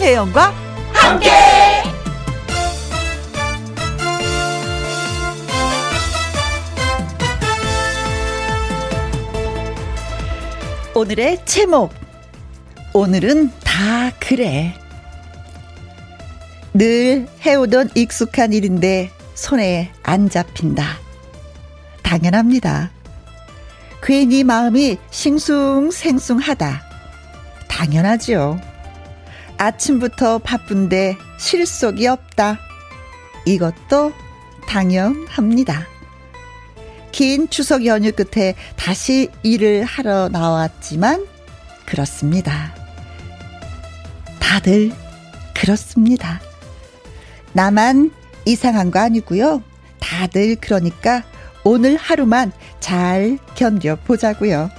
김혜영과 0.00 0.54
함께. 0.94 1.30
오늘의 10.94 11.44
제목. 11.44 11.92
오늘은 12.94 13.50
다 13.62 14.10
그래. 14.18 14.74
늘 16.72 17.28
해오던 17.44 17.90
익숙한 17.94 18.54
일인데 18.54 19.10
손에 19.34 19.92
안 20.02 20.30
잡힌다. 20.30 20.96
당연합니다. 22.02 22.90
괜히 24.02 24.44
마음이 24.44 24.96
싱숭생숭하다. 25.10 26.82
당연하지요. 27.68 28.69
아침부터 29.60 30.38
바쁜데 30.38 31.18
실속이 31.38 32.06
없다. 32.06 32.58
이것도 33.44 34.12
당연합니다. 34.66 35.86
긴 37.12 37.50
추석 37.50 37.84
연휴 37.84 38.10
끝에 38.10 38.54
다시 38.76 39.28
일을 39.42 39.84
하러 39.84 40.30
나왔지만 40.30 41.26
그렇습니다. 41.84 42.74
다들 44.38 44.92
그렇습니다. 45.54 46.40
나만 47.52 48.12
이상한 48.46 48.90
거 48.90 49.00
아니고요. 49.00 49.62
다들 49.98 50.56
그러니까 50.56 51.22
오늘 51.64 51.96
하루만 51.96 52.52
잘 52.80 53.36
견뎌보자고요. 53.56 54.70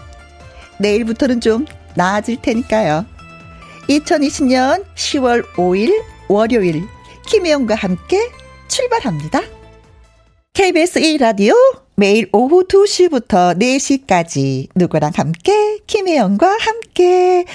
내일부터는 0.80 1.40
좀 1.40 1.68
나아질 1.96 2.42
테니까요. 2.42 3.06
2020년 3.88 4.86
10월 4.96 5.44
5일 5.54 5.94
월요일 6.28 6.84
김혜영과 7.28 7.76
함께 7.76 8.18
출발합니다. 8.68 9.42
KBS 10.54 11.00
1라디오 11.00 11.54
매일 11.96 12.30
오후 12.34 12.66
2시부터 12.68 13.58
4시까지 13.60 14.68
누구랑 14.76 15.12
함께 15.16 15.80
김혜영과 15.88 16.58
함께 16.60 17.46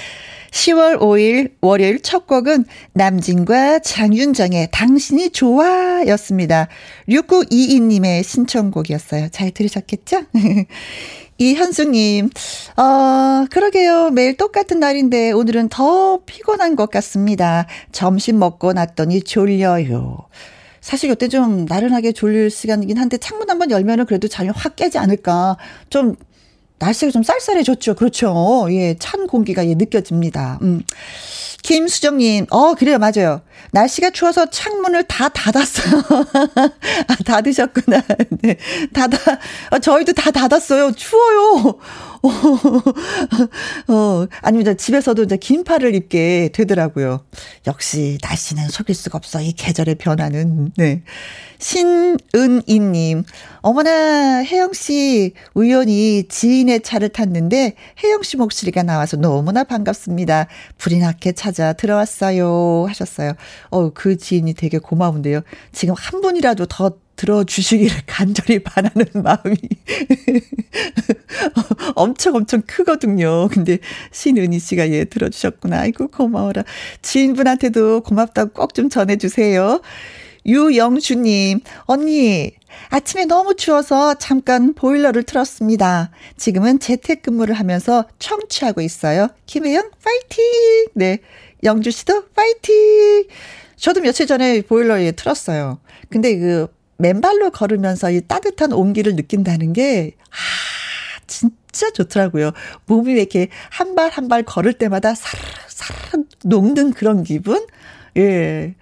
10월 0.51 0.99
5일 0.99 1.51
월요일 1.61 2.01
첫 2.01 2.25
곡은 2.27 2.65
남진과 2.93 3.79
장윤정의 3.79 4.69
당신이 4.71 5.31
좋아 5.31 6.05
였습니다. 6.07 6.67
6922님의 7.09 8.23
신청곡이었어요. 8.23 9.29
잘 9.29 9.51
들으셨겠죠? 9.51 10.23
이현숙님, 11.37 12.29
어, 12.77 13.45
그러게요. 13.51 14.09
매일 14.11 14.37
똑같은 14.37 14.79
날인데 14.79 15.31
오늘은 15.31 15.69
더 15.69 16.19
피곤한 16.25 16.75
것 16.75 16.89
같습니다. 16.89 17.67
점심 17.91 18.39
먹고 18.39 18.73
났더니 18.73 19.21
졸려요. 19.21 20.27
사실 20.81 21.11
이때 21.11 21.27
좀 21.27 21.65
나른하게 21.65 22.13
졸릴 22.13 22.49
시간이긴 22.49 22.97
한데 22.97 23.17
창문 23.17 23.49
한번 23.49 23.71
열면은 23.71 24.05
그래도 24.05 24.27
잠이 24.27 24.49
확 24.55 24.75
깨지 24.75 24.97
않을까. 24.97 25.57
좀 25.89 26.15
날씨가 26.79 27.11
좀 27.11 27.23
쌀쌀해졌죠. 27.23 27.95
그렇죠. 27.95 28.67
예, 28.71 28.95
찬 28.99 29.27
공기가 29.27 29.65
예, 29.67 29.75
느껴집니다. 29.75 30.59
음. 30.61 30.83
김수정님, 31.63 32.45
어, 32.49 32.75
그래요, 32.75 32.97
맞아요. 32.97 33.41
날씨가 33.71 34.11
추워서 34.11 34.49
창문을 34.49 35.03
다 35.03 35.27
닫았어요. 35.27 36.01
아, 37.07 37.15
닫으셨구나. 37.25 38.01
네. 38.41 38.57
닫아, 38.93 39.17
아, 39.71 39.79
저희도 39.79 40.13
다 40.13 40.31
닫았어요. 40.31 40.93
추워요. 40.93 41.79
어, 43.87 44.27
아닙니다. 44.41 44.73
집에서도 44.73 45.23
이제 45.23 45.37
긴팔을 45.37 45.95
입게 45.95 46.49
되더라고요. 46.53 47.25
역시 47.67 48.17
날씨는 48.21 48.69
속일 48.69 48.95
수가 48.95 49.17
없어. 49.17 49.41
이 49.41 49.51
계절의 49.53 49.95
변화는. 49.95 50.71
네. 50.77 51.03
신은이님, 51.59 53.23
어머나, 53.61 54.43
혜영씨, 54.43 55.33
우연히 55.55 56.27
지인의 56.27 56.81
차를 56.81 57.09
탔는데, 57.09 57.73
혜영씨 58.03 58.37
목소리가 58.37 58.83
나와서 58.83 59.17
너무나 59.17 59.63
반갑습니다. 59.63 60.47
불이 60.77 60.99
나게 60.99 61.31
찾아 61.31 61.73
들어왔어요. 61.73 62.85
하셨어요. 62.87 63.33
어, 63.71 63.89
그 63.89 64.17
지인이 64.17 64.53
되게 64.53 64.77
고마운데요. 64.77 65.41
지금 65.71 65.95
한 65.97 66.21
분이라도 66.21 66.67
더 66.67 66.91
들어주시기를 67.17 67.97
간절히 68.07 68.59
바라는 68.59 69.05
마음이 69.21 69.57
엄청 71.95 72.35
엄청 72.35 72.61
크거든요. 72.61 73.47
근데 73.49 73.79
신은희 74.11 74.59
씨가 74.59 74.89
예 74.91 75.05
들어주셨구나. 75.05 75.79
아이고 75.81 76.07
고마워라. 76.07 76.63
지인분한테도 77.01 78.01
고맙다고 78.01 78.51
꼭 78.53 78.73
좀 78.77 78.89
전해주세요. 78.89 79.81
유영주님, 80.45 81.61
언니, 81.85 82.51
아침에 82.89 83.25
너무 83.25 83.55
추워서 83.55 84.13
잠깐 84.13 84.73
보일러를 84.75 85.23
틀었습니다. 85.23 86.11
지금은 86.37 86.79
재택근무를 86.79 87.55
하면서 87.55 88.05
청취하고 88.19 88.81
있어요. 88.81 89.27
김혜영, 89.47 89.89
파이팅! 90.03 90.45
네. 90.93 91.19
영주 91.63 91.89
씨도 91.91 92.25
파이팅! 92.35 93.25
저도 93.75 94.01
며칠 94.01 94.27
전에 94.27 94.61
보일러에 94.61 95.11
틀었어요. 95.11 95.79
근데 96.09 96.37
그 96.37 96.67
맨발로 96.97 97.51
걸으면서 97.51 98.11
이 98.11 98.21
따뜻한 98.27 98.73
온기를 98.73 99.15
느낀다는 99.15 99.73
게, 99.73 100.13
아, 100.31 101.21
진짜 101.27 101.91
좋더라고요. 101.91 102.51
몸이 102.87 103.13
왜 103.13 103.19
이렇게 103.21 103.49
한 103.69 103.95
발 103.95 104.09
한 104.11 104.27
발 104.29 104.43
걸을 104.43 104.73
때마다 104.73 105.13
사르르 105.15 106.25
녹는 106.43 106.93
그런 106.93 107.23
기분? 107.23 107.65
예. 108.17 108.75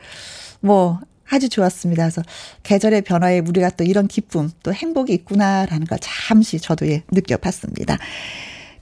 뭐, 0.61 0.99
아주 1.29 1.49
좋았습니다. 1.49 2.03
그래서 2.03 2.21
계절의 2.63 3.01
변화에 3.01 3.39
우리가 3.39 3.71
또 3.71 3.83
이런 3.83 4.07
기쁨, 4.07 4.49
또 4.63 4.71
행복이 4.73 5.11
있구나라는 5.13 5.87
걸 5.87 5.97
잠시 6.01 6.59
저도 6.59 6.87
예, 6.87 7.03
느껴봤습니다. 7.11 7.97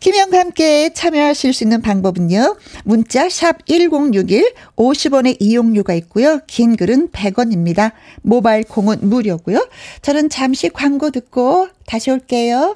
김영과 0.03 0.37
함께 0.37 0.91
참여하실 0.93 1.53
수 1.53 1.63
있는 1.63 1.81
방법은요. 1.81 2.57
문자 2.83 3.29
샵 3.29 3.65
1061, 3.65 4.53
50원의 4.75 5.37
이용료가 5.39 5.93
있고요. 5.93 6.41
긴 6.45 6.75
글은 6.75 7.11
100원입니다. 7.11 7.93
모바일 8.21 8.65
콩은 8.65 8.97
무료고요. 9.03 9.65
저는 10.01 10.27
잠시 10.27 10.67
광고 10.67 11.09
듣고 11.09 11.69
다시 11.85 12.11
올게요. 12.11 12.75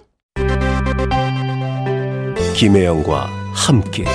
김혜영과 2.56 3.30
함께 3.54 4.06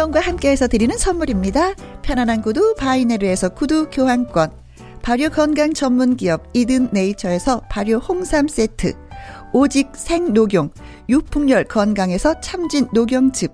김혜영과 0.00 0.20
함께해서 0.20 0.66
드리는 0.66 0.96
선물입니다. 0.96 1.74
편안한 2.00 2.40
구두 2.40 2.74
바이네르에서 2.74 3.50
구두 3.50 3.90
교환권. 3.90 4.50
발효 5.02 5.28
건강 5.28 5.74
전문 5.74 6.16
기업 6.16 6.44
이든 6.54 6.88
네이처에서 6.90 7.60
발효 7.68 7.98
홍삼 7.98 8.48
세트. 8.48 8.94
오직 9.52 9.90
생녹용 9.94 10.70
유풍열 11.10 11.64
건강에서 11.64 12.40
참진 12.40 12.88
녹용즙. 12.94 13.52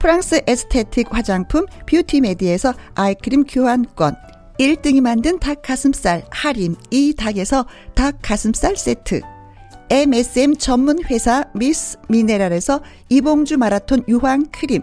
프랑스 0.00 0.40
에스테틱 0.46 1.14
화장품 1.14 1.66
뷰티메디에서 1.86 2.74
아이크림 2.96 3.44
교환권. 3.44 4.16
1등이 4.58 5.00
만든 5.00 5.38
닭가슴살 5.38 6.24
할인 6.30 6.74
이 6.90 7.14
닭에서 7.14 7.66
닭가슴살 7.94 8.76
세트. 8.76 9.20
MSM 9.90 10.56
전문 10.56 11.04
회사 11.04 11.44
미스 11.54 11.98
미네랄에서 12.08 12.80
이봉주 13.10 13.58
마라톤 13.58 14.02
유황 14.08 14.46
크림 14.50 14.82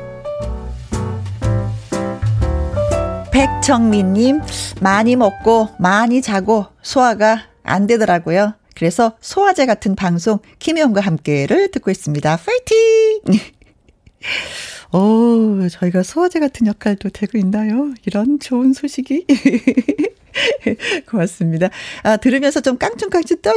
백정민님, 3.31 4.41
많이 4.81 5.15
먹고 5.15 5.69
많이 5.79 6.21
자고 6.21 6.65
소화가 6.81 7.47
안 7.63 7.87
되더라고요. 7.87 8.53
그래서 8.75 9.15
소화제 9.21 9.65
같은 9.65 9.95
방송 9.95 10.39
김혜영과 10.59 11.01
함께를 11.01 11.71
듣고 11.71 11.91
있습니다. 11.91 12.37
파이팅! 12.37 13.21
오, 14.93 15.67
저희가 15.69 16.03
소화제 16.03 16.39
같은 16.39 16.67
역할도 16.67 17.09
되고 17.09 17.37
있나요? 17.37 17.93
이런 18.05 18.39
좋은 18.39 18.73
소식이. 18.73 19.25
고맙습니다. 21.09 21.69
아, 22.03 22.17
들으면서 22.17 22.59
좀 22.61 22.77
깡충깡충 22.77 23.37
떠, 23.41 23.53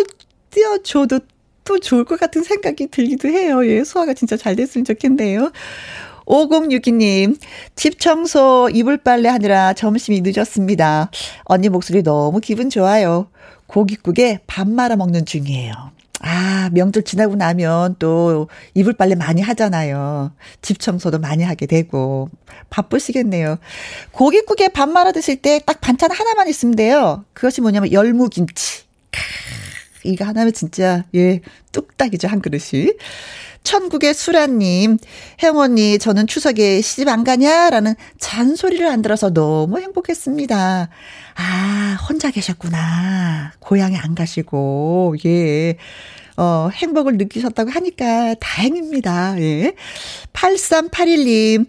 띄워줘도 0.50 1.20
또 1.64 1.78
좋을 1.78 2.04
것 2.04 2.20
같은 2.20 2.42
생각이 2.42 2.88
들기도 2.88 3.28
해요. 3.28 3.66
예, 3.66 3.82
소화가 3.82 4.14
진짜 4.14 4.36
잘 4.36 4.54
됐으면 4.54 4.84
좋겠네요. 4.84 5.50
5062님, 6.26 7.38
집 7.76 8.00
청소, 8.00 8.68
이불 8.72 8.98
빨래 8.98 9.28
하느라 9.28 9.72
점심이 9.72 10.20
늦었습니다. 10.22 11.10
언니 11.44 11.68
목소리 11.68 12.02
너무 12.02 12.40
기분 12.40 12.70
좋아요. 12.70 13.28
고깃국에 13.66 14.40
밥 14.46 14.68
말아 14.68 14.96
먹는 14.96 15.26
중이에요. 15.26 15.72
아, 16.20 16.70
명절 16.72 17.02
지나고 17.02 17.36
나면 17.36 17.96
또 17.98 18.48
이불 18.72 18.94
빨래 18.94 19.14
많이 19.14 19.42
하잖아요. 19.42 20.32
집 20.62 20.78
청소도 20.80 21.18
많이 21.18 21.42
하게 21.42 21.66
되고. 21.66 22.30
바쁘시겠네요. 22.70 23.56
고깃국에 24.12 24.68
밥 24.68 24.88
말아 24.88 25.12
드실 25.12 25.36
때 25.42 25.60
딱 25.66 25.80
반찬 25.80 26.10
하나만 26.10 26.48
있으면 26.48 26.76
돼요. 26.76 27.24
그것이 27.34 27.60
뭐냐면 27.60 27.92
열무김치. 27.92 28.84
이거 30.04 30.24
하나면 30.24 30.52
진짜, 30.52 31.04
예, 31.14 31.40
뚝딱이죠, 31.72 32.28
한 32.28 32.40
그릇이. 32.40 32.92
천국의 33.64 34.12
수라님, 34.12 34.98
혜영 35.42 35.56
언니, 35.56 35.98
저는 35.98 36.26
추석에 36.26 36.82
시집 36.82 37.08
안 37.08 37.24
가냐? 37.24 37.70
라는 37.70 37.94
잔소리를 38.18 38.86
안 38.86 39.00
들어서 39.00 39.32
너무 39.32 39.80
행복했습니다. 39.80 40.88
아, 41.36 41.98
혼자 42.08 42.30
계셨구나. 42.30 43.52
고향에 43.60 43.96
안 43.96 44.14
가시고, 44.14 45.16
예. 45.24 45.76
어, 46.36 46.68
행복을 46.72 47.16
느끼셨다고 47.16 47.70
하니까 47.70 48.34
다행입니다. 48.40 49.40
예. 49.40 49.74
8381님. 50.32 51.66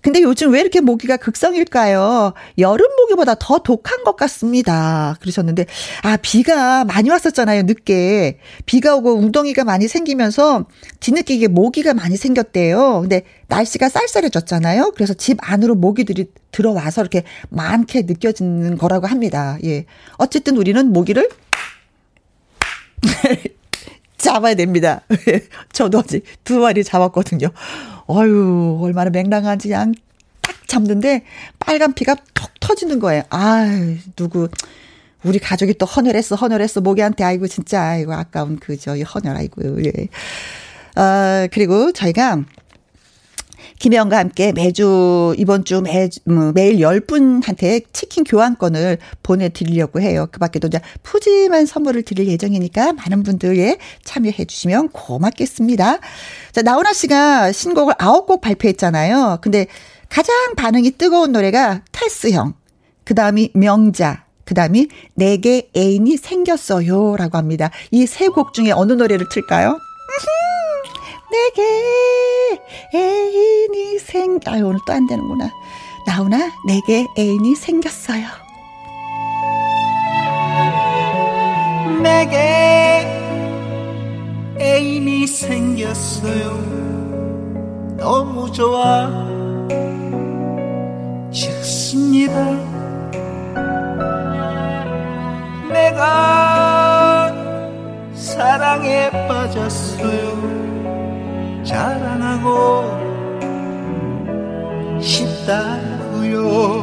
근데 0.00 0.22
요즘 0.22 0.52
왜 0.52 0.60
이렇게 0.60 0.80
모기가 0.80 1.16
극성일까요? 1.16 2.32
여름 2.58 2.86
모기보다 2.96 3.36
더 3.38 3.58
독한 3.58 4.02
것 4.04 4.16
같습니다. 4.16 5.16
그러셨는데, 5.20 5.66
아, 6.02 6.16
비가 6.16 6.84
많이 6.84 7.10
왔었잖아요, 7.10 7.62
늦게. 7.62 8.38
비가 8.66 8.96
오고 8.96 9.14
웅덩이가 9.14 9.64
많이 9.64 9.86
생기면서 9.86 10.66
뒤늦게 11.00 11.34
이게 11.34 11.48
모기가 11.48 11.94
많이 11.94 12.16
생겼대요. 12.16 13.00
근데 13.02 13.22
날씨가 13.48 13.88
쌀쌀해졌잖아요. 13.88 14.92
그래서 14.94 15.14
집 15.14 15.38
안으로 15.40 15.74
모기들이 15.74 16.26
들어와서 16.50 17.02
이렇게 17.02 17.22
많게 17.50 18.02
느껴지는 18.02 18.78
거라고 18.78 19.06
합니다. 19.06 19.58
예. 19.64 19.84
어쨌든 20.16 20.56
우리는 20.56 20.92
모기를 20.92 21.28
잡아야 24.28 24.54
됩니다. 24.54 25.00
저도 25.72 26.00
아직 26.00 26.24
두 26.44 26.60
마리 26.60 26.84
잡았거든요. 26.84 27.48
어유 28.08 28.78
얼마나 28.82 29.10
맹랑한지 29.10 29.68
그냥 29.68 29.94
딱 30.42 30.54
잡는데 30.68 31.24
빨간 31.58 31.94
피가 31.94 32.16
톡 32.34 32.50
터지는 32.60 32.98
거예요. 33.00 33.22
아 33.30 33.66
누구 34.16 34.48
우리 35.24 35.38
가족이 35.38 35.74
또 35.74 35.84
헌혈했어, 35.84 36.36
헌혈했어, 36.36 36.80
모기한테, 36.80 37.24
아이고, 37.24 37.48
진짜, 37.48 37.82
아이고, 37.82 38.14
아까운 38.14 38.56
그, 38.56 38.76
저, 38.76 38.96
헌혈, 38.96 39.36
아이고, 39.36 39.84
예. 39.84 39.92
아, 40.94 41.48
그리고 41.50 41.90
저희가 41.90 42.44
김혜영과 43.78 44.18
함께 44.18 44.52
매주 44.52 45.34
이번 45.38 45.64
주 45.64 45.80
매, 45.80 46.08
뭐, 46.24 46.52
매일 46.52 46.78
10분한테 46.78 47.84
치킨 47.92 48.24
교환권을 48.24 48.98
보내드리려고 49.22 50.00
해요. 50.00 50.26
그 50.32 50.38
밖에도 50.40 50.66
이제 50.66 50.80
푸짐한 51.04 51.66
선물을 51.66 52.02
드릴 52.02 52.26
예정이니까 52.28 52.92
많은 52.94 53.22
분들 53.22 53.56
예, 53.58 53.78
참여해 54.04 54.44
주시면 54.46 54.88
고맙겠습니다. 54.90 55.98
자, 56.52 56.62
나훈아 56.62 56.92
씨가 56.92 57.52
신곡을 57.52 57.94
9곡 57.94 58.40
발표했잖아요. 58.40 59.38
근데 59.42 59.66
가장 60.08 60.34
반응이 60.56 60.92
뜨거운 60.92 61.32
노래가 61.32 61.82
테스형, 61.92 62.54
그 63.04 63.14
다음이 63.14 63.50
명자, 63.54 64.24
그 64.44 64.54
다음이 64.54 64.88
내게 65.14 65.70
애인이 65.76 66.16
생겼어요. 66.16 67.16
라고 67.16 67.38
합니다. 67.38 67.70
이 67.92 68.04
세 68.04 68.28
곡 68.28 68.54
중에 68.54 68.72
어느 68.72 68.92
노래를 68.94 69.28
틀까요? 69.30 69.78
내게 71.30 72.60
애인이 72.94 73.98
생, 73.98 74.38
아유, 74.46 74.66
오늘 74.66 74.80
또 74.86 74.92
안 74.92 75.06
되는구나. 75.06 75.50
나훈아, 76.06 76.52
내게 76.66 77.06
애인이 77.18 77.54
생겼어요. 77.54 78.26
내게 82.02 83.06
애인이 84.60 85.26
생겼어요. 85.26 86.58
너무 87.98 88.50
좋아. 88.52 89.08
좋습니다. 91.30 92.32
내가 95.72 97.32
사랑에 98.14 99.10
빠졌어요. 99.28 100.67
자랑하고 101.68 102.96
싶다고요. 105.02 106.82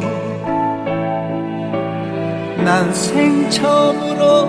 난 2.63 2.93
생처음으로 2.93 4.47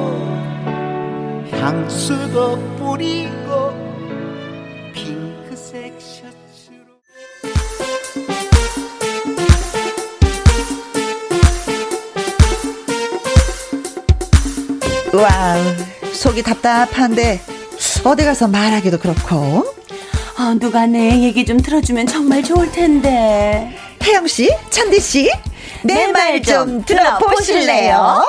향수도 1.50 2.58
뿌리고 2.76 3.72
핑크색 4.92 5.94
셔츠로. 5.98 6.84
wow 15.14 15.62
속이 16.12 16.42
답답한데 16.42 17.40
어디 18.04 18.24
가서 18.24 18.48
말하기도 18.48 18.98
그렇고 18.98 19.64
아, 20.38 20.54
누가 20.60 20.86
내 20.86 21.22
얘기 21.22 21.44
좀 21.46 21.58
들어주면 21.58 22.06
정말 22.06 22.42
좋을 22.42 22.70
텐데. 22.72 23.74
혜영 24.02 24.26
씨, 24.26 24.50
잔디 24.70 25.00
씨, 25.00 25.30
내 25.82 26.08
말 26.12 26.42
좀 26.42 26.84
들어보실래요? 26.84 28.24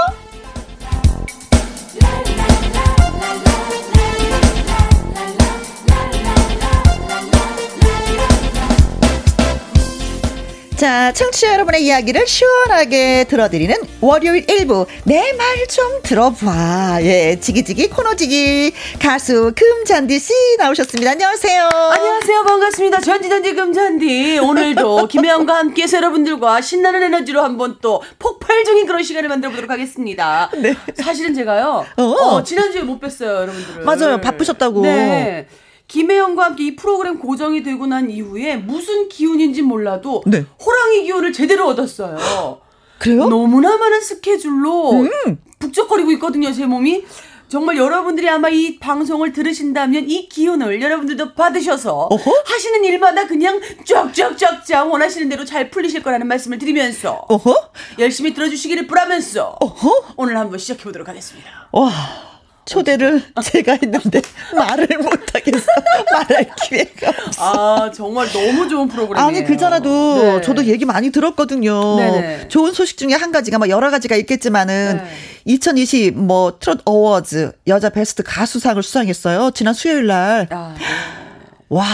자, 10.77 11.11
청취자 11.11 11.53
여러분의 11.53 11.83
이야기를 11.85 12.27
시원하게 12.27 13.23
들어드리는 13.23 13.75
월요일 13.99 14.45
1부 14.45 14.85
내 15.05 15.33
말 15.33 15.57
좀 15.67 16.01
들어봐. 16.03 16.99
예, 17.01 17.37
지기지기 17.41 17.89
코너지기 17.89 18.71
가수 19.01 19.51
금잔디 19.55 20.17
씨 20.19 20.33
나오셨습니다. 20.59 21.11
안녕하세요. 21.11 21.61
안녕하세요. 21.67 22.43
반갑습니다. 22.43 22.99
전지전지 23.01 23.53
금잔디. 23.53 24.39
오늘도 24.39 25.07
김혜영과 25.09 25.55
함께해서 25.57 25.97
여러분들과 25.97 26.61
신나는 26.61 27.03
에너지로 27.03 27.41
한번 27.43 27.77
또 27.81 28.01
폭발 28.19 28.63
중인 28.63 28.85
그런 28.85 29.03
시간을 29.03 29.27
만들어 29.29 29.49
보도록 29.51 29.69
하겠습니다. 29.71 30.49
네. 30.61 30.73
사실은 30.95 31.33
제가요. 31.33 31.85
어. 31.97 32.03
어 32.03 32.43
지난주에 32.43 32.81
못 32.83 33.01
뵀어요, 33.01 33.25
여러분들을. 33.41 33.83
맞아요. 33.83 34.21
바쁘셨다고. 34.21 34.81
네. 34.83 35.47
김혜영과 35.87 36.45
함께 36.45 36.65
이 36.65 36.75
프로그램 36.75 37.17
고정이 37.19 37.63
되고 37.63 37.87
난 37.87 38.09
이후에 38.09 38.57
무슨 38.57 39.07
기운인지 39.09 39.61
몰라도 39.61 40.23
네. 40.25 40.45
호랑이 40.63 41.03
기운을 41.03 41.33
제대로 41.33 41.67
얻었어요. 41.67 42.17
그래요? 42.99 43.27
너무나 43.27 43.77
많은 43.77 44.01
스케줄로 44.01 44.91
음. 44.91 45.37
북적거리고 45.59 46.11
있거든요, 46.13 46.51
제 46.51 46.65
몸이. 46.65 47.05
정말 47.47 47.77
여러분들이 47.77 48.27
아마 48.27 48.49
이 48.49 48.77
방송을 48.77 49.31
들으신다면 49.31 50.09
이 50.09 50.27
기운을 50.27 50.81
여러분들도 50.81 51.33
받으셔서 51.33 52.07
어허? 52.11 52.31
하시는 52.45 52.83
일마다 52.83 53.25
그냥 53.25 53.61
쫙쫙쫙쫙 53.85 54.91
원하시는 54.91 55.29
대로 55.29 55.45
잘 55.45 55.69
풀리실 55.69 56.03
거라는 56.03 56.27
말씀을 56.27 56.57
드리면서 56.57 57.25
어허? 57.29 57.71
열심히 57.99 58.33
들어주시기를 58.33 58.87
바라면서 58.87 59.55
어허? 59.61 60.15
오늘 60.17 60.37
한번 60.37 60.59
시작해 60.59 60.83
보도록 60.83 61.07
하겠습니다. 61.07 61.69
와. 61.71 62.36
초대를 62.67 63.23
제가 63.43 63.77
했는데 63.81 64.21
말을 64.55 64.87
못하겠어. 64.97 65.65
말할 66.11 66.49
기회가 66.63 67.09
없어. 67.09 67.41
아, 67.85 67.91
정말 67.91 68.27
너무 68.31 68.67
좋은 68.67 68.87
프로그램이에요. 68.87 69.27
아니, 69.27 69.43
그잖아도 69.43 69.89
네. 70.21 70.41
저도 70.41 70.65
얘기 70.65 70.85
많이 70.85 71.09
들었거든요. 71.09 71.95
네네. 71.95 72.47
좋은 72.49 72.73
소식 72.73 72.97
중에 72.97 73.13
한 73.13 73.31
가지가 73.31 73.57
뭐 73.57 73.69
여러 73.69 73.89
가지가 73.89 74.15
있겠지만은 74.17 74.97
네. 75.03 75.09
2020 75.45 76.17
뭐 76.17 76.57
트롯 76.59 76.81
어워즈 76.85 77.53
여자 77.67 77.89
베스트 77.89 78.21
가수상을 78.23 78.81
수상했어요. 78.83 79.51
지난 79.51 79.73
수요일 79.73 80.07
날. 80.07 80.47
아, 80.51 80.75
네. 80.77 80.85
와, 81.69 81.85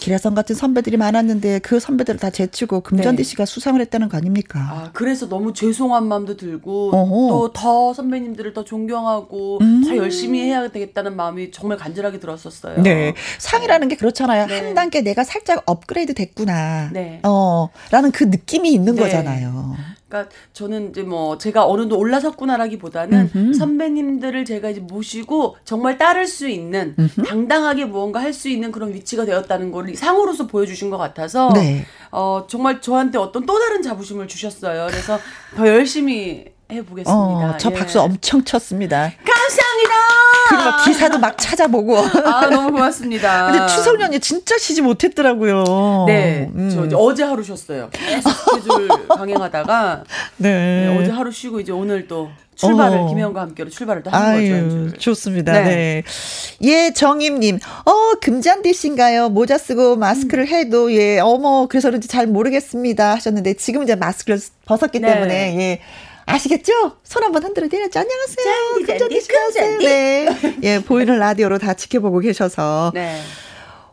기래성 0.00 0.34
같은 0.34 0.54
선배들이 0.54 0.98
많았는데 0.98 1.60
그 1.60 1.80
선배들을 1.80 2.20
다 2.20 2.28
제치고 2.28 2.80
금전디 2.80 3.22
네. 3.22 3.28
씨가 3.28 3.46
수상을 3.46 3.80
했다는 3.80 4.10
거 4.10 4.18
아닙니까? 4.18 4.60
아, 4.60 4.90
그래서 4.92 5.26
너무 5.28 5.54
죄송한 5.54 6.06
마음도 6.06 6.36
들고. 6.36 6.90
또 6.92 7.50
더 7.54 7.92
선배님들을 7.94 8.52
더 8.52 8.64
존경하고 8.64 9.58
음. 9.62 9.82
더 9.84 9.96
열심히 9.96 10.42
해야 10.42 10.68
되겠다는 10.68 11.16
마음이 11.16 11.50
정말 11.50 11.78
간절하게 11.78 12.20
들었었어요. 12.20 12.82
네. 12.82 13.14
상이라는 13.38 13.88
게 13.88 13.96
그렇잖아요. 13.96 14.46
네. 14.46 14.60
한 14.60 14.74
단계 14.74 15.00
내가 15.00 15.24
살짝 15.24 15.62
업그레이드 15.66 16.14
됐구나. 16.14 16.90
네. 16.92 17.20
어, 17.22 17.68
라는 17.90 18.10
그 18.12 18.24
느낌이 18.24 18.70
있는 18.72 18.94
네. 18.94 19.02
거잖아요. 19.02 19.76
그러니까 20.10 20.34
저는 20.52 20.90
이제 20.90 21.02
뭐 21.02 21.38
제가 21.38 21.66
어느 21.66 21.82
정도 21.82 21.96
올라섰구나라기보다는 21.98 23.30
음흠. 23.34 23.54
선배님들을 23.54 24.44
제가 24.44 24.70
이제 24.70 24.80
모시고 24.80 25.56
정말 25.64 25.96
따를 25.96 26.26
수 26.26 26.48
있는 26.48 26.96
당당하게 27.26 27.84
무언가 27.84 28.20
할 28.20 28.30
수 28.30 28.48
있는 28.48 28.70
그런 28.70 28.94
위치가 28.94 29.24
되었다는 29.24 29.70
걸 29.72 29.94
상으로서 29.94 30.46
보여주신 30.46 30.88
것 30.88 30.96
같아서 30.96 31.50
네. 31.52 31.84
어 32.12 32.44
정말 32.48 32.80
저한테 32.80 33.18
어떤 33.18 33.44
또 33.44 33.58
다른 33.58 33.82
자부심을 33.82 34.28
주셨어요. 34.28 34.86
그래서 34.86 35.18
더 35.56 35.66
열심히 35.66 36.44
해보겠습니다. 36.70 37.12
어, 37.12 37.54
저 37.58 37.70
예. 37.70 37.74
박수 37.74 38.00
엄청 38.00 38.44
쳤습니다. 38.44 39.12
감사합니다. 39.24 39.94
그리고 40.48 40.62
막 40.64 40.84
기사도 40.84 41.18
막 41.18 41.38
찾아보고. 41.38 41.96
아 41.98 42.46
너무 42.50 42.72
고맙습니다. 42.72 43.50
근데 43.50 43.66
추석연이 43.66 44.20
진짜 44.20 44.58
쉬지 44.58 44.82
못했더라고요. 44.82 46.04
네, 46.06 46.50
음. 46.54 46.88
저 46.90 46.96
어제 46.96 47.22
하루 47.22 47.42
쉬었어요. 47.42 47.90
계속 47.92 48.30
스케줄 48.30 48.88
강행하다가 49.08 50.04
네. 50.38 50.86
네, 50.86 50.98
어제 50.98 51.10
하루 51.10 51.30
쉬고 51.30 51.60
이제 51.60 51.72
오늘 51.72 52.08
또 52.08 52.30
출발을 52.56 52.98
어. 52.98 53.06
김혜영과 53.08 53.40
함께로 53.40 53.70
출발을 53.70 54.02
또 54.02 54.10
하는 54.10 54.34
거죠. 54.34 54.38
아유, 54.38 54.50
연주를. 54.52 54.92
좋습니다. 54.98 55.52
네. 55.52 55.62
네. 55.64 56.02
예, 56.62 56.92
정임님. 56.92 57.58
어, 57.86 58.14
금잔디 58.20 58.74
씨인가요? 58.74 59.30
모자 59.30 59.56
쓰고 59.56 59.96
마스크를 59.96 60.46
해도, 60.46 60.92
예, 60.92 61.20
어머, 61.20 61.66
그래서 61.68 61.88
그런지 61.88 62.06
잘 62.06 62.26
모르겠습니다. 62.26 63.14
하셨는데, 63.14 63.54
지금 63.54 63.82
이제 63.82 63.94
마스크를 63.94 64.38
벗었기 64.66 65.00
네. 65.00 65.14
때문에, 65.14 65.58
예. 65.58 65.80
아시겠죠? 66.26 66.72
손 67.02 67.24
한번 67.24 67.42
흔들어 67.44 67.68
드렸죠. 67.68 68.00
안녕하세요. 68.00 68.86
잔디, 68.86 68.86
잔디, 68.86 69.26
금잔디. 69.26 69.26
금잔디. 69.26 69.84
네. 69.84 70.56
예, 70.62 70.78
보이는 70.80 71.18
라디오로 71.18 71.58
다 71.58 71.74
지켜보고 71.74 72.20
계셔서. 72.20 72.92
네. 72.94 73.20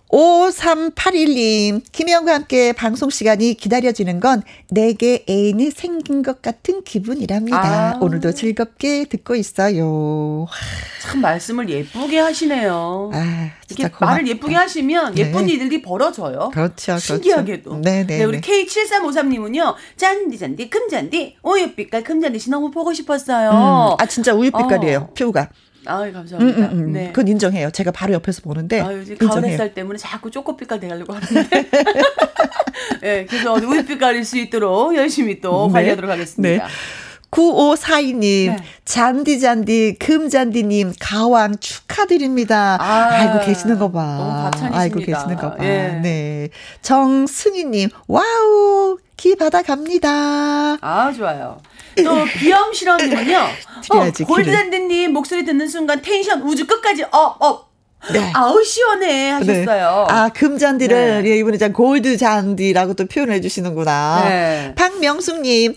5381님, 0.10 1.82
김혜영과 1.92 2.34
함께 2.34 2.72
방송 2.72 3.10
시간이 3.10 3.56
기다려지는 3.56 4.20
건 4.20 4.42
내게 4.70 5.26
애인이 5.30 5.72
생긴 5.72 6.24
것 6.24 6.42
같은 6.42 6.84
기분이랍니다. 6.84 7.96
아. 7.96 8.00
오늘도 8.00 8.32
즐겁게 8.32 9.06
듣고 9.06 9.36
있어요. 9.36 10.48
참 11.02 11.22
말씀을 11.22 11.70
예쁘게 11.70 12.20
하시네요. 12.20 13.12
아, 13.14 13.50
진짜 13.68 13.90
고맙다. 13.90 14.06
말을 14.06 14.28
예쁘게 14.28 14.56
하시면 14.56 15.18
예쁜 15.18 15.46
네. 15.46 15.54
일들이 15.54 15.82
벌어져요. 15.82 16.52
그렇죠, 16.54 16.94
그렇죠. 16.94 17.00
신기하게도. 17.00 17.82
네네. 17.82 18.18
네, 18.18 18.24
우리 18.24 18.40
K7353님은요. 18.40 19.76
짠디 19.98 20.38
짠디 20.38 20.70
금잔디 20.70 21.38
오유빛깔 21.44 22.04
금잔디 22.04 22.40
씨 22.40 22.50
너무 22.50 22.72
보고 22.72 22.94
싶었어요. 22.94 23.98
아, 24.00 24.06
진짜 24.06 24.34
우유빛깔이에요. 24.34 25.00
어. 25.10 25.14
피부가. 25.14 25.50
아, 25.88 26.04
음, 26.04 26.14
감사합니다. 26.14 26.60
음, 26.60 26.72
음. 26.72 26.92
네. 26.94 27.08
그건 27.08 27.28
인정해요. 27.28 27.72
제가 27.72 27.92
바로 27.92 28.14
옆에서 28.14 28.42
보는데. 28.42 28.82
아, 28.82 28.94
요즘 28.94 29.18
가을. 29.18 29.46
햇살 29.46 29.74
때문에 29.74 29.98
자꾸 29.98 30.30
초코빛깔 30.32 30.80
돼가려고 30.80 31.14
하는데. 31.14 31.50
네, 33.02 33.26
그래서 33.26 33.54
우유빛깔일 33.54 34.24
수 34.24 34.38
있도록 34.38 34.96
열심히 34.96 35.42
또 35.42 35.68
네. 35.68 35.74
관리하도록 35.74 36.10
하겠습니다. 36.10 36.66
네. 36.68 36.72
9542님, 37.32 38.48
네. 38.52 38.58
잔디잔디, 38.86 39.98
금잔디님, 40.00 40.94
가왕 41.00 41.58
축하드립니다. 41.60 42.78
아, 42.80 43.10
아이고, 43.12 43.46
계시는 43.46 43.78
거 43.80 43.92
봐. 43.92 44.50
아이고, 44.72 45.00
계시는 45.00 45.36
거 45.36 45.52
봐. 45.52 45.58
예. 45.66 46.00
네. 46.02 46.50
정승희님, 46.82 47.90
wow, 48.08 48.98
기 49.18 49.36
받아갑니다. 49.36 50.78
아, 50.80 51.12
좋아요. 51.12 51.60
또 52.04 52.24
비염 52.26 52.72
실험님은요. 52.72 53.40
드려야지, 53.82 54.24
어, 54.24 54.28
골드랜드님 54.28 55.12
목소리 55.12 55.44
듣는 55.44 55.68
순간 55.68 56.02
텐션 56.02 56.44
우주 56.44 56.68
끝까지 56.68 57.04
up, 57.12 57.42
up. 57.42 57.68
네. 58.14 58.32
아우 58.36 58.64
시원해 58.64 59.32
하셨어요. 59.32 60.06
아, 60.08 60.30
금잔디를, 60.30 61.24
네. 61.24 61.32
예, 61.32 61.38
이번에 61.38 61.58
자 61.58 61.74
골드 61.74 62.18
잔디라고 62.18 62.94
또 62.94 63.08
표현해 63.08 63.42
주시는구나. 63.42 64.24
네. 64.30 64.76
박명숙님, 64.76 65.74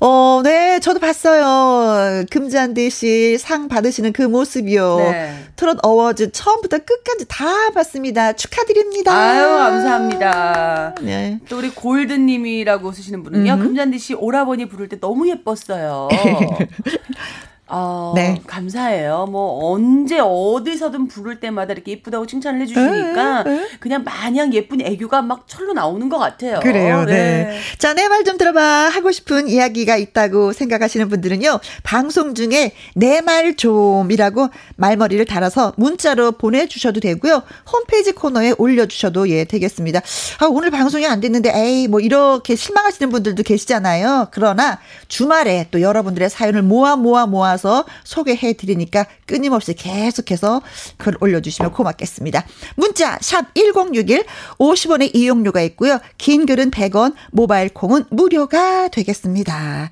어, 0.00 0.40
네, 0.44 0.78
저도 0.80 0.98
봤어요. 1.00 2.24
금잔디 2.30 2.90
씨 2.90 3.38
상 3.38 3.68
받으시는 3.68 4.12
그 4.12 4.22
모습이요. 4.22 4.96
네. 4.98 5.34
트롯 5.56 5.78
어워즈 5.82 6.32
처음부터 6.32 6.78
끝까지 6.78 7.24
다 7.28 7.70
봤습니다. 7.74 8.32
축하드립니다. 8.34 9.12
아유 9.12 9.42
감사합니다. 9.56 10.94
네. 11.00 11.38
또 11.48 11.58
우리 11.58 11.70
골드님이라고 11.70 12.92
쓰시는 12.92 13.22
분은요. 13.22 13.58
금잔디 13.58 13.98
씨 13.98 14.14
오라버니 14.14 14.68
부를 14.68 14.88
때 14.88 14.98
너무 15.00 15.28
예뻤어요. 15.30 16.08
어, 17.68 18.12
네. 18.14 18.40
감사해요. 18.46 19.26
뭐 19.28 19.72
언제 19.72 20.18
어디서든 20.20 21.08
부를 21.08 21.40
때마다 21.40 21.72
이렇게 21.72 21.92
예쁘다고 21.92 22.26
칭찬을 22.26 22.60
해주시니까 22.60 23.44
그냥 23.80 24.04
마냥 24.04 24.54
예쁜 24.54 24.80
애교가 24.80 25.22
막 25.22 25.48
철로 25.48 25.72
나오는 25.72 26.08
것 26.08 26.18
같아요. 26.18 26.60
그래요, 26.60 27.04
네. 27.04 27.58
자, 27.78 27.92
내 27.94 28.06
말 28.08 28.22
좀 28.24 28.38
들어봐. 28.38 28.60
하고 28.88 29.10
싶은 29.12 29.48
이야기가 29.48 29.96
있다고 29.96 30.52
생각하시는 30.52 31.08
분들은요, 31.08 31.60
방송 31.82 32.34
중에 32.34 32.72
내 32.94 33.20
말 33.20 33.56
좀이라고 33.56 34.48
말머리를 34.76 35.24
달아서 35.24 35.72
문자로 35.76 36.32
보내주셔도 36.32 37.00
되고요, 37.00 37.42
홈페이지 37.72 38.12
코너에 38.12 38.54
올려주셔도 38.58 39.28
예, 39.30 39.44
되겠습니다. 39.44 40.00
아, 40.38 40.46
오늘 40.46 40.70
방송이 40.70 41.06
안 41.06 41.20
됐는데, 41.20 41.52
에이, 41.54 41.88
뭐, 41.88 41.98
이렇게 42.00 42.54
실망하시는 42.56 43.10
분들도 43.10 43.42
계시잖아요. 43.42 44.28
그러나, 44.30 44.78
주말에 45.08 45.66
또 45.70 45.80
여러분들의 45.80 46.30
사연을 46.30 46.62
모아, 46.62 46.94
모아, 46.96 47.26
모아 47.26 47.55
서 47.56 47.84
소개해 48.04 48.54
드리니까 48.54 49.06
끊임없이 49.26 49.74
계속해서 49.74 50.62
글 50.96 51.16
올려주시면 51.20 51.72
고맙겠습니다. 51.72 52.44
문자, 52.76 53.18
샵 53.20 53.54
1061, 53.54 54.24
50원의 54.58 55.14
이용료가 55.14 55.60
있고요. 55.62 55.98
긴 56.18 56.46
글은 56.46 56.70
100원, 56.70 57.14
모바일 57.32 57.68
콩은 57.70 58.04
무료가 58.10 58.88
되겠습니다. 58.88 59.90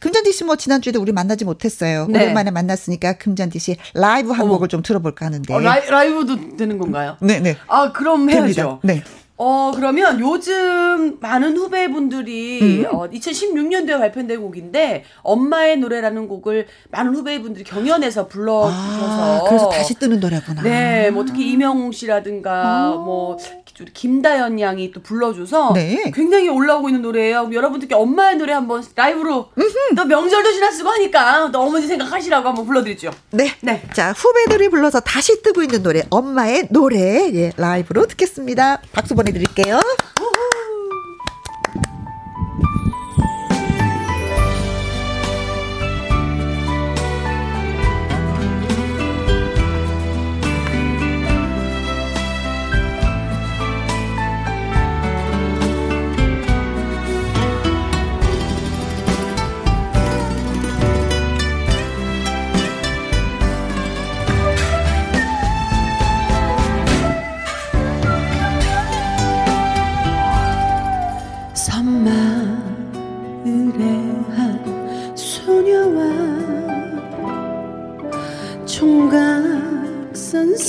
금잔디 0.00 0.32
씨 0.32 0.42
뭐 0.42 0.56
지난주에도 0.56 1.00
우리 1.00 1.12
만나지 1.12 1.44
못했어요. 1.44 2.06
네. 2.08 2.18
오랜만에 2.24 2.50
만났으니까 2.50 3.14
금잔디 3.14 3.58
씨 3.60 3.76
라이브 3.94 4.32
한. 4.32 4.48
곡을 4.48 4.66
좀 4.68 4.82
들어볼까 4.82 5.26
하는데. 5.26 5.54
어, 5.54 5.60
라이, 5.60 5.86
라이브도 5.88 6.56
되는 6.56 6.78
건가요? 6.78 7.16
네, 7.20 7.38
네. 7.38 7.56
아 7.68 7.92
그럼 7.92 8.26
됩니다. 8.26 8.62
해야죠. 8.62 8.80
네. 8.82 9.04
어, 9.44 9.72
그러면 9.74 10.20
요즘 10.20 11.18
많은 11.18 11.56
후배분들이 11.56 12.84
음. 12.84 12.86
어, 12.92 13.08
2016년도에 13.10 13.98
발표된 13.98 14.40
곡인데 14.40 15.02
엄마의 15.22 15.78
노래라는 15.78 16.28
곡을 16.28 16.68
많은 16.92 17.12
후배분들이 17.16 17.64
경연에서 17.64 18.28
불러 18.28 18.70
주셔서 18.70 19.40
아, 19.40 19.48
그래서 19.48 19.68
다시 19.68 19.94
뜨는 19.94 20.20
노래구나. 20.20 20.62
네, 20.62 21.10
뭐 21.10 21.24
특히 21.24 21.50
이명웅 21.50 21.90
씨라든가 21.90 22.92
어. 22.92 22.98
뭐 22.98 23.36
김다연 23.86 24.60
양이 24.60 24.90
또 24.92 25.02
불러줘서 25.02 25.72
네. 25.74 26.10
굉장히 26.14 26.48
올라오고 26.48 26.88
있는 26.88 27.02
노래예요. 27.02 27.50
여러분들께 27.52 27.94
엄마의 27.94 28.36
노래 28.36 28.52
한번 28.52 28.84
라이브로 28.94 29.50
또 29.96 30.04
명절도 30.04 30.52
지났으고 30.52 30.88
하니까 30.90 31.50
또 31.52 31.60
어머니 31.60 31.86
생각하시라고 31.86 32.48
한번 32.48 32.66
불러드리죠. 32.66 33.10
네. 33.30 33.52
네. 33.60 33.82
자, 33.92 34.12
후배들이 34.12 34.68
불러서 34.68 35.00
다시 35.00 35.42
뜨고 35.42 35.62
있는 35.62 35.82
노래, 35.82 36.02
엄마의 36.10 36.68
노래, 36.70 37.30
예, 37.34 37.52
라이브로 37.56 38.06
듣겠습니다. 38.06 38.80
박수 38.92 39.14
보내드릴게요. 39.14 39.80
선 40.18 40.31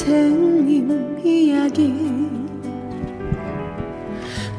선생님 0.03 1.21
이야기. 1.23 1.93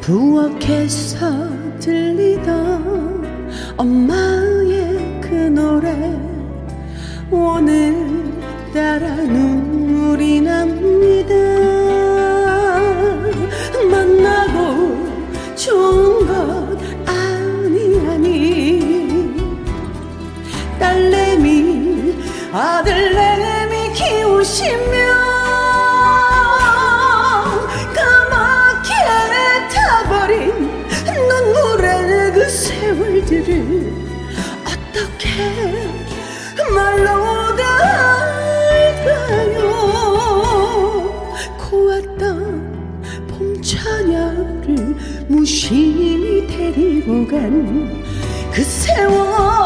부엌에서 0.01 1.49
들리던 1.79 3.23
엄마의 3.77 5.21
그 5.21 5.35
노래. 5.35 6.19
오늘따라 7.31 9.07
눈물이 9.17 10.41
납니다. 10.41 11.35
만나고 13.91 15.07
좋은 15.57 16.27
것 16.27 16.79
아니 17.07 18.09
아니. 18.09 19.35
딸내미 20.79 22.15
아들내미 22.51 23.93
키우시며 23.93 25.14
세월들을 33.25 33.93
어떻게 34.65 35.29
말로 36.75 37.57
다 37.57 37.63
할까요? 38.71 39.65
고왔던 41.59 42.27
봄 43.29 43.63
처녀를 43.63 44.97
무심히 45.29 46.47
데리고 46.47 47.27
간 47.27 48.05
그 48.53 48.63
세월 48.63 49.64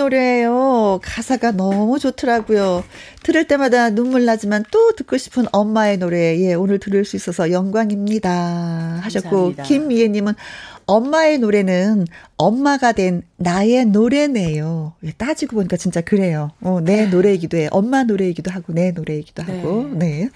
노래예요. 0.00 1.00
가사가 1.02 1.52
너무 1.52 1.98
좋더라고요. 1.98 2.82
들을 3.22 3.46
때마다 3.46 3.90
눈물 3.90 4.24
나지만 4.24 4.64
또 4.70 4.92
듣고 4.96 5.18
싶은 5.18 5.44
엄마의 5.52 5.98
노래. 5.98 6.38
예, 6.40 6.54
오늘 6.54 6.78
들을 6.78 7.04
수 7.04 7.16
있어서 7.16 7.50
영광입니다. 7.50 9.00
하셨고, 9.02 9.30
감사합니다. 9.30 9.62
김미애 9.64 10.08
님은 10.08 10.34
엄마의 10.86 11.38
노래는 11.38 12.06
엄마가 12.36 12.92
된 12.92 13.22
나의 13.36 13.84
노래네요. 13.84 14.94
예, 15.04 15.12
따지고 15.12 15.56
보니까 15.56 15.76
진짜 15.76 16.00
그래요. 16.00 16.50
어, 16.62 16.80
내 16.80 17.06
노래이기도 17.06 17.58
해. 17.58 17.68
엄마 17.70 18.02
노래이기도 18.02 18.50
하고, 18.50 18.72
내 18.72 18.92
노래이기도 18.92 19.42
하고, 19.42 19.88
네. 19.92 20.30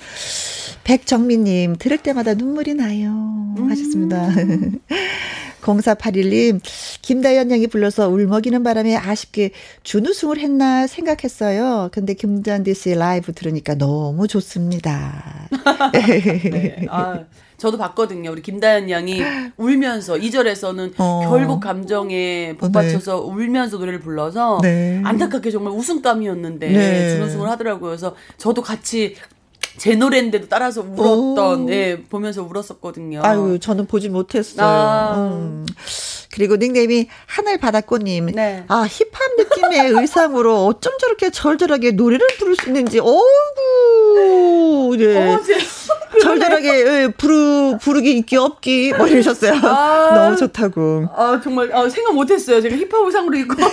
백정민님, 0.84 1.76
들을 1.78 1.98
때마다 1.98 2.34
눈물이 2.34 2.74
나요. 2.74 3.54
하셨습니다. 3.68 4.28
0481님, 5.64 6.60
김다연 7.02 7.50
양이 7.50 7.66
불러서 7.66 8.08
울먹이는 8.08 8.62
바람에 8.62 8.96
아쉽게 8.96 9.50
준우승을 9.82 10.38
했나 10.38 10.86
생각했어요. 10.86 11.88
근데 11.92 12.14
김잔디 12.14 12.74
씨 12.74 12.94
라이브 12.94 13.32
들으니까 13.32 13.74
너무 13.74 14.28
좋습니다. 14.28 15.48
네. 15.92 16.86
아, 16.90 17.24
저도 17.56 17.78
봤거든요. 17.78 18.30
우리 18.30 18.42
김다연 18.42 18.90
양이 18.90 19.22
울면서 19.56 20.14
2절에서는 20.14 20.92
어. 20.98 21.20
결국 21.28 21.60
감정에 21.60 22.56
북받쳐서 22.58 23.22
울면서 23.22 23.78
노래를 23.78 24.00
불러서 24.00 24.58
네. 24.62 25.00
안타깝게 25.04 25.50
정말 25.50 25.72
웃음감이었는데 25.72 26.68
네. 26.68 27.10
준우승을 27.14 27.48
하더라고요. 27.48 27.90
그래서 27.90 28.14
저도 28.36 28.60
같이 28.62 29.16
제 29.76 29.94
노래인데도 29.96 30.46
따라서 30.48 30.82
울었던 30.82 31.64
오. 31.64 31.70
예, 31.70 32.00
보면서 32.08 32.42
울었었거든요. 32.42 33.20
아유, 33.24 33.58
저는 33.60 33.86
보지 33.86 34.08
못했어요. 34.08 34.66
아. 34.66 35.14
음. 35.16 35.66
그리고 36.32 36.56
닉네임이 36.56 37.08
하늘바닷꽃님. 37.26 38.26
네. 38.34 38.64
아, 38.68 38.86
힙합 38.88 39.20
느낌의 39.38 39.90
의상으로 40.00 40.66
어쩜 40.66 40.92
저렇게 40.98 41.30
절절하게 41.30 41.92
노래를 41.92 42.26
부를 42.38 42.56
수 42.56 42.66
있는지, 42.68 42.98
어우, 42.98 44.96
네. 44.96 45.32
어, 45.34 45.40
제- 45.42 45.58
절절하게 46.20 46.68
예, 47.02 47.08
부르, 47.16 47.76
부르기 47.80 48.16
있기 48.18 48.36
없기, 48.36 48.92
뭐 48.96 49.06
이러셨어요. 49.08 49.52
아. 49.64 50.10
너무 50.14 50.36
좋다고. 50.36 51.06
아 51.14 51.40
정말 51.42 51.72
아, 51.74 51.88
생각 51.88 52.14
못했어요. 52.14 52.60
제가 52.60 52.76
힙합 52.76 53.04
의상으로 53.04 53.36
입고. 53.38 53.54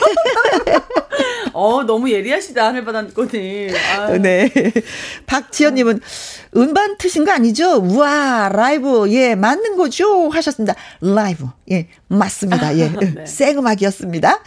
어 1.54 1.84
너무 1.84 2.10
예리하시다 2.12 2.66
하늘바다꽃님. 2.68 3.74
아, 3.98 4.08
네. 4.18 4.50
박지연님은 5.26 6.00
음반 6.58 6.98
트신 6.98 7.26
거 7.26 7.32
아니죠? 7.32 7.76
우와, 7.78 8.50
라이브, 8.50 9.10
예, 9.12 9.36
맞는 9.36 9.78
거죠? 9.78 10.30
하셨습니다. 10.30 10.76
라이브, 11.02 11.46
예, 11.72 11.88
맞습니다. 12.08 12.78
예, 12.78 12.90
네. 13.16 13.26
생음악이었습니다. 13.26 14.40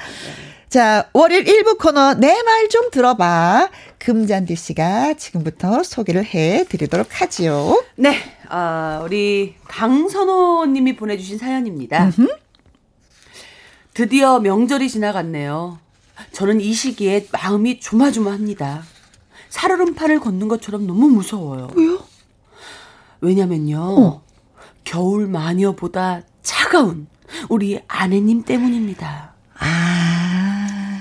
자, 0.69 1.09
월요일 1.13 1.45
1부 1.45 1.79
코너, 1.79 2.15
내 2.15 2.29
말 2.43 2.69
좀 2.69 2.91
들어봐. 2.91 3.71
금잔디 3.99 4.57
씨가 4.57 5.15
지금부터 5.15 5.83
소개를 5.83 6.25
해 6.27 6.65
드리도록 6.69 7.21
하지요. 7.23 7.83
네, 7.97 8.17
아, 8.49 9.01
우리 9.05 9.55
강선호 9.69 10.67
님이 10.67 10.97
보내 10.97 11.17
주신 11.17 11.39
사연입니다. 11.39 12.11
드디어 13.95 14.41
명절이 14.41 14.89
지나갔네요. 14.89 15.79
저는 16.33 16.61
이 16.61 16.73
시기에 16.73 17.29
마음이 17.33 17.81
조마조마합니다. 17.81 18.83
살얼음판을 19.49 20.21
걷는 20.21 20.49
것처럼 20.49 20.87
너무 20.87 21.09
무서워요. 21.09 21.69
왜요? 21.75 22.01
왜냐면요, 23.21 24.21
겨울 24.85 25.27
마녀보다 25.27 26.23
차가운 26.43 27.07
우리 27.49 27.81
아내님 27.89 28.43
때문입니다. 28.43 29.35
아, 29.59 30.99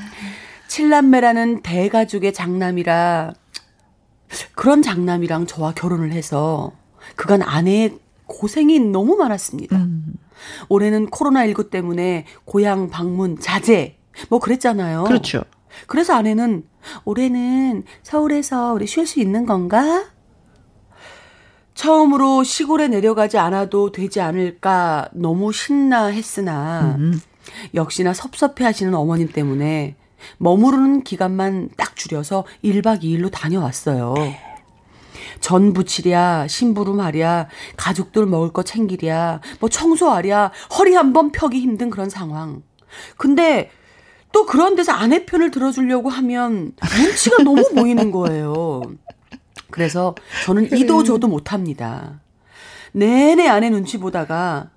칠남매라는 0.68 1.62
대가족의 1.62 2.34
장남이라 2.34 3.34
그런 4.56 4.82
장남이랑 4.82 5.48
저와 5.48 5.74
결혼을 5.74 6.12
해서 6.12 6.72
그간 7.16 7.42
아내의 7.42 7.98
고생이 8.26 8.80
너무 8.80 9.16
많았습니다. 9.16 9.86
올해는 10.70 11.10
코로나19 11.10 11.70
때문에 11.70 12.26
고향 12.46 12.90
방문 12.90 13.38
자제, 13.40 13.98
뭐 14.30 14.40
그랬잖아요. 14.40 15.04
그렇죠. 15.06 15.42
그래서 15.88 16.14
아내는 16.14 16.64
올해는 17.06 17.84
서울에서 18.04 18.74
우리 18.74 18.86
쉴 18.88 19.08
수 19.08 19.20
있는 19.20 19.46
건가? 19.46 20.06
처음으로 21.74 22.44
시골에 22.44 22.88
내려가지 22.88 23.38
않아도 23.40 23.92
되지 23.92 24.22
않을까 24.22 25.10
너무 25.14 25.52
신나 25.52 26.06
했으나 26.06 26.96
음. 27.00 27.20
역시나 27.74 28.14
섭섭해 28.14 28.64
하시는 28.64 28.94
어머님 28.94 29.28
때문에 29.30 29.96
머무르는 30.38 31.04
기간만 31.04 31.70
딱 31.76 31.96
줄여서 31.96 32.46
1박 32.64 33.02
2일로 33.02 33.32
다녀왔어요. 33.32 34.14
전 35.42 35.74
부치랴, 35.74 36.48
심부름 36.48 37.00
하랴, 37.02 37.50
가족들 37.76 38.26
먹을 38.28 38.54
거 38.54 38.64
챙기랴, 38.64 39.42
뭐 39.60 39.70
청소하랴, 39.70 40.52
허리 40.78 40.94
한 40.96 41.12
번 41.12 41.32
펴기 41.32 41.60
힘든 41.60 41.90
그런 41.90 42.10
상황. 42.10 42.62
근데 43.18 43.70
또 44.34 44.46
그런 44.46 44.76
데서 44.76 44.92
아내 44.92 45.26
편을 45.26 45.52
들어주려고 45.52 46.10
하면 46.10 46.74
눈치가 47.00 47.38
너무 47.44 47.64
보이는 47.74 48.12
거예요. 48.12 48.82
그래서 49.72 50.16
저는 50.44 50.76
이도 50.76 51.04
저도 51.04 51.28
못합니다. 51.28 52.20
내내 52.92 53.48
아내 53.48 53.70
눈치 53.70 53.98
보다가 54.00 54.72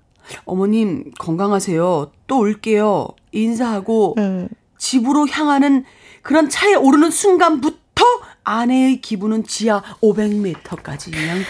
어머님 0.45 1.11
건강하세요. 1.17 2.11
또 2.27 2.39
올게요. 2.39 3.07
인사하고 3.31 4.15
음. 4.19 4.47
집으로 4.77 5.27
향하는 5.27 5.85
그런 6.21 6.49
차에 6.49 6.75
오르는 6.75 7.09
순간부터 7.09 8.03
아내의 8.43 9.01
기분은 9.01 9.43
지하 9.45 9.81
500m까지 10.01 11.13
그냥 11.13 11.37
하, 11.39 11.43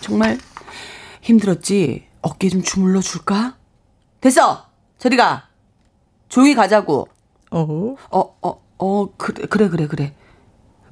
정말 0.00 0.38
힘들었지. 1.20 2.06
어깨 2.22 2.48
좀 2.48 2.62
주물러 2.62 3.00
줄까? 3.00 3.56
됐어. 4.20 4.66
저리 4.98 5.16
가. 5.16 5.51
조용히 6.32 6.54
가자고. 6.54 7.08
어. 7.50 7.94
어, 8.10 8.36
어, 8.40 8.62
어, 8.78 9.08
그래, 9.18 9.46
그래, 9.46 9.68
그래, 9.68 9.86
그래. 9.86 10.14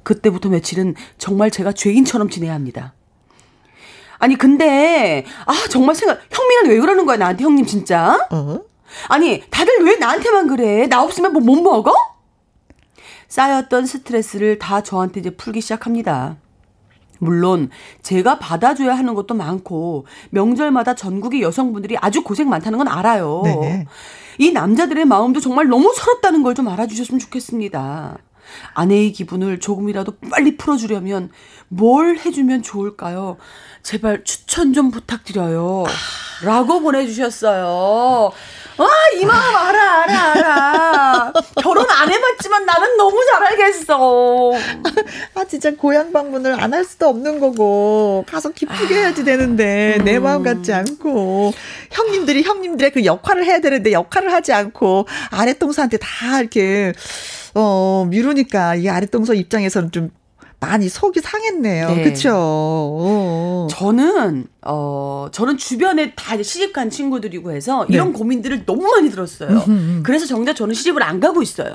그때부터 0.03 0.49
며칠은 0.49 0.93
정말 1.17 1.49
제가 1.49 1.71
죄인처럼 1.71 2.29
지내야 2.29 2.53
합니다. 2.53 2.93
아니, 4.19 4.35
근데, 4.35 5.25
아, 5.47 5.53
정말 5.71 5.95
생각, 5.95 6.19
형민은 6.29 6.69
왜 6.69 6.79
그러는 6.79 7.07
거야, 7.07 7.17
나한테, 7.17 7.43
형님, 7.43 7.65
진짜? 7.65 8.27
어? 8.31 8.59
아니, 9.07 9.41
다들 9.49 9.83
왜 9.83 9.95
나한테만 9.95 10.45
그래? 10.47 10.85
나 10.85 11.01
없으면 11.01 11.33
뭐 11.33 11.41
못 11.41 11.59
먹어? 11.59 11.91
쌓였던 13.27 13.87
스트레스를 13.87 14.59
다 14.59 14.81
저한테 14.81 15.21
이제 15.21 15.31
풀기 15.31 15.61
시작합니다. 15.61 16.37
물론 17.17 17.69
제가 18.03 18.37
받아줘야 18.39 18.95
하는 18.95 19.13
것도 19.15 19.33
많고 19.35 20.05
명절마다 20.31 20.95
전국의 20.95 21.41
여성분들이 21.41 21.97
아주 21.99 22.23
고생 22.23 22.49
많다는 22.49 22.77
건 22.77 22.87
알아요. 22.87 23.41
네. 23.45 23.87
이 24.41 24.49
남자들의 24.51 25.05
마음도 25.05 25.39
정말 25.39 25.67
너무 25.67 25.93
서럽다는 25.95 26.41
걸 26.41 26.55
좀 26.55 26.67
알아주셨으면 26.67 27.19
좋겠습니다. 27.19 28.17
아내의 28.73 29.11
기분을 29.13 29.59
조금이라도 29.59 30.13
빨리 30.31 30.57
풀어주려면 30.57 31.29
뭘 31.69 32.17
해주면 32.17 32.63
좋을까요? 32.63 33.37
제발 33.83 34.23
추천 34.23 34.73
좀 34.73 34.89
부탁드려요. 34.89 35.83
라고 36.43 36.81
보내주셨어요. 36.81 38.31
아, 38.83 38.89
이 39.19 39.25
마음 39.25 39.55
알아, 39.55 40.03
알아, 40.03 40.31
알아. 40.33 41.33
결혼 41.61 41.85
안 41.89 42.09
해봤지만 42.11 42.65
나는 42.65 42.97
너무 42.97 43.17
잘 43.31 43.43
알겠어. 43.43 44.51
아 45.35 45.43
진짜 45.45 45.71
고향 45.75 46.11
방문을 46.11 46.59
안 46.61 46.71
할 46.73 46.85
수도 46.85 47.07
없는 47.09 47.39
거고 47.41 48.23
가서 48.29 48.49
기쁘게 48.51 48.95
해야지 48.95 49.25
되는데 49.25 49.97
내 50.05 50.19
마음 50.19 50.41
같지 50.41 50.71
않고 50.71 51.51
형님들이 51.91 52.43
형님들의 52.43 52.91
그 52.91 53.03
역할을 53.03 53.43
해야 53.45 53.59
되는데 53.59 53.91
역할을 53.91 54.31
하지 54.31 54.53
않고 54.53 55.05
아랫동서한테 55.31 55.97
다 55.97 56.39
이렇게 56.39 56.93
어 57.53 58.05
미루니까 58.09 58.75
이 58.75 58.87
아랫동서 58.87 59.33
입장에서는 59.33 59.91
좀 59.91 60.11
많이 60.61 60.87
속이 60.89 61.19
상했네요. 61.21 61.89
네. 61.89 62.03
그렇죠. 62.03 62.31
어. 62.33 63.67
저는 63.71 64.45
어 64.61 65.27
저는 65.31 65.57
주변에 65.57 66.13
다 66.13 66.35
이제 66.35 66.43
시집 66.43 66.71
간 66.71 66.91
친구들이고 66.91 67.51
해서 67.51 67.85
이런 67.89 68.11
네. 68.13 68.17
고민들을 68.17 68.65
너무 68.67 68.83
많이 68.83 69.09
들었어요. 69.09 69.65
그래서 70.03 70.27
정작 70.27 70.53
저는 70.53 70.75
시집을 70.75 71.01
안 71.01 71.19
가고 71.19 71.41
있어요. 71.41 71.73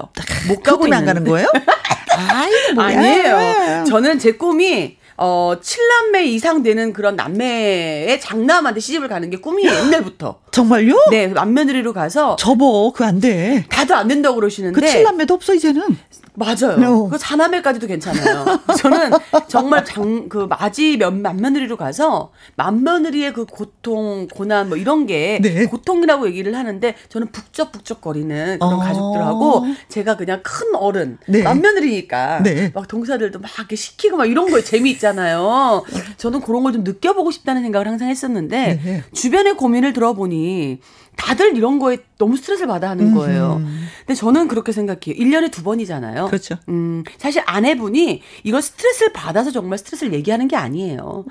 못 0.48 0.62
가고 0.62 0.84
때문에 0.84 0.96
안 0.96 1.02
있는 1.02 1.14
가는 1.14 1.28
거예요? 1.28 1.48
아이 2.16 2.72
뭐야. 2.74 2.86
아니에요. 2.86 3.84
저는 3.88 4.20
제 4.20 4.32
꿈이 4.32 4.96
어, 5.18 5.56
7남매 5.60 6.26
이상 6.26 6.62
되는 6.62 6.92
그런 6.92 7.16
남매의 7.16 8.20
장남한테 8.20 8.80
시집을 8.80 9.08
가는 9.08 9.30
게 9.30 9.38
꿈이에요, 9.38 9.72
옛날부터. 9.86 10.40
정말요? 10.50 10.94
네, 11.10 11.28
맏며느리로 11.28 11.92
가서 11.94 12.36
접어 12.36 12.92
그거 12.92 13.06
안 13.06 13.18
돼. 13.18 13.64
다들 13.70 13.96
안 13.96 14.08
된다고 14.08 14.36
그러시는데. 14.36 14.78
그 14.78 14.86
칠남매도 14.86 15.34
없어 15.34 15.54
이제는. 15.54 15.96
맞아요. 16.36 17.04
어. 17.04 17.08
그 17.08 17.16
4남매까지도 17.16 17.88
괜찮아요. 17.88 18.44
저는 18.78 19.10
정말 19.48 19.84
장, 19.84 20.28
그 20.28 20.46
마지 20.48 20.96
몇, 20.96 21.12
맏며느리로 21.12 21.76
가서 21.76 22.30
맏며느리의 22.56 23.32
그 23.32 23.46
고통, 23.46 24.28
고난 24.32 24.68
뭐 24.68 24.76
이런 24.76 25.06
게 25.06 25.40
네. 25.42 25.66
고통이라고 25.66 26.26
얘기를 26.28 26.54
하는데 26.56 26.94
저는 27.08 27.28
북적북적거리는 27.32 28.58
그런 28.60 28.74
어. 28.74 28.78
가족들하고 28.78 29.64
제가 29.88 30.16
그냥 30.16 30.40
큰 30.44 30.74
어른, 30.76 31.18
네. 31.26 31.42
맏며느리니까 31.42 32.42
네. 32.42 32.70
막 32.74 32.86
동사들도 32.86 33.40
막 33.40 33.50
이렇게 33.58 33.74
시키고 33.76 34.16
막 34.18 34.26
이런 34.26 34.50
거에 34.50 34.62
재미 34.62 34.90
있잖아요. 34.92 35.82
저는 36.16 36.40
그런 36.42 36.62
걸 36.62 36.76
좀 36.76 36.84
느껴보고 36.84 37.30
싶다는 37.30 37.62
생각을 37.62 37.86
항상 37.88 38.08
했었는데 38.10 38.80
네. 38.84 39.04
주변의 39.14 39.56
고민을 39.56 39.94
들어보니 39.94 40.80
다들 41.16 41.56
이런 41.56 41.78
거에 41.78 41.98
너무 42.18 42.36
스트레스를 42.36 42.68
받아 42.68 42.90
하는 42.90 43.14
거예요. 43.14 43.60
근데 44.00 44.14
저는 44.14 44.48
그렇게 44.48 44.70
생각해요. 44.72 45.14
1년에 45.16 45.50
두 45.50 45.62
번이잖아요. 45.62 46.26
그렇죠. 46.26 46.56
음, 46.68 47.02
사실 47.18 47.42
아내분이 47.46 48.22
이걸 48.44 48.62
스트레스를 48.62 49.12
받아서 49.12 49.50
정말 49.50 49.78
스트레스를 49.78 50.12
얘기하는 50.12 50.46
게 50.46 50.56
아니에요. 50.56 51.24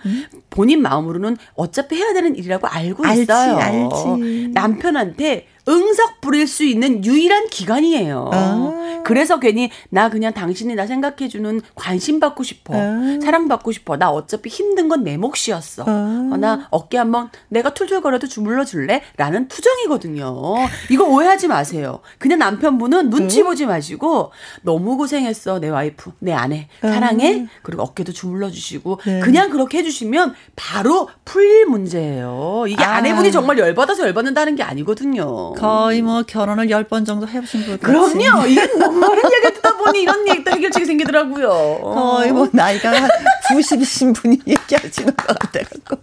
본인 0.50 0.82
마음으로는 0.82 1.38
어차피 1.54 1.96
해야 1.96 2.14
되는 2.14 2.36
일이라고 2.36 2.68
알고 2.68 3.04
음. 3.04 3.08
알지, 3.08 3.22
있어요. 3.22 3.58
알지. 3.58 4.50
남편한테 4.54 5.48
응석 5.68 6.22
부릴 6.22 6.48
수 6.48 6.64
있는 6.64 7.04
유일한 7.06 7.48
기간이에요. 7.48 8.30
아. 8.34 9.02
그래서 9.06 9.40
괜히 9.40 9.70
나 9.90 10.10
그냥 10.10 10.34
당신이 10.34 10.74
나 10.76 10.88
생각해주는 10.88 11.62
관심 11.76 12.20
받고 12.20 12.44
싶어. 12.44 12.74
아. 12.76 13.20
사랑받고 13.24 13.72
싶어. 13.72 13.98
나 13.98 14.10
어차피 14.10 14.50
힘든 14.50 14.90
건 14.90 14.96
내 15.06 15.18
몫이었어. 15.18 15.84
아. 15.86 16.30
어, 16.34 16.38
나 16.38 16.68
어깨 16.72 16.98
한번 16.98 17.30
내가 17.50 17.74
툴툴거려도 17.74 18.28
주물러 18.28 18.66
줄래? 18.66 19.02
라는 19.18 19.48
투정이거든요. 19.48 20.56
이거 20.90 21.04
오해하지 21.06 21.48
마세요. 21.48 22.00
그냥 22.18 22.40
남편분은 22.40 23.10
눈치 23.10 23.44
보지 23.44 23.66
마시고 23.66 24.32
너무 24.64 24.98
고생했어. 24.98 25.60
내 25.60 25.70
와이프, 25.70 26.14
내 26.20 26.34
아내. 26.34 26.68
사랑해. 26.82 27.46
그리고 27.62 27.84
어깨도 27.84 28.14
주물러 28.14 28.50
주시고 28.50 29.02
네. 29.06 29.20
그냥 29.20 29.50
그렇게 29.50 29.80
해주시면 29.80 30.34
바로 30.56 31.10
풀릴 31.26 31.66
문제예요. 31.68 32.66
이게 32.68 32.84
아. 32.84 32.96
아. 32.96 33.02
내분이 33.02 33.32
정말 33.32 33.58
열받아서 33.60 34.04
열받는다는 34.04 34.56
게 34.56 34.64
아니거든요. 34.64 35.54
거의 35.56 36.02
뭐 36.02 36.24
결혼을 36.24 36.70
열번 36.70 37.06
정도 37.06 37.28
해보신 37.28 37.64
분. 37.66 37.78
그럼요. 37.80 38.46
이게 38.48 38.66
너무 38.74 39.00
많은 39.00 39.18
얘기 39.18 39.54
듣다 39.56 39.78
보니 39.78 40.02
이런 40.02 40.28
얘기 40.28 40.44
또 40.44 40.52
해결책이 40.52 40.86
생기더라고요. 40.86 41.50
거의 41.82 42.32
뭐 42.32 42.48
나이가 42.52 42.92
한 42.92 43.10
90이신 43.50 44.16
분이 44.16 44.40
얘기하시는 44.48 45.16
것 45.16 45.28
같아갖고 45.40 45.98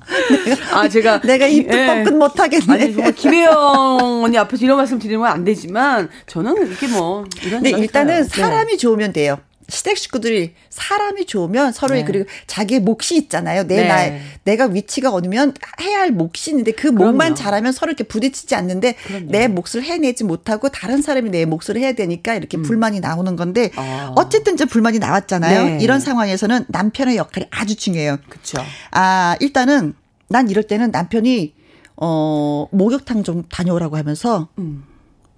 내가 0.44 0.78
아, 0.80 0.88
제가. 0.88 1.20
내가 1.20 1.46
입도 1.46 1.76
예. 1.76 2.04
못하겠네. 2.04 2.72
아니, 2.72 2.92
정말 2.94 3.12
김혜영 3.12 4.22
언니 4.24 4.38
앞에서 4.38 4.64
이런 4.64 4.76
말씀 4.76 4.98
드리면 4.98 5.26
안 5.26 5.44
되지만, 5.44 6.08
저는 6.26 6.68
이렇게 6.68 6.86
뭐, 6.88 7.24
이런 7.44 7.62
근데 7.62 7.70
일단은. 7.78 8.24
사람이 8.24 8.78
좋으면 8.78 9.12
돼요. 9.12 9.38
시댁 9.72 9.96
식구들이 9.96 10.54
사람이 10.68 11.26
좋으면 11.26 11.72
서로의 11.72 12.02
네. 12.02 12.06
그리고 12.06 12.28
자기의 12.46 12.80
몫이 12.80 13.16
있잖아요. 13.16 13.66
내 13.66 13.76
네. 13.76 13.88
나 13.88 14.18
내가 14.44 14.66
위치가 14.66 15.10
어디면 15.10 15.54
해야 15.80 16.00
할 16.00 16.10
몫이 16.10 16.50
있는데 16.50 16.72
그 16.72 16.88
몫만 16.88 17.16
그럼요. 17.16 17.34
잘하면 17.34 17.72
서로 17.72 17.90
이렇게 17.90 18.04
부딪히지 18.04 18.54
않는데 18.54 18.92
그럼요. 18.92 19.26
내 19.30 19.48
몫을 19.48 19.82
해내지 19.82 20.24
못하고 20.24 20.68
다른 20.68 21.00
사람이 21.00 21.30
내 21.30 21.46
몫을 21.46 21.76
해야 21.78 21.92
되니까 21.92 22.34
이렇게 22.34 22.58
불만이 22.58 23.00
나오는 23.00 23.34
건데 23.34 23.70
음. 23.74 23.78
아. 23.78 24.12
어쨌든 24.16 24.54
이제 24.54 24.64
불만이 24.66 24.98
나왔잖아요. 24.98 25.64
네. 25.64 25.78
이런 25.80 26.00
상황에서는 26.00 26.66
남편의 26.68 27.16
역할이 27.16 27.46
아주 27.50 27.74
중요해요. 27.74 28.18
그쵸. 28.28 28.58
아, 28.90 29.36
일단은 29.40 29.94
난 30.28 30.50
이럴 30.50 30.64
때는 30.64 30.90
남편이 30.90 31.54
어, 31.96 32.66
목욕탕 32.72 33.22
좀 33.22 33.44
다녀오라고 33.48 33.96
하면서 33.96 34.48
음. 34.58 34.84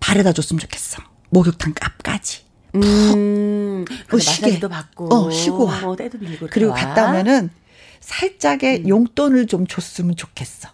바래다 0.00 0.32
줬으면 0.32 0.60
좋겠어. 0.60 1.02
목욕탕 1.30 1.74
값까지. 1.74 2.43
음, 2.74 3.84
어, 3.88 4.04
그 4.08 4.18
시계. 4.18 4.46
마사지도 4.46 4.68
받고. 4.68 5.14
어, 5.14 5.30
쉬고 5.30 5.66
와. 5.66 5.80
뭐, 5.80 5.96
때도 5.96 6.18
빌리고. 6.18 6.48
그리고. 6.50 6.72
갔다 6.72 7.10
오면은 7.10 7.44
음. 7.44 7.50
살짝의 8.00 8.88
용돈을 8.88 9.46
좀 9.46 9.66
줬으면 9.66 10.16
좋겠어. 10.16 10.68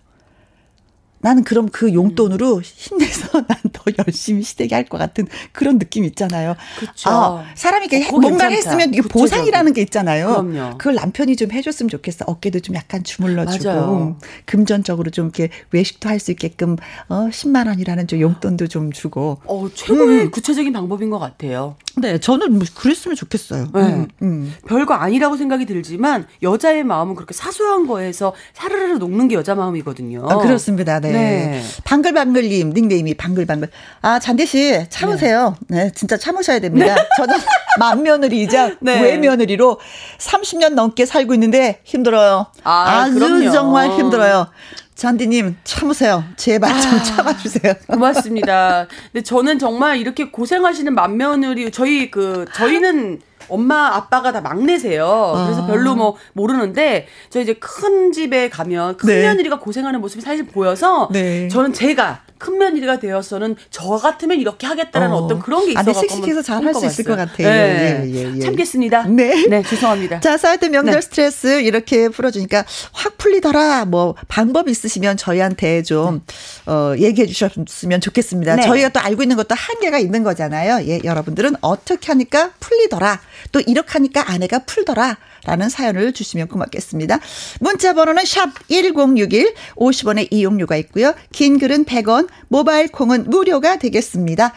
나는 1.20 1.44
그럼 1.44 1.68
그 1.70 1.92
용돈으로 1.92 2.60
힘내서 2.62 3.40
난 3.48 3.58
더 3.72 3.84
열심히 4.06 4.42
시댁에 4.42 4.74
할 4.74 4.84
것 4.90 4.98
같은 4.98 5.26
그런 5.52 5.78
느낌 5.78 6.04
있잖아요. 6.04 6.56
그쵸. 6.78 7.08
아, 7.08 7.44
사람이 7.54 7.86
이렇게 7.86 8.08
어, 8.08 8.18
뭔가를 8.18 8.56
괜찮다. 8.56 8.76
했으면 8.78 8.94
이게. 8.94 9.02
보상이라는 9.08 9.72
게 9.72 9.80
있잖아요. 9.82 10.26
그럼요. 10.42 10.78
그걸 10.78 10.94
남편이 10.96 11.36
좀 11.36 11.52
해줬으면 11.52 11.88
좋겠어. 11.88 12.24
어깨도 12.26 12.60
좀 12.60 12.74
약간 12.74 13.04
주물러주고 13.04 13.64
맞아요. 13.70 14.16
금전적으로 14.46 15.10
좀 15.10 15.26
이렇게 15.26 15.50
외식도 15.70 16.08
할 16.08 16.20
수 16.20 16.30
있게끔 16.32 16.76
어 17.08 17.28
10만 17.30 17.66
원이라는 17.68 18.06
좀 18.08 18.20
용돈도 18.20 18.66
좀 18.66 18.90
주고. 18.92 19.38
어, 19.46 19.68
최고의 19.72 20.24
음. 20.24 20.30
구체적인 20.30 20.72
방법인 20.72 21.08
것 21.10 21.18
같아요. 21.18 21.76
네, 21.96 22.18
저는 22.18 22.52
뭐 22.52 22.62
그랬으면 22.74 23.14
좋겠어요. 23.16 23.68
네. 23.74 23.80
음, 23.80 24.08
음. 24.22 24.54
별거 24.66 24.94
아니라고 24.94 25.36
생각이 25.36 25.64
들지만 25.66 26.26
여자의 26.42 26.84
마음은 26.84 27.14
그렇게 27.14 27.32
사소한 27.34 27.86
거에서 27.86 28.34
사르르 28.54 28.94
녹는 28.98 29.28
게 29.28 29.34
여자 29.36 29.54
마음이거든요. 29.54 30.26
아, 30.28 30.38
그렇습니다. 30.38 31.00
네. 31.00 31.09
네. 31.12 31.62
방글방글님, 31.84 32.70
닉네임이 32.70 33.14
방글방글. 33.14 33.68
아, 34.02 34.18
잔디 34.18 34.46
씨, 34.46 34.84
참으세요. 34.90 35.56
네. 35.68 35.90
진짜 35.94 36.16
참으셔야 36.16 36.58
됩니다. 36.60 36.94
저는 37.16 37.36
맏며느리이자 37.78 38.76
네. 38.80 39.00
외며느리로 39.00 39.78
30년 40.18 40.74
넘게 40.74 41.06
살고 41.06 41.34
있는데 41.34 41.80
힘들어요. 41.84 42.46
아, 42.64 43.06
주 43.08 43.14
그럼요. 43.14 43.50
정말 43.50 43.90
힘들어요. 43.90 44.48
잔디님, 44.94 45.56
참으세요. 45.64 46.24
제발 46.36 46.78
좀 46.78 46.92
아. 46.92 47.02
참아주세요. 47.02 47.72
고맙습니다. 47.86 48.86
근데 49.12 49.22
저는 49.24 49.58
정말 49.58 49.96
이렇게 49.96 50.30
고생하시는 50.30 50.94
맏며느리 50.94 51.70
저희 51.70 52.10
그 52.10 52.44
저희는 52.54 53.20
엄마 53.48 53.94
아빠가 53.94 54.32
다 54.32 54.40
막내세요. 54.40 55.32
그래서 55.44 55.62
아. 55.62 55.66
별로 55.66 55.94
뭐 55.94 56.16
모르는데 56.32 57.06
저 57.30 57.40
이제 57.40 57.54
큰 57.54 58.12
집에 58.12 58.48
가면 58.48 58.96
큰 58.96 59.08
네. 59.08 59.22
며느리가 59.22 59.58
고생하는 59.58 60.00
모습이 60.00 60.22
사실 60.22 60.46
보여서 60.46 61.08
네. 61.12 61.48
저는 61.48 61.72
제가 61.72 62.22
큰 62.40 62.58
며느리가 62.58 62.98
되어서는 62.98 63.54
저 63.70 63.86
같으면 63.90 64.40
이렇게 64.40 64.66
하겠다라는 64.66 65.14
어. 65.14 65.18
어. 65.18 65.28
떤 65.28 65.38
그런 65.38 65.66
게 65.66 65.74
아, 65.78 65.82
네, 65.82 65.90
있어서 65.92 66.06
씩씩해서 66.08 66.42
잘 66.42 66.64
할 66.64 66.74
수 66.74 66.86
있을 66.86 67.04
것 67.04 67.14
같아요. 67.16 67.48
네. 67.48 68.02
예, 68.06 68.10
예, 68.12 68.36
예. 68.36 68.40
참겠습니다. 68.40 69.04
네. 69.08 69.46
네, 69.48 69.62
죄송합니다. 69.62 70.18
자, 70.20 70.36
사이다 70.38 70.64
명절 70.66 70.94
네. 70.94 71.00
스트레스 71.00 71.60
이렇게 71.60 72.08
풀어주니까 72.08 72.64
확 72.92 73.18
풀리더라. 73.18 73.84
뭐, 73.84 74.14
방법 74.28 74.68
있으시면 74.68 75.16
저희한테 75.18 75.82
좀, 75.82 76.22
어, 76.66 76.94
얘기해 76.96 77.26
주셨으면 77.26 78.00
좋겠습니다. 78.00 78.56
네. 78.56 78.62
저희가 78.62 78.88
또 78.88 79.00
알고 79.00 79.22
있는 79.22 79.36
것도 79.36 79.54
한계가 79.54 79.98
있는 79.98 80.22
거잖아요. 80.22 80.86
예, 80.88 81.00
여러분들은 81.04 81.56
어떻게 81.60 82.06
하니까 82.08 82.52
풀리더라. 82.60 83.20
또 83.52 83.60
이렇게 83.60 83.90
하니까 83.92 84.30
아내가 84.30 84.60
풀더라. 84.60 85.18
라는 85.44 85.68
사연을 85.68 86.12
주시면 86.12 86.48
고맙겠습니다. 86.48 87.18
문자 87.60 87.94
번호는 87.94 88.24
샵 88.24 88.50
1061, 88.68 89.54
50원의 89.76 90.28
이용료가 90.30 90.76
있고요. 90.76 91.14
긴 91.32 91.58
글은 91.58 91.84
100원, 91.84 92.28
모바일 92.48 92.88
콩은 92.88 93.30
무료가 93.30 93.78
되겠습니다. 93.78 94.52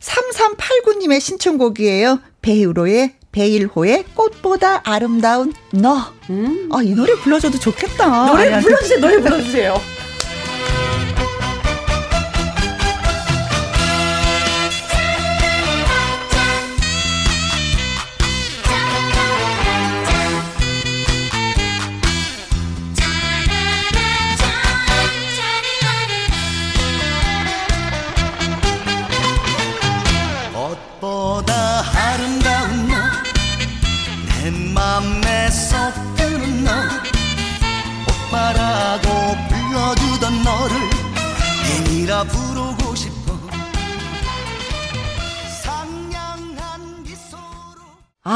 3389님의 0.00 1.20
신청곡이에요. 1.20 2.20
배일호의 2.42 3.14
배일호의 3.32 4.04
꽃보다 4.14 4.82
아름다운 4.84 5.52
너. 5.72 5.96
아, 5.96 6.82
이 6.82 6.94
노래 6.94 7.14
불러줘도 7.14 7.58
좋겠다. 7.58 8.26
노래 8.26 8.60
불러주세요. 8.60 9.00
노래 9.00 9.20
불러주세요. 9.20 9.97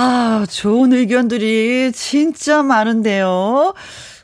아, 0.02 0.46
좋은 0.48 0.94
의견들이 0.94 1.92
진짜 1.92 2.62
많은데요. 2.62 3.74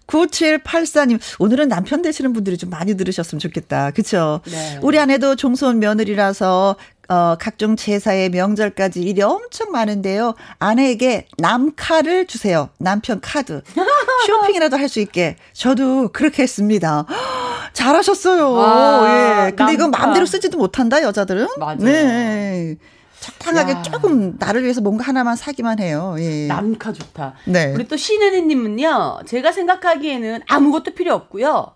9784님, 0.07 1.20
오늘은 1.38 1.68
남편 1.68 2.00
되시는 2.00 2.33
분들이 2.33 2.57
좀 2.57 2.70
많이 2.70 2.96
들으셨으면 2.96 3.38
좋겠다. 3.38 3.90
그쵸? 3.90 4.40
네. 4.46 4.78
우리 4.81 4.98
아내도 4.98 5.37
종소원 5.37 5.78
며느리라서, 5.78 6.76
어, 7.11 7.37
각종 7.38 7.76
제사에 7.76 8.31
명절까지 8.31 9.02
일이 9.02 9.20
엄청 9.20 9.70
많은데요. 9.70 10.35
아내에게 10.59 11.26
남카를 11.37 12.26
주세요. 12.26 12.70
남편 12.78 13.20
카드. 13.20 13.61
쇼핑이라도 14.26 14.78
할 14.78 14.88
수 14.88 15.00
있게. 15.00 15.37
저도 15.52 16.09
그렇게 16.14 16.42
했습니다. 16.44 17.04
잘하셨어요. 17.74 18.52
와, 18.52 19.46
예. 19.48 19.50
근데 19.50 19.74
이거 19.74 19.83
남카. 19.85 19.98
마음대로 19.98 20.24
쓰지도 20.24 20.57
못한다, 20.57 21.02
여자들은. 21.02 21.48
맞아요. 21.59 21.76
네. 21.81 22.76
적당하게 23.20 23.72
야. 23.72 23.83
조금 23.83 24.37
나를 24.38 24.62
위해서 24.62 24.81
뭔가 24.81 25.04
하나만 25.04 25.37
사기만 25.37 25.81
해요. 25.81 26.16
예. 26.18 26.46
남카 26.46 26.92
좋다. 26.92 27.35
네. 27.46 27.72
우리 27.74 27.87
또 27.88 27.96
신은희님은요. 27.96 29.20
제가 29.26 29.52
생각하기에는 29.52 30.42
아무것도 30.46 30.94
필요 30.94 31.14
없고요. 31.14 31.72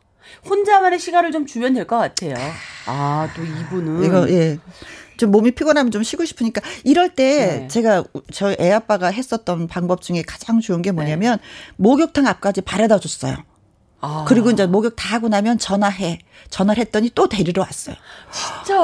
혼자만의 0.49 0.99
시간을 0.99 1.33
좀 1.33 1.47
주면 1.47 1.75
될 1.75 1.87
것 1.87 1.99
같아요. 1.99 2.35
아 2.87 3.29
또 3.35 3.43
이분은 3.43 4.05
이거 4.05 4.29
예. 4.31 4.59
좀 5.17 5.31
몸이 5.31 5.51
피곤하면 5.53 5.91
좀 5.93 6.03
쉬고 6.03 6.25
싶으니까 6.25 6.61
이럴 6.85 7.11
때 7.11 7.59
네. 7.63 7.69
제가 7.69 8.05
저희 8.33 8.57
애 8.59 8.73
아빠가 8.73 9.09
했었던 9.09 9.67
방법 9.69 10.01
중에 10.01 10.23
가장 10.27 10.61
좋은 10.61 10.81
게 10.83 10.91
뭐냐면 10.91 11.39
목욕탕 11.77 12.27
앞까지 12.27 12.63
바래다 12.63 12.99
줬어요. 12.99 13.37
아, 14.03 14.25
그리고 14.27 14.51
이제 14.51 14.67
목욕 14.67 14.95
다 14.97 15.15
하고 15.15 15.29
나면 15.29 15.59
전화해. 15.59 16.19
전화를 16.51 16.81
했더니 16.83 17.11
또 17.15 17.29
데리러 17.29 17.63
왔어요. 17.63 17.95
진짜 18.31 18.77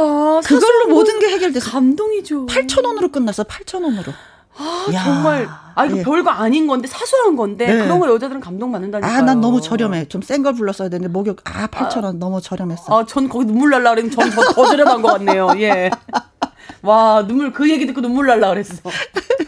그걸로 0.44 0.88
모든 0.88 1.18
게 1.18 1.28
해결돼서 1.28 1.70
감동이죠. 1.72 2.46
8천 2.46 2.84
원으로 2.86 3.08
끝났어. 3.10 3.42
8천 3.44 3.82
원으로. 3.82 4.12
아, 4.56 4.86
야. 4.92 5.04
정말 5.04 5.48
아 5.76 5.84
이거 5.86 5.98
예. 5.98 6.02
별거 6.02 6.30
아닌 6.30 6.66
건데 6.66 6.88
사소한 6.88 7.36
건데 7.36 7.66
네. 7.66 7.82
그런 7.84 8.00
거 8.00 8.08
여자들은 8.12 8.40
감동 8.40 8.72
받는다니까요. 8.72 9.18
아, 9.18 9.22
난 9.22 9.40
너무 9.40 9.60
저렴해. 9.60 10.06
좀 10.08 10.20
센 10.22 10.42
걸 10.42 10.54
불렀어야 10.54 10.88
되는데 10.88 11.12
목욕 11.12 11.38
아, 11.44 11.66
8천 11.68 12.02
원 12.04 12.18
너무 12.18 12.40
저렴했어. 12.40 12.84
아, 13.00 13.04
전 13.06 13.28
거기 13.28 13.44
눈물 13.44 13.70
날라 13.70 13.90
그랬는데 13.90 14.16
전더 14.16 14.52
더 14.54 14.66
저렴한 14.66 15.02
것 15.02 15.12
같네요. 15.12 15.48
예. 15.58 15.90
와, 16.82 17.24
눈물 17.26 17.52
그 17.52 17.68
얘기 17.70 17.86
듣고 17.86 18.00
눈물 18.00 18.26
날라 18.26 18.50
그랬어. 18.50 18.74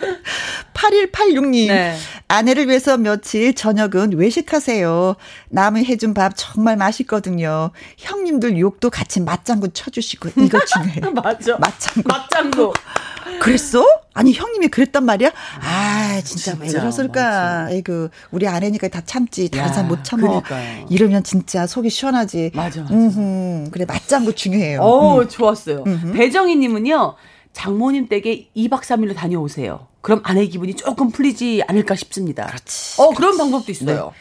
8186님. 0.75 1.69
네. 1.69 1.97
아내를 2.29 2.69
위해서 2.69 2.97
며칠 2.97 3.55
저녁은 3.55 4.12
외식하세요. 4.14 5.16
남이 5.51 5.85
해준 5.85 6.14
밥 6.14 6.33
정말 6.37 6.77
맛있거든요. 6.77 7.71
형님들 7.99 8.59
욕도 8.59 8.88
같이 8.90 9.21
맞장구 9.21 9.73
쳐주시고 9.73 10.31
이거 10.37 10.59
중요해요. 10.64 11.12
맞아. 11.23 11.57
맞장구. 11.59 12.03
맞장구. 12.07 12.73
그랬어? 13.40 13.85
아니 14.12 14.33
형님이 14.33 14.69
그랬단 14.69 15.05
말이야? 15.05 15.31
아 15.61 16.21
진짜, 16.25 16.55
왜 16.59 16.66
진짜, 16.66 16.81
그랬을까? 16.81 17.71
에이그 17.71 18.11
우리 18.33 18.47
아내니까 18.47 18.88
다 18.88 19.01
참지 19.05 19.49
다른 19.49 19.66
야, 19.69 19.73
사람 19.73 19.88
못 19.88 20.05
참어. 20.05 20.43
그러니까요. 20.43 20.87
이러면 20.90 21.23
진짜 21.23 21.66
속이 21.66 21.90
시원하지. 21.90 22.51
맞아, 22.55 22.83
맞아. 22.83 22.95
음흠. 22.95 23.71
그래 23.71 23.85
맞장구 23.87 24.35
중요해요. 24.35 24.81
어, 24.83 25.21
음. 25.21 25.29
좋았어요. 25.29 25.85
배정희님은요, 26.14 27.14
장모님 27.52 28.08
댁에 28.08 28.48
2박 28.56 28.80
3일로 28.82 29.14
다녀오세요. 29.14 29.86
그럼 30.00 30.20
아내 30.24 30.46
기분이 30.46 30.74
조금 30.74 31.10
풀리지 31.10 31.62
않을까 31.66 31.94
싶습니다. 31.96 32.46
그렇지. 32.46 33.00
어, 33.00 33.10
그런 33.10 33.36
방법도 33.36 33.70
있어요. 33.72 34.12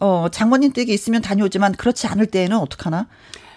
어 0.00 0.28
장모님 0.30 0.72
댁에 0.72 0.92
있으면 0.92 1.22
다녀오지만 1.22 1.72
그렇지 1.72 2.06
않을 2.06 2.26
때에는 2.26 2.56
어떡하나? 2.58 3.06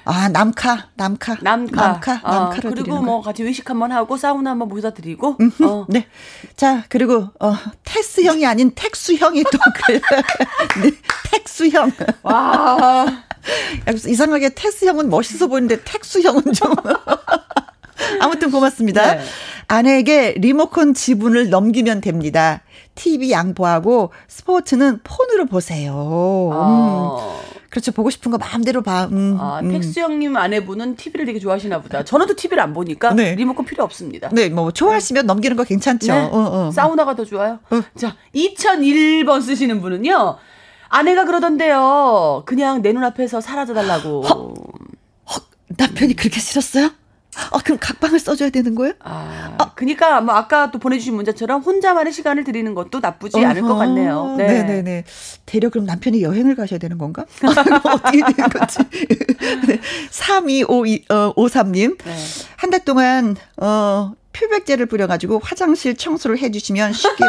아 0.05 0.29
남카 0.29 0.89
남카 0.95 1.37
남카. 1.41 1.81
남카 1.81 2.21
어, 2.23 2.31
남카를 2.31 2.71
그리고 2.71 2.99
뭐 3.01 3.17
거. 3.17 3.21
같이 3.21 3.43
외식 3.43 3.69
한번 3.69 3.91
하고 3.91 4.17
사우나 4.17 4.51
한번 4.51 4.67
모셔다 4.67 4.95
드리고. 4.95 5.37
어. 5.63 5.85
네. 5.87 6.07
자, 6.55 6.83
그리고, 6.89 7.29
어, 7.39 7.53
테스 7.83 8.23
형이 8.23 8.43
아닌 8.47 8.71
텍수 8.73 9.13
형이 9.13 9.43
또, 9.43 9.59
그, 9.85 9.93
네, 10.81 10.91
텍수 11.31 11.67
형. 11.69 11.91
와. 12.23 13.05
그래서 13.85 14.09
이상하게 14.09 14.49
테스 14.55 14.85
형은 14.85 15.09
멋있어 15.09 15.45
보이는데 15.47 15.83
텍수 15.83 16.21
형은 16.21 16.51
좀. 16.53 16.73
아무튼 18.19 18.51
고맙습니다. 18.51 19.15
네. 19.15 19.21
아내에게 19.67 20.35
리모컨 20.37 20.93
지분을 20.93 21.49
넘기면 21.49 22.01
됩니다. 22.01 22.61
TV 22.95 23.31
양보하고 23.31 24.11
스포츠는 24.27 24.99
폰으로 25.03 25.45
보세요. 25.45 25.93
음. 25.93 26.55
어. 26.55 27.41
그렇죠. 27.69 27.93
보고 27.93 28.09
싶은 28.09 28.31
거 28.31 28.37
마음대로 28.37 28.81
봐. 28.81 29.07
음, 29.09 29.37
아, 29.39 29.61
음. 29.61 29.81
형님 29.81 30.35
아내분은 30.35 30.97
TV를 30.97 31.25
되게 31.25 31.39
좋아하시나 31.39 31.81
보다. 31.81 32.03
저는 32.03 32.27
또 32.27 32.35
TV를 32.35 32.61
안 32.61 32.73
보니까 32.73 33.13
네. 33.13 33.33
리모컨 33.35 33.65
필요 33.65 33.85
없습니다. 33.85 34.29
네, 34.33 34.49
뭐, 34.49 34.71
좋아하시면 34.71 35.25
넘기는 35.25 35.55
거 35.55 35.63
괜찮죠. 35.63 36.11
네. 36.11 36.19
어, 36.19 36.67
어. 36.67 36.71
사우나가 36.71 37.15
더 37.15 37.23
좋아요. 37.23 37.59
어. 37.69 37.81
자, 37.95 38.17
2001번 38.35 39.41
쓰시는 39.41 39.79
분은요. 39.79 40.37
아내가 40.89 41.23
그러던데요. 41.23 42.43
그냥 42.45 42.81
내 42.81 42.91
눈앞에서 42.91 43.39
사라져 43.39 43.73
달라고. 43.73 44.53
남편이 45.77 46.15
그렇게 46.15 46.41
싫었어요? 46.41 46.91
아, 47.35 47.59
그럼 47.63 47.77
각방을 47.79 48.19
써줘야 48.19 48.49
되는 48.49 48.75
거예요? 48.75 48.93
아, 48.99 49.71
그니까 49.75 50.21
뭐 50.21 50.35
아까 50.35 50.69
또 50.71 50.79
보내주신 50.79 51.15
문자처럼 51.15 51.61
혼자만의 51.61 52.11
시간을 52.11 52.43
드리는 52.43 52.73
것도 52.73 52.99
나쁘지 52.99 53.43
않을 53.43 53.61
것 53.61 53.75
같네요. 53.75 54.35
네. 54.37 54.47
네네 54.47 54.81
네. 54.81 55.03
대려 55.45 55.69
그럼 55.69 55.85
남편이 55.85 56.21
여행을 56.21 56.55
가셔야 56.55 56.77
되는 56.77 56.97
건가? 56.97 57.25
어떻게 57.41 58.19
되는 58.19 58.49
거지? 58.49 58.79
네. 59.67 59.79
3252, 60.09 61.05
어, 61.09 61.33
53님. 61.35 61.97
네. 62.03 62.15
한달 62.57 62.83
동안, 62.83 63.35
어, 63.57 64.13
표백제를 64.33 64.85
뿌려가지고 64.85 65.39
화장실 65.43 65.95
청소를 65.95 66.37
해주시면 66.39 66.93
쉽게 66.93 67.23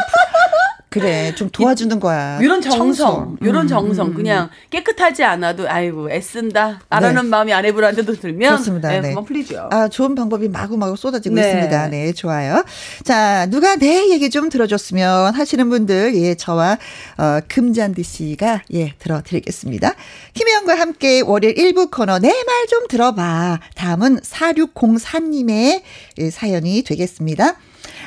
그래, 0.92 1.34
좀 1.34 1.50
도와주는 1.50 1.98
거야. 1.98 2.38
이런 2.40 2.60
정성. 2.60 3.36
이런 3.40 3.62
음, 3.64 3.68
정성, 3.68 4.08
음, 4.08 4.14
그냥 4.14 4.50
깨끗하지 4.70 5.24
않아도, 5.24 5.68
아이고, 5.68 6.10
애쓴다. 6.10 6.82
안 6.88 7.04
하는 7.04 7.26
마음이 7.26 7.52
아내분한테도 7.52 8.14
들면. 8.14 8.50
그렇습니다. 8.52 8.88
네, 8.88 9.00
네. 9.00 9.14
풀리죠. 9.14 9.68
아, 9.72 9.88
좋은 9.88 10.14
방법이 10.14 10.48
마구마구 10.48 10.96
쏟아지고 10.96 11.34
네. 11.34 11.42
있습니다. 11.48 11.88
네, 11.88 12.12
좋아요. 12.12 12.64
자, 13.04 13.46
누가 13.46 13.76
내 13.76 14.10
얘기 14.10 14.30
좀 14.30 14.48
들어줬으면 14.48 15.34
하시는 15.34 15.68
분들, 15.68 16.14
예, 16.16 16.34
저와, 16.34 16.78
어, 17.18 17.38
금잔디 17.48 18.02
씨가, 18.02 18.62
예, 18.74 18.92
들어드리겠습니다. 18.98 19.94
김혜영과 20.34 20.74
함께 20.78 21.20
월요일 21.22 21.54
1부 21.56 21.90
코너, 21.90 22.18
내 22.18 22.28
말 22.28 22.62
좀 22.68 22.86
들어봐. 22.88 23.58
다음은 23.74 24.20
4604님의 24.20 25.82
예, 26.18 26.30
사연이 26.30 26.82
되겠습니다. 26.82 27.56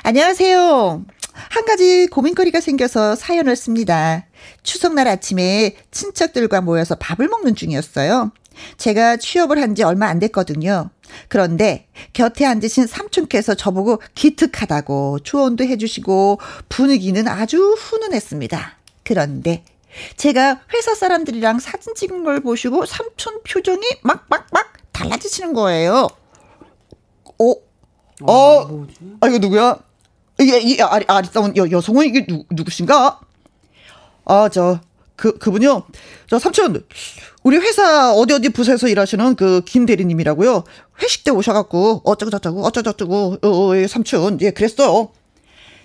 안녕하세요. 0.09 1.03
한 1.33 1.65
가지 1.65 2.05
고민거리가 2.05 2.61
생겨서 2.61 3.15
사연을 3.15 3.55
씁니다. 3.55 4.27
추석날 4.61 5.07
아침에 5.07 5.75
친척들과 5.89 6.61
모여서 6.61 6.93
밥을 6.93 7.27
먹는 7.27 7.55
중이었어요. 7.55 8.31
제가 8.77 9.17
취업을 9.17 9.59
한 9.59 9.73
지 9.73 9.81
얼마 9.81 10.05
안 10.05 10.19
됐거든요. 10.19 10.91
그런데 11.27 11.87
곁에 12.13 12.45
앉으신 12.45 12.85
삼촌께서 12.85 13.55
저보고 13.55 13.99
기특하다고 14.13 15.21
조언도 15.23 15.63
해주시고 15.63 16.39
분위기는 16.69 17.27
아주 17.27 17.73
훈훈했습니다. 17.73 18.77
그런데 19.03 19.65
제가 20.17 20.61
회사 20.71 20.93
사람들이랑 20.93 21.57
사진 21.59 21.95
찍은 21.95 22.23
걸 22.23 22.41
보시고 22.41 22.85
삼촌 22.85 23.41
표정이 23.41 23.81
막막막 24.03 24.73
달라지시는 24.91 25.53
거예요. 25.53 26.07
어? 27.39 27.51
어? 28.21 28.85
아, 29.19 29.27
이거 29.27 29.39
누구야? 29.39 29.79
이게, 30.39 30.59
이 30.59 30.81
아리, 30.81 31.05
아리따운 31.07 31.55
여, 31.57 31.69
여성은 31.69 32.05
이게 32.05 32.25
누, 32.27 32.43
누구신가? 32.51 33.19
아, 34.25 34.49
저, 34.49 34.79
그, 35.15 35.37
그분요. 35.37 35.83
저 36.29 36.39
삼촌, 36.39 36.83
우리 37.43 37.57
회사 37.57 38.11
어디 38.13 38.33
어디 38.33 38.49
부서에서 38.49 38.87
일하시는 38.87 39.35
그 39.35 39.61
김 39.65 39.85
대리님이라고요. 39.85 40.63
회식 41.01 41.23
때 41.23 41.31
오셔갖고, 41.31 42.01
어쩌고저쩌고, 42.03 42.65
어쩌고저쩌고, 42.65 43.37
어, 43.41 43.47
어, 43.47 43.77
예, 43.77 43.87
삼촌, 43.87 44.39
예, 44.41 44.51
그랬어요. 44.51 45.09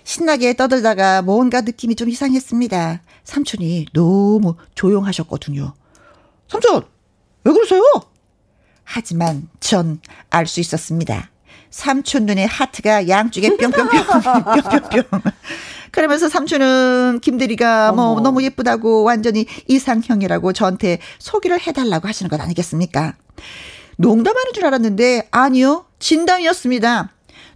신나게 0.03 0.55
떠들다가 0.55 1.21
뭔가 1.21 1.61
느낌이 1.61 1.95
좀 1.95 2.09
이상했습니다. 2.09 3.01
삼촌이 3.23 3.85
너무 3.93 4.55
조용하셨거든요. 4.75 5.73
삼촌, 6.49 6.83
왜 7.43 7.53
그러세요? 7.53 7.81
하지만 8.83 9.47
전 9.61 10.01
알 10.31 10.47
수 10.47 10.59
있었습니다. 10.59 11.29
삼촌 11.71 12.25
눈에 12.25 12.45
하트가 12.45 13.07
양쪽에 13.07 13.49
뿅뿅뿅 13.55 13.89
뿅뿅뿅. 14.91 15.21
그러면서 15.91 16.29
삼촌은 16.29 17.19
김대리가 17.21 17.91
뭐 17.93 18.05
어머. 18.11 18.21
너무 18.21 18.43
예쁘다고 18.43 19.03
완전히 19.03 19.45
이상형이라고 19.67 20.53
저한테 20.53 20.99
소개를 21.19 21.59
해달라고 21.59 22.07
하시는 22.07 22.29
것 22.29 22.39
아니겠습니까? 22.39 23.15
농담하는 23.97 24.53
줄 24.53 24.65
알았는데 24.65 25.27
아니요 25.31 25.85
진담이었습니다. 25.99 27.11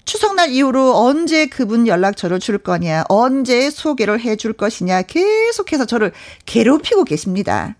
추석날 0.06 0.52
이후로 0.52 0.98
언제 0.98 1.48
그분 1.48 1.88
연락처를 1.88 2.40
줄 2.40 2.60
거냐, 2.60 3.06
언제 3.10 3.72
소개를 3.72 4.20
해줄 4.20 4.54
것이냐 4.54 5.02
계속해서 5.02 5.86
저를 5.86 6.12
괴롭히고 6.46 7.06
계십니다. 7.06 7.76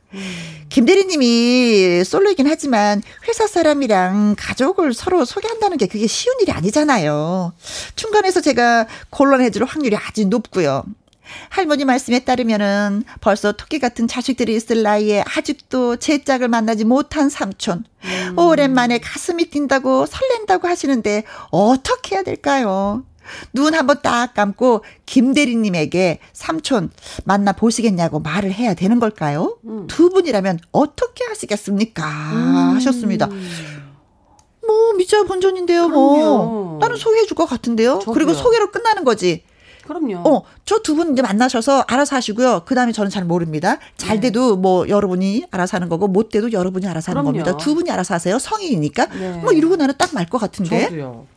김 0.76 0.86
대리님이 0.86 2.04
솔로이긴 2.04 2.48
하지만 2.48 3.02
회사 3.30 3.48
사람이랑 3.48 4.36
가족을 4.38 4.94
서로 4.94 5.24
소개한다는 5.24 5.78
게 5.78 5.88
그게 5.88 6.06
쉬운 6.06 6.36
일이 6.42 6.52
아니잖아요. 6.52 7.54
중간에서 7.96 8.42
제가 8.42 8.86
곤란해질 9.10 9.64
확률이 9.64 9.96
아주 9.96 10.26
높고요. 10.26 10.84
할머니 11.48 11.86
말씀에 11.86 12.26
따르면은 12.26 13.06
벌써 13.22 13.54
토끼 13.54 13.80
같은 13.80 14.06
자식들이 14.10 14.54
있을 14.54 14.84
나이에 14.84 15.24
아직도 15.38 15.96
제 15.96 16.26
짝을 16.26 16.50
만나지 16.50 16.84
못한 16.84 17.30
삼촌. 17.30 17.86
오랜만에 18.36 18.98
가슴이 18.98 19.46
뛴다고 19.52 20.06
설렌다고 20.06 20.68
하시는데 20.68 21.24
어떻게 21.52 22.16
해야 22.16 22.24
될까요? 22.24 23.06
눈 23.54 23.74
한번 23.76 24.00
딱 24.02 24.34
감고 24.34 24.84
김 25.06 25.34
대리님에게 25.34 26.20
삼촌 26.34 26.90
만나 27.26 27.52
보시겠냐고 27.52 28.20
말을 28.20 28.52
해야 28.54 28.74
되는 28.74 29.00
걸까요? 29.00 29.58
두 29.88 30.10
분이라면 30.10 30.60
어떻게 30.72 31.24
하시겠습니까? 31.26 32.04
하셨습니다. 32.76 33.28
뭐 34.68 34.94
미자 34.98 35.24
본전인데요. 35.24 35.90
뭐. 35.90 36.78
나는 36.82 36.96
소개해 36.98 37.26
줄 37.26 37.36
것 37.36 37.46
같은데요. 37.46 38.00
저도요. 38.00 38.14
그리고 38.14 38.34
소개로 38.34 38.72
끝나는 38.72 39.04
거지. 39.04 39.44
그럼요. 39.86 40.18
어, 40.28 40.44
저 40.66 40.80
두 40.82 40.96
분 40.96 41.14
이제 41.14 41.22
만나셔서 41.22 41.84
알아서 41.88 42.16
하시고요. 42.16 42.64
그 42.66 42.74
다음에 42.74 42.92
저는 42.92 43.12
잘 43.12 43.24
모릅니다. 43.26 43.78
잘 43.98 44.20
돼도 44.20 44.56
뭐 44.58 44.88
여러분이 44.90 45.46
알아서 45.52 45.78
하는 45.78 45.90
거고, 45.90 46.08
못 46.08 46.30
돼도 46.30 46.52
여러분이 46.54 46.88
알아서 46.88 47.12
하는 47.12 47.22
그럼요. 47.22 47.44
겁니다. 47.44 47.58
두 47.64 47.76
분이 47.76 47.92
알아서 47.92 48.16
하세요. 48.16 48.40
성인이니까. 48.40 49.06
네. 49.06 49.32
뭐 49.44 49.52
이러고 49.52 49.76
나는 49.76 49.94
딱 49.98 50.10
말 50.16 50.26
것 50.28 50.40
같은데. 50.40 50.86
저도요. 50.86 51.28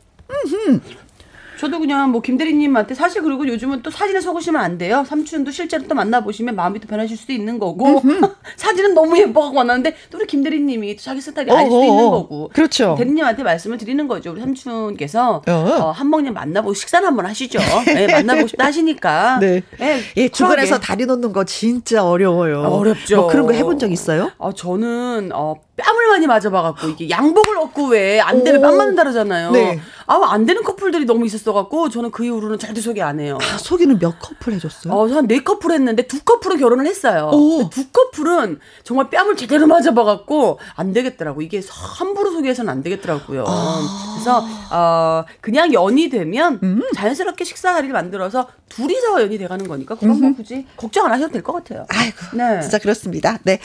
저도 1.59 1.81
그냥 1.81 2.11
뭐 2.11 2.21
김대리님한테 2.23 2.95
사실 2.95 3.23
그리고 3.23 3.47
요즘은 3.47 3.83
또 3.83 3.91
사진에 3.91 4.21
속으시면 4.21 4.61
안 4.61 4.79
돼요. 4.79 5.05
삼촌도 5.07 5.51
실제로 5.51 5.85
또 5.87 5.95
만나보시면 5.95 6.55
마음이 6.55 6.81
또 6.81 6.89
변하실 6.89 7.17
수도 7.17 7.33
있는 7.33 7.59
거고 7.59 8.01
사진은 8.57 8.95
너무 8.95 9.19
예뻐갖고 9.19 9.55
만났는데 9.55 9.95
또 10.11 10.19
우리 10.19 10.27
김대리님이 10.27 10.97
또 10.97 11.03
자기 11.03 11.21
스타일이 11.21 11.51
아닐 11.51 11.67
수도. 11.67 11.85
있는 11.85 12.11
거고 12.11 12.51
그렇죠. 12.53 12.95
대리님한테 12.99 13.43
말씀을 13.43 13.79
드리는 13.79 14.07
거죠. 14.09 14.33
우리 14.33 14.41
삼촌께서 14.41 15.43
어. 15.47 15.53
어, 15.53 15.91
한번님 15.91 16.35
만나보고 16.35 16.75
식사를 16.75 17.07
한번 17.07 17.27
하시죠. 17.27 17.59
네, 17.87 18.07
만나보고 18.07 18.49
싶다 18.49 18.67
하시니까 18.67 19.39
네. 19.41 19.63
네, 19.79 20.01
예, 20.17 20.29
주변에서. 20.29 20.79
다리 20.79 21.07
놓는 21.07 21.33
거 21.33 21.45
진짜 21.45 22.05
어려워요. 22.05 22.63
어렵죠. 22.63 23.17
뭐 23.17 23.27
그런 23.29 23.47
거 23.47 23.53
해본 23.53 23.79
적 23.79 23.91
있어요? 23.93 24.31
아, 24.39 24.53
저는, 24.55 25.31
어, 25.35 25.55
뺨을 25.79 26.09
많이 26.09 26.27
맞아봐갖고, 26.27 26.89
이게 26.89 27.09
양복을 27.09 27.57
얻고 27.59 27.87
왜 27.89 28.21
안 28.21 28.43
되면 28.45 28.61
오. 28.61 28.63
뺨 28.63 28.77
맞는다 28.77 29.03
그러잖아요. 29.05 29.53
네. 29.53 29.81
아, 30.07 30.21
안 30.31 30.45
되는 30.47 30.63
커플들이 30.63 31.05
너무 31.05 31.25
있었어갖고, 31.27 31.89
저는 31.91 32.11
그 32.11 32.25
이후로는 32.25 32.59
절대 32.59 32.81
소개 32.81 33.01
안 33.03 33.21
해요. 33.21 33.39
아, 33.41 33.59
소개는 33.59 33.99
몇 33.99 34.19
커플 34.19 34.53
해줬어요? 34.55 34.93
어, 34.93 35.07
한 35.09 35.27
네 35.29 35.41
커플 35.43 35.73
했는데 35.73 36.07
두 36.07 36.21
커플은 36.25 36.59
결혼을 36.59 36.87
했어요. 36.87 37.31
두 37.71 37.89
커플은 37.91 38.59
정말 38.85 39.09
뺨을 39.11 39.37
제대로 39.37 39.67
맞아봐갖고, 39.67 40.59
안 40.75 40.93
되겠더라고. 40.93 41.43
이게 41.43 41.63
함부로 41.71 42.31
소개해서는 42.33 42.71
안 42.71 42.83
되겠더라고요. 42.83 43.45
아. 43.47 44.15
그래서, 44.15 44.45
어, 44.73 45.25
그냥 45.41 45.73
연이 45.73 46.09
되면 46.11 46.59
음. 46.63 46.83
자연스럽게 46.95 47.45
식사 47.45 47.73
자리를 47.75 47.93
만들어서 47.93 48.49
둘이서 48.69 49.23
연이 49.23 49.39
돼가는 49.39 49.67
거니까, 49.69 49.95
그건 49.95 50.21
뭐 50.21 50.33
굳이 50.35 50.67
걱정 50.77 51.07
안 51.07 51.13
하셔도 51.13 51.33
될 51.33 51.43
것 51.43 51.53
같아요. 51.53 51.87
아이고, 51.89 52.17
네. 52.37 52.61
진짜 52.61 52.79
그렇습니다. 52.79 53.39
네. 53.45 53.61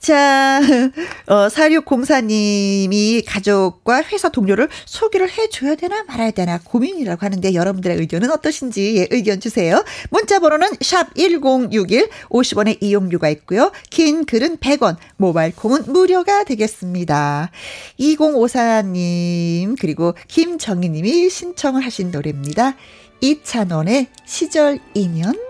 자, 0.00 0.60
어, 1.26 1.48
4604님이 1.48 3.24
가족과 3.26 4.02
회사 4.04 4.28
동료를 4.28 4.68
소개를 4.84 5.30
해줘야 5.30 5.74
되나 5.74 6.04
말아야 6.04 6.30
되나 6.30 6.58
고민이라고 6.62 7.24
하는데 7.24 7.54
여러분들의 7.54 7.96
의견은 7.98 8.30
어떠신지 8.30 8.96
예, 8.98 9.08
의견 9.10 9.40
주세요. 9.40 9.84
문자 10.10 10.38
번호는 10.38 10.68
샵 10.80 11.14
1061, 11.14 12.08
50원의 12.28 12.78
이용료가 12.80 13.28
있고요. 13.30 13.72
긴 13.90 14.24
글은 14.24 14.58
100원, 14.58 14.96
모바일 15.16 15.54
콩은 15.54 15.84
무료가 15.86 16.44
되겠습니다. 16.44 17.50
2054님, 17.98 19.76
그리고 19.80 20.14
김정희님이 20.28 21.28
신청을 21.28 21.84
하신 21.84 22.10
노래입니다. 22.10 22.74
이찬원의 23.20 24.06
시절 24.24 24.78
인연. 24.94 25.47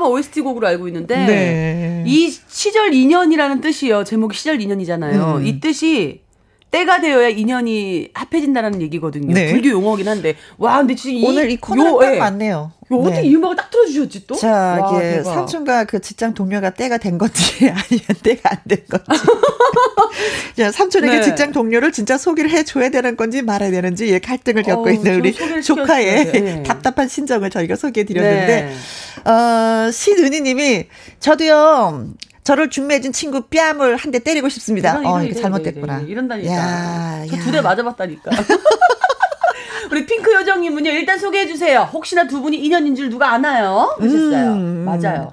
드라마 0.00 0.06
OST 0.06 0.40
곡으로 0.40 0.66
알고 0.66 0.88
있는데 0.88 1.14
네. 1.14 2.04
이 2.06 2.30
시절 2.48 2.94
인연이라는 2.94 3.60
뜻이요. 3.60 4.04
제목이 4.04 4.36
시절 4.36 4.60
인연이잖아요. 4.60 5.36
음. 5.36 5.46
이 5.46 5.60
뜻이 5.60 6.22
때가 6.70 7.00
되어야 7.00 7.28
인연이 7.28 8.10
합해진다라는 8.14 8.80
얘기거든요. 8.82 9.34
네. 9.34 9.50
불교 9.50 9.70
용어긴 9.70 10.06
한데 10.08 10.36
와 10.56 10.78
근데 10.78 10.94
진짜 10.94 11.16
이, 11.18 11.24
오늘 11.26 11.50
이 11.50 11.56
코너가 11.56 11.90
요, 11.90 11.98
딱 12.10 12.14
예. 12.14 12.18
맞네요. 12.18 12.72
요 12.92 12.96
어떻게 12.96 13.22
네. 13.22 13.26
이 13.28 13.34
음악을 13.36 13.56
딱 13.56 13.70
틀어주셨지 13.70 14.26
또? 14.26 14.34
자, 14.36 14.50
와, 14.80 14.98
이게 14.98 15.10
대박. 15.16 15.32
삼촌과 15.34 15.84
그 15.84 16.00
직장 16.00 16.34
동료가 16.34 16.70
때가 16.70 16.98
된 16.98 17.18
건지 17.18 17.42
아니면 17.70 18.04
때가 18.22 18.50
안 18.50 18.58
된 18.68 18.84
건지. 18.88 19.06
자, 20.56 20.70
삼촌에게 20.72 21.16
네. 21.16 21.22
직장 21.22 21.52
동료를 21.52 21.92
진짜 21.92 22.18
소개를 22.18 22.50
해줘야 22.50 22.88
되는 22.88 23.16
건지 23.16 23.42
말아야 23.42 23.70
되는지 23.70 24.08
예, 24.12 24.18
갈등을 24.18 24.62
겪고 24.62 24.82
어우, 24.84 24.92
있는 24.92 25.20
우리 25.20 25.32
조카의. 25.62 26.32
네. 26.32 26.62
답답한 26.64 27.08
신정을 27.08 27.50
저희가 27.50 27.76
소개해드렸는데, 27.76 28.46
네. 29.24 29.30
어, 29.30 29.90
신은희님이 29.90 30.86
저도요. 31.20 32.06
저를 32.50 32.68
중매해준 32.68 33.12
친구 33.12 33.42
뺨을 33.42 33.96
한 33.96 34.10
대 34.10 34.18
때리고 34.18 34.48
싶습니다. 34.48 34.90
이런, 34.98 35.06
어, 35.06 35.22
이런, 35.22 35.26
이런, 35.26 35.42
잘못됐구나. 35.42 35.94
이런, 35.98 36.08
이런다니까. 36.08 36.52
야, 36.52 37.24
저 37.30 37.36
야. 37.36 37.40
두대 37.44 37.60
맞아봤다니까. 37.60 38.30
우리 39.92 40.04
핑크 40.06 40.32
요정님은요 40.32 40.90
일단 40.90 41.18
소개해 41.18 41.46
주세요. 41.46 41.88
혹시나 41.92 42.26
두 42.26 42.40
분이 42.42 42.56
인연인 42.58 42.94
줄 42.96 43.08
누가 43.08 43.32
아나요? 43.32 43.96
하셨어요. 44.00 44.52
음. 44.52 44.84
맞아요. 44.84 45.32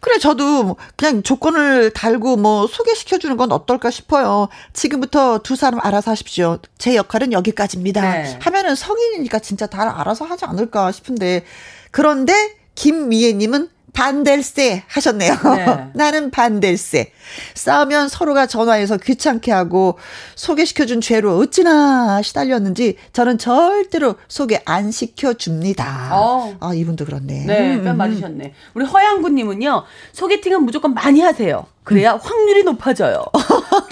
그래, 0.00 0.18
저도 0.18 0.76
그냥 0.96 1.22
조건을 1.22 1.90
달고 1.92 2.36
뭐 2.36 2.66
소개시켜주는 2.66 3.36
건 3.36 3.52
어떨까 3.52 3.90
싶어요. 3.90 4.48
지금부터 4.72 5.38
두 5.44 5.54
사람 5.56 5.80
알아서 5.82 6.10
하십시오. 6.12 6.58
제 6.78 6.94
역할은 6.96 7.32
여기까지입니다. 7.32 8.00
네. 8.00 8.38
하면은 8.42 8.74
성인이니까 8.74 9.38
진짜 9.40 9.66
다 9.66 10.00
알아서 10.00 10.24
하지 10.24 10.44
않을까 10.44 10.90
싶은데. 10.92 11.44
그런데 11.92 12.32
김미애님은 12.74 13.68
반댈세 13.96 14.84
하셨네요. 14.88 15.32
네. 15.56 15.90
나는 15.96 16.30
반댈세. 16.30 17.12
싸우면 17.54 18.10
서로가 18.10 18.46
전화해서 18.46 18.98
귀찮게 18.98 19.50
하고 19.50 19.98
소개시켜준 20.34 21.00
죄로 21.00 21.38
어찌나 21.38 22.20
시달렸는지 22.20 22.98
저는 23.14 23.38
절대로 23.38 24.16
소개 24.28 24.60
안 24.66 24.90
시켜줍니다. 24.90 26.10
어. 26.12 26.56
아, 26.60 26.74
이분도 26.74 27.06
그렇네. 27.06 27.46
네, 27.46 27.74
음, 27.76 27.84
뺨 27.84 27.94
음. 27.94 27.96
맞으셨네. 27.96 28.52
우리 28.74 28.84
허양구님은요, 28.84 29.84
소개팅은 30.12 30.62
무조건 30.64 30.92
많이 30.92 31.22
하세요. 31.22 31.64
그래야 31.82 32.14
음. 32.14 32.18
확률이 32.22 32.64
높아져요. 32.64 33.24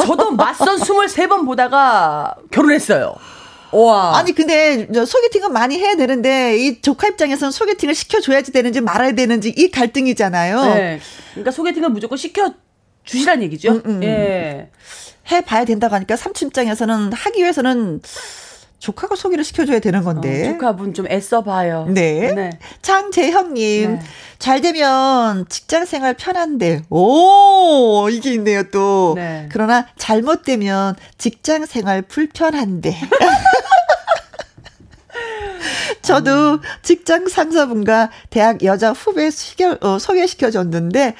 저도 0.04 0.32
맞선 0.32 0.80
23번 0.80 1.46
보다가 1.46 2.34
결혼했어요. 2.50 3.14
와. 3.74 4.16
아니 4.16 4.32
근데 4.32 4.88
저 4.92 5.04
소개팅은 5.04 5.52
많이 5.52 5.78
해야 5.78 5.96
되는데 5.96 6.56
이 6.56 6.80
조카 6.80 7.08
입장에서는 7.08 7.50
소개팅을 7.50 7.94
시켜줘야지 7.94 8.52
되는지 8.52 8.80
말아야 8.80 9.12
되는지 9.12 9.52
이 9.56 9.70
갈등이잖아요. 9.70 10.74
네. 10.74 11.00
그러니까 11.32 11.50
소개팅은 11.50 11.92
무조건 11.92 12.16
시켜 12.16 12.54
주시란 13.04 13.42
얘기죠. 13.42 13.72
음, 13.72 13.82
음. 13.84 14.04
예. 14.04 14.70
해봐야 15.30 15.64
된다고 15.64 15.94
하니까 15.94 16.16
삼촌 16.16 16.48
입장에서는 16.48 17.12
하기 17.12 17.40
위해서는 17.40 18.00
조카가 18.84 19.16
소개를 19.16 19.44
시켜줘야 19.44 19.78
되는 19.78 20.04
건데. 20.04 20.46
어, 20.46 20.52
조카분 20.52 20.92
좀 20.92 21.06
애써봐요. 21.10 21.86
네. 21.88 22.50
장재형님, 22.82 23.94
네. 23.94 24.00
잘 24.38 24.60
되면 24.60 25.46
직장 25.48 25.86
생활 25.86 26.12
편한데, 26.12 26.82
오, 26.90 28.06
이게 28.10 28.34
있네요, 28.34 28.64
또. 28.64 29.14
네. 29.16 29.48
그러나 29.50 29.86
잘못되면 29.96 30.96
직장 31.16 31.64
생활 31.64 32.02
불편한데. 32.02 32.94
저도 36.02 36.60
직장 36.82 37.28
상사분과 37.28 38.10
대학 38.28 38.62
여자 38.64 38.92
후배 38.92 39.30
어, 39.80 39.98
소개시켜줬는데, 39.98 41.14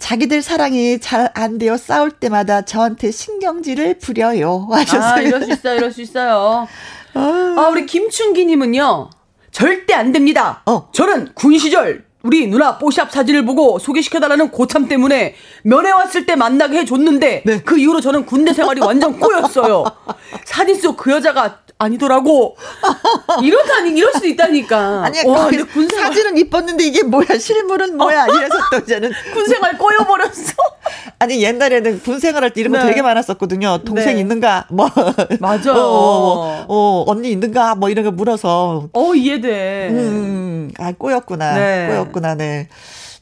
자기들 0.00 0.42
사랑이 0.42 0.98
잘 0.98 1.30
안 1.34 1.58
되어 1.58 1.76
싸울 1.76 2.10
때마다 2.10 2.62
저한테 2.62 3.10
신경질을 3.12 3.98
부려요. 3.98 4.66
하셨어요. 4.70 5.14
아, 5.14 5.20
이럴 5.20 5.44
수 5.44 5.52
있어요, 5.52 5.76
이럴 5.76 5.92
수 5.92 6.00
있어요. 6.02 6.66
아, 7.14 7.68
우리 7.70 7.86
김춘기 7.86 8.46
님은요, 8.46 9.10
절대 9.52 9.94
안 9.94 10.10
됩니다. 10.12 10.62
어. 10.66 10.88
저는 10.92 11.32
군 11.34 11.56
시절 11.58 12.04
우리 12.22 12.46
누나 12.48 12.76
뽀샵 12.78 13.10
사진을 13.10 13.44
보고 13.46 13.78
소개시켜달라는 13.78 14.50
고참 14.50 14.88
때문에 14.88 15.34
면회 15.62 15.90
왔을 15.90 16.26
때 16.26 16.36
만나게 16.36 16.78
해줬는데 16.80 17.42
네. 17.46 17.60
그 17.62 17.78
이후로 17.78 18.00
저는 18.00 18.26
군대 18.26 18.52
생활이 18.52 18.80
완전 18.80 19.18
꼬였어요. 19.18 19.84
사진 20.44 20.74
속 20.78 20.96
그 21.00 21.12
여자가 21.12 21.60
아니더라고. 21.78 22.56
이렇다니 23.42 23.92
이럴 23.96 24.12
수도 24.12 24.26
있다니까. 24.26 25.02
아니, 25.04 25.26
와, 25.26 25.44
거기 25.44 25.56
근데 25.56 25.72
군 25.72 25.88
생활 25.88 26.08
사진은 26.08 26.36
이뻤는데 26.36 26.84
이게 26.84 27.02
뭐야, 27.02 27.38
실물은 27.38 27.96
뭐야, 27.96 28.26
이래서 28.36 28.54
또 28.70 28.76
이제는. 28.78 29.10
군 29.32 29.46
생활 29.46 29.78
꼬여버렸어. 29.78 30.52
아니 31.20 31.42
옛날에는 31.42 32.00
군 32.02 32.18
생활할 32.18 32.50
때 32.52 32.60
이런 32.60 32.72
거 32.74 32.78
네. 32.80 32.86
되게 32.86 33.00
많았었거든요. 33.00 33.78
동생 33.86 34.16
네. 34.16 34.20
있는가? 34.20 34.66
뭐 34.70 34.90
맞아요. 35.40 35.72
어, 35.74 35.78
어, 35.78 36.66
어, 36.68 37.04
언니 37.06 37.30
있는가? 37.30 37.76
뭐 37.76 37.88
이런 37.88 38.04
거 38.04 38.10
물어서 38.10 38.88
어 38.92 39.14
이해돼. 39.14 39.88
음, 39.90 40.70
아 40.78 40.92
꼬였구나. 40.92 41.54
네. 41.54 41.88
꼬였 41.88 42.09
구나. 42.10 42.34
네. 42.34 42.68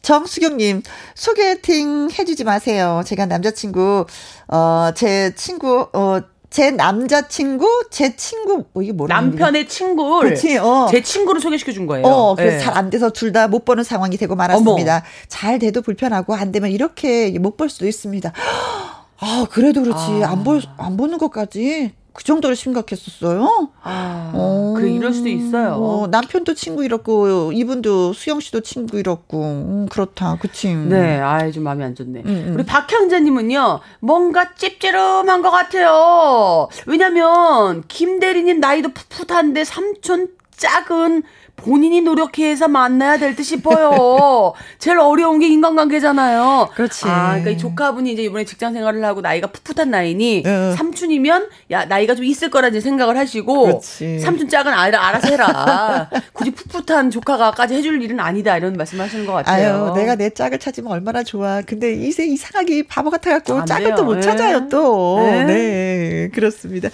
정수경님 0.03 0.83
소개팅 1.15 2.09
해주지 2.17 2.45
마세요. 2.45 3.03
제가 3.05 3.27
남자친구 3.27 4.07
어 4.49 4.91
제 4.95 5.33
친구 5.35 5.89
어 5.93 6.21
제 6.51 6.71
남자친구 6.71 7.89
제 7.91 8.17
친구 8.17 8.65
뭐 8.73 8.83
이게 8.83 8.91
뭐라 8.93 9.21
남편의 9.21 9.69
친구를 9.69 10.31
그치, 10.31 10.57
어. 10.57 10.87
제 10.91 11.03
친구를 11.03 11.43
소개시켜 11.43 11.73
준 11.73 11.87
거예요. 11.87 12.07
어, 12.07 12.35
그래서 12.35 12.57
예. 12.57 12.59
잘안 12.59 12.89
돼서 12.89 13.11
둘 13.11 13.33
다 13.33 13.49
못 13.49 13.67
보는 13.67 13.85
상황이 13.85 14.17
되고 14.17 14.35
말았습니다. 14.35 15.03
잘 15.29 15.59
돼도 15.59 15.83
불편하고 15.83 16.35
안 16.35 16.51
되면 16.51 16.71
이렇게 16.71 17.39
못 17.39 17.59
볼 17.59 17.69
수도 17.69 17.87
있습니다. 17.87 18.33
아, 19.21 19.47
그래도 19.51 19.83
그렇지. 19.83 20.25
아. 20.25 20.31
안 20.31 20.43
볼, 20.43 20.63
안 20.79 20.97
보는 20.97 21.19
것까지 21.19 21.93
그 22.19 22.25
정도로 22.25 22.57
심각했었어요? 22.57 23.69
아, 23.81 24.33
어. 24.35 24.75
그래 24.77 24.91
이럴 24.91 25.13
수도 25.15 25.29
있어요. 25.29 25.75
어, 25.75 26.09
남편도 26.09 26.55
친구 26.55 26.85
잃었고, 26.85 27.53
이분도 27.53 28.13
수영 28.13 28.41
씨도 28.41 28.63
친구 28.63 28.99
잃었고, 28.99 29.41
음, 29.41 29.87
그렇다. 29.89 30.37
그치. 30.41 30.75
네, 30.75 31.21
아이 31.21 31.53
좀 31.53 31.63
마음이 31.63 31.85
안 31.85 31.95
좋네. 31.95 32.23
음. 32.27 32.55
우리 32.57 32.67
박향자님은요, 32.67 33.79
뭔가 34.01 34.53
찝찝한 34.57 35.43
것 35.43 35.53
같아요. 35.53 36.69
왜냐면 36.87 37.85
김 37.87 38.19
대리님 38.19 38.59
나이도 38.59 38.89
풋풋한데 38.95 39.63
삼촌 39.63 40.27
짝은 40.57 41.23
본인이 41.59 42.01
노력해서 42.01 42.69
만나야 42.69 43.19
될 43.19 43.37
듯 43.37 43.43
싶어요. 43.45 44.53
제일 44.79 44.99
어려운 44.99 45.39
게 45.39 45.47
인간관계잖아요. 45.49 46.71
그렇지. 46.75 47.05
아, 47.07 47.29
그러니까 47.31 47.51
이 47.51 47.59
조카분이 47.59 48.13
이제 48.13 48.23
이번에 48.23 48.45
직장 48.45 48.73
생활을 48.73 49.05
하고 49.05 49.21
나이가 49.21 49.49
풋풋한 49.49 49.91
나이니 49.91 50.43
응. 50.47 50.75
삼촌이면 50.77 51.49
야 51.71 51.85
나이가 51.85 52.15
좀 52.15 52.25
있을 52.25 52.51
거라 52.51 52.69
이제 52.69 52.81
생각을 52.81 53.17
하시고 53.17 53.65
그렇지. 53.67 54.21
삼촌 54.21 54.49
짝은 54.49 54.73
아이라 54.73 55.07
알아서 55.07 55.29
해라. 55.29 56.11
굳이 56.33 56.51
풋풋한 56.53 57.11
조카가까지 57.11 57.75
해줄 57.75 58.03
일은 58.03 58.19
아니다 58.21 58.57
이런 58.57 58.73
말씀하시는 58.75 59.27
것 59.27 59.33
같아요. 59.35 59.87
아유, 59.87 59.95
내가 59.95 60.15
내 60.17 60.31
짝을 60.31 60.59
찾으면 60.59 60.91
얼마나 60.91 61.23
좋아. 61.23 61.61
근데 61.67 61.93
이세 61.93 62.25
이상하게 62.27 62.87
바보 62.89 63.11
같아갖고 63.11 63.59
안 63.61 63.67
짝을. 63.67 63.95
또못 63.95 64.17
네. 64.17 64.21
찾아요, 64.23 64.69
또. 64.69 65.21
네. 65.21 65.45
네. 65.45 66.31
그렇습니다. 66.35 66.89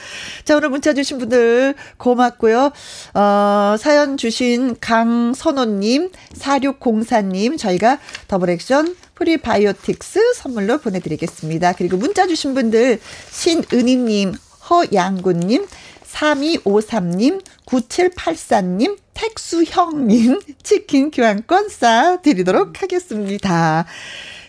자, 0.44 0.56
오늘 0.56 0.68
문자 0.70 0.92
주신 0.94 1.18
분들 1.18 1.74
고맙고요. 1.98 2.72
어, 3.14 3.76
사연 3.78 4.16
주신 4.16 4.53
강선호님, 4.80 6.10
4604님, 6.34 7.58
저희가 7.58 7.98
더블 8.28 8.50
액션 8.50 8.96
프리바이오틱스 9.14 10.34
선물로 10.34 10.78
보내드리겠습니다. 10.78 11.74
그리고 11.74 11.96
문자 11.96 12.26
주신 12.26 12.54
분들, 12.54 13.00
신은희님, 13.30 14.34
허양구님, 14.70 15.66
3253님, 16.12 17.42
9784님, 17.66 18.98
택수형님, 19.14 20.40
치킨 20.62 21.10
교환권 21.10 21.68
쏴드리도록 21.68 22.80
하겠습니다. 22.80 23.86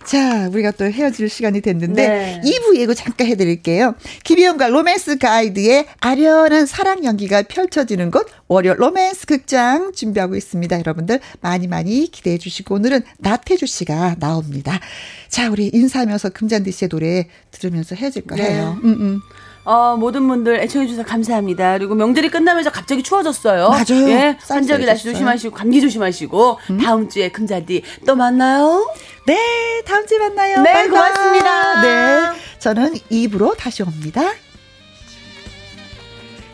자, 0.06 0.48
우리가 0.50 0.72
또 0.72 0.86
헤어질 0.86 1.30
시간이 1.30 1.62
됐는데, 1.62 2.08
네. 2.08 2.42
2부 2.46 2.78
예고 2.78 2.94
잠깐 2.94 3.26
해드릴게요. 3.28 3.96
김희영과 4.24 4.68
로맨스 4.68 5.18
가이드의 5.18 5.88
아련한 6.00 6.68
사랑 6.68 7.04
연기가 7.04 7.42
펼쳐지는 7.42 8.12
곳, 8.12 8.28
월요 8.48 8.76
로맨스 8.76 9.26
극장 9.26 9.92
준비하고 9.94 10.36
있습니다. 10.36 10.78
여러분들 10.80 11.20
많이 11.42 11.68
많이 11.68 12.08
기대해 12.12 12.38
주시고, 12.38 12.76
오늘은 12.76 13.02
나태주 13.18 13.66
씨가 13.66 14.18
나옵니다. 14.20 14.80
자, 15.28 15.50
우리 15.50 15.72
인사하면서 15.74 16.30
금잔디 16.30 16.72
씨의 16.72 16.90
노래 16.90 17.28
들으면서 17.50 17.96
헤어질까 17.96 18.36
네. 18.36 18.44
해요. 18.44 18.80
음, 18.84 18.90
음. 18.90 19.22
어, 19.66 19.98
모든 19.98 20.28
분들 20.28 20.60
애청해주셔서 20.62 21.08
감사합니다. 21.08 21.78
그리고 21.78 21.96
명절이 21.96 22.30
끝나면서 22.30 22.72
갑자기 22.72 23.02
추워졌어요. 23.04 23.70
맞아요. 23.70 24.10
예. 24.10 24.38
환절기 24.48 24.86
날씨 24.86 25.04
조심하시고, 25.06 25.56
감기 25.56 25.82
조심하시고, 25.82 26.60
음? 26.70 26.78
다음 26.78 27.10
주에 27.10 27.30
금자디 27.30 27.82
또 28.06 28.16
만나요. 28.16 28.88
네, 29.26 29.82
다음 29.86 30.06
주에 30.06 30.20
만나요. 30.20 30.62
네, 30.62 30.72
바이바이. 30.72 30.90
고맙습니다. 30.90 31.82
네. 31.82 32.40
저는 32.60 32.96
입으로 33.10 33.56
다시 33.56 33.82
옵니다. 33.82 34.22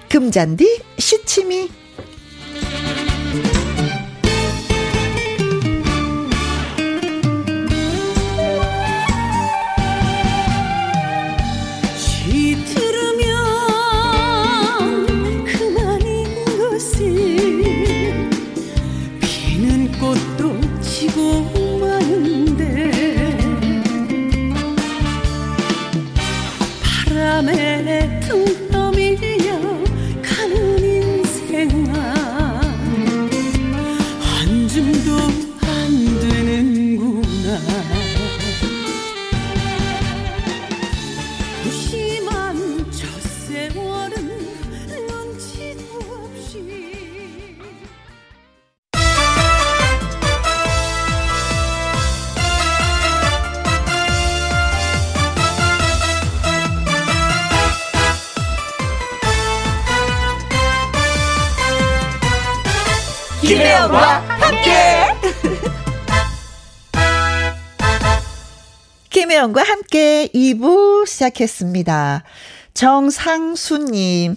금잔디 0.09 0.81
시치미. 0.97 1.69
김혜영과 63.89 64.29
함께. 64.29 64.69
김혜영과 69.09 69.63
함께 69.63 70.29
2부 70.35 71.07
시작했습니다. 71.07 72.23
정상수님, 72.75 74.35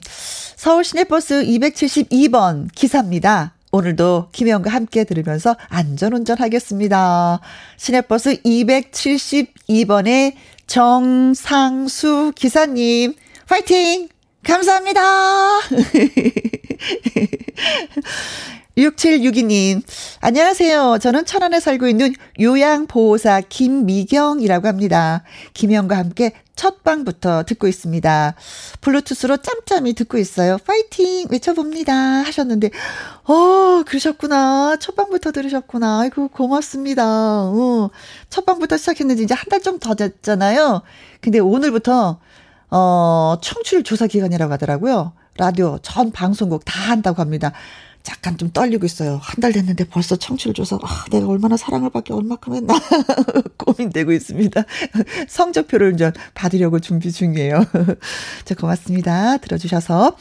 서울 0.57 0.83
시내버스 0.83 1.45
272번 1.45 2.71
기사입니다. 2.75 3.53
오늘도 3.71 4.31
김혜영과 4.33 4.71
함께 4.71 5.05
들으면서 5.05 5.55
안전운전 5.69 6.39
하겠습니다. 6.39 7.39
시내버스 7.77 8.41
272번의 8.45 10.37
정상수 10.67 12.33
기사님, 12.35 13.13
화이팅! 13.47 14.09
감사합니다! 14.43 15.03
6762님, 18.77 19.83
안녕하세요. 20.21 20.99
저는 21.01 21.27
천안에 21.27 21.61
살고 21.61 21.87
있는 21.87 22.13
요양보호사 22.41 23.43
김미경이라고 23.49 24.67
합니다. 24.67 25.23
김영과 25.55 25.97
함께 25.97 26.33
첫 26.57 26.83
방부터 26.83 27.45
듣고 27.45 27.69
있습니다. 27.69 28.35
블루투스로 28.81 29.37
짬짬이 29.37 29.93
듣고 29.95 30.19
있어요. 30.19 30.59
파이팅! 30.67 31.27
외쳐봅니다. 31.31 31.93
하셨는데, 31.95 32.71
어, 33.25 33.83
그러셨구나. 33.87 34.77
첫 34.81 34.97
방부터 34.97 35.31
들으셨구나. 35.31 36.01
아이고, 36.01 36.27
고맙습니다. 36.29 37.05
어, 37.07 37.91
첫 38.29 38.45
방부터 38.45 38.77
시작했는지 38.77 39.23
이제 39.23 39.35
한 39.35 39.49
달 39.51 39.61
좀 39.63 39.79
더 39.79 39.95
됐잖아요. 39.95 40.83
근데 41.21 41.39
오늘부터, 41.39 42.19
어, 42.71 43.37
청취율 43.41 43.85
조사 43.85 44.09
기간이라고 44.09 44.53
하더라고요. 44.55 45.13
라디오 45.37 45.79
전 45.83 46.11
방송국 46.11 46.65
다 46.65 46.91
한다고 46.91 47.21
합니다. 47.21 47.53
잠깐 48.05 48.37
좀 48.39 48.51
떨리고 48.53 48.85
있어요. 48.87 49.19
한 49.23 49.41
달 49.41 49.53
됐는데 49.53 49.85
벌써 49.85 50.15
청취율 50.17 50.55
조사, 50.55 50.77
아, 50.83 51.05
내가 51.11 51.27
얼마나 51.27 51.57
사랑을 51.57 51.91
받기 51.91 52.13
얼마큼 52.13 52.55
했나 52.55 52.75
고민되고 53.59 54.13
있습니다. 54.13 54.63
성적표를 55.29 55.95
이제 55.95 56.13
받으려고 56.35 56.79
준비 56.81 57.11
중이에요. 57.11 57.65
자, 58.45 58.55
고맙습니다. 58.55 59.39
들어주셔서. 59.39 60.17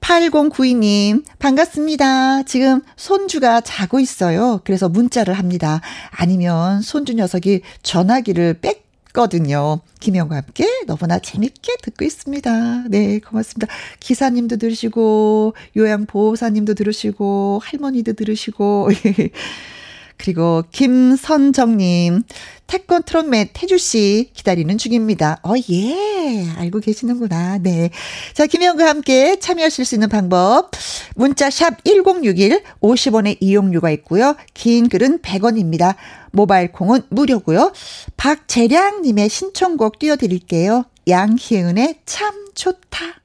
8092님, 0.00 1.24
반갑습니다. 1.38 2.44
지금 2.44 2.82
손주가 2.96 3.60
자고 3.60 3.98
있어요. 4.00 4.60
그래서 4.64 4.88
문자를 4.88 5.34
합니다. 5.34 5.80
아니면 6.10 6.80
손주 6.82 7.14
녀석이 7.14 7.62
전화기를 7.82 8.58
빽 8.60 8.87
거든요. 9.18 9.80
김영과 9.98 10.36
함께 10.36 10.64
너무나 10.86 11.18
재밌게 11.18 11.78
듣고 11.82 12.04
있습니다. 12.04 12.84
네, 12.88 13.18
고맙습니다. 13.18 13.66
기사님도 13.98 14.58
들으시고, 14.58 15.54
요양보호사님도 15.76 16.74
들으시고, 16.74 17.60
할머니도 17.60 18.12
들으시고, 18.12 18.90
그리고 20.18 20.64
김선정님, 20.70 22.22
태권 22.66 23.04
트롯맨 23.04 23.48
태주씨 23.54 24.30
기다리는 24.34 24.76
중입니다. 24.76 25.38
어, 25.42 25.54
예. 25.70 26.46
알고 26.58 26.80
계시는구나. 26.80 27.58
네. 27.58 27.90
자, 28.34 28.46
김영과 28.46 28.86
함께 28.86 29.38
참여하실 29.38 29.84
수 29.86 29.94
있는 29.94 30.08
방법. 30.08 30.70
문자 31.14 31.48
샵 31.48 31.82
1061, 31.84 32.62
50원의 32.82 33.38
이용료가 33.40 33.90
있고요. 33.92 34.36
긴 34.52 34.88
글은 34.88 35.20
100원입니다. 35.20 35.94
모바일 36.30 36.72
콩은 36.72 37.02
무료고요. 37.08 37.72
박재량님의 38.18 39.30
신청곡 39.30 39.98
띄워드릴게요. 39.98 40.84
양희은의 41.08 42.00
참 42.04 42.48
좋다. 42.54 43.22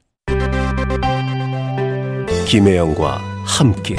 김혜영과 2.48 3.18
함께. 3.46 3.96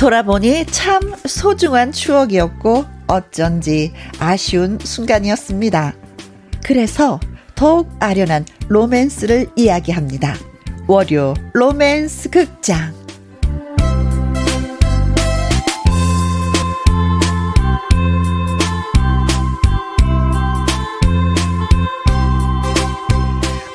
돌아보니 0.00 0.64
참 0.64 1.12
소중한 1.26 1.92
추억이었고 1.92 2.86
어쩐지 3.06 3.92
아쉬운 4.18 4.78
순간이었습니다. 4.80 5.92
그래서 6.64 7.20
더욱 7.54 7.86
아련한 8.00 8.46
로맨스를 8.68 9.48
이야기합니다. 9.56 10.36
월요 10.88 11.34
로맨스 11.52 12.30
극장. 12.30 12.99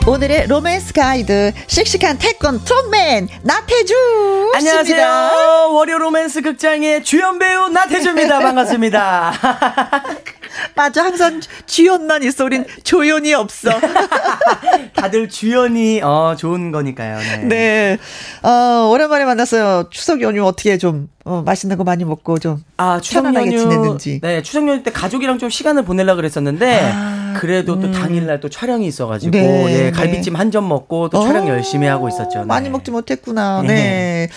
오늘의 0.08 0.47
로맨스 0.47 0.93
가이드 0.93 1.51
씩씩한 1.68 2.20
태권 2.20 2.64
트롯맨 2.64 3.28
나태주 3.41 4.51
안녕하세요. 4.53 5.72
월요 5.74 5.97
로맨스 5.97 6.41
극장의 6.41 7.03
주연 7.03 7.39
배우 7.39 7.70
나태주입니다. 7.70 8.39
반갑습니다 8.39 9.34
맞아 10.76 11.03
항상 11.03 11.39
주연만 11.66 12.24
있어 12.24 12.45
우린 12.45 12.66
조연이 12.84 13.34
없어 13.34 13.70
다들 14.95 15.30
주연이 15.30 16.01
어 16.01 16.36
좋은 16.38 16.72
거니까요 16.72 17.18
네, 17.20 17.38
네. 17.47 17.97
어, 18.49 18.89
오랜만에 18.89 19.26
만났어요 19.26 19.89
추석 19.91 20.22
연휴 20.22 20.43
어떻게 20.45 20.78
좀 20.78 21.10
어, 21.24 21.41
맛있는 21.43 21.76
거 21.78 21.84
많이 21.84 22.06
먹고 22.06 22.38
좀 22.39 22.64
아, 22.78 22.99
추석 23.01 23.26
연휴 23.34 23.58
지냈는지. 23.58 24.20
네, 24.22 24.41
추석 24.43 24.68
연휴 24.68 24.84
때 24.84 24.91
가족이랑 24.91 25.39
좀 25.39 25.49
시간을 25.49 25.84
보내려 25.84 26.16
그랬었는데 26.16 26.82
아, 26.93 27.34
그래도 27.38 27.74
음. 27.74 27.82
또 27.82 27.91
당일날 27.91 28.39
또 28.39 28.47
촬영이 28.49 28.86
있어가지고 28.86 29.32
네, 29.32 29.64
네 29.66 29.91
갈비찜 29.91 30.36
한 30.36 30.45
점 30.56 30.70
먹고 30.70 31.10
또 31.10 31.18
어, 31.20 31.26
촬영 31.28 31.47
열심히 31.49 31.88
하고 31.88 32.08
있었죠. 32.08 32.39
네. 32.39 32.45
많이 32.45 32.70
먹지 32.70 32.91
못했구나. 32.91 33.62
네. 33.64 33.68
네. 33.68 34.30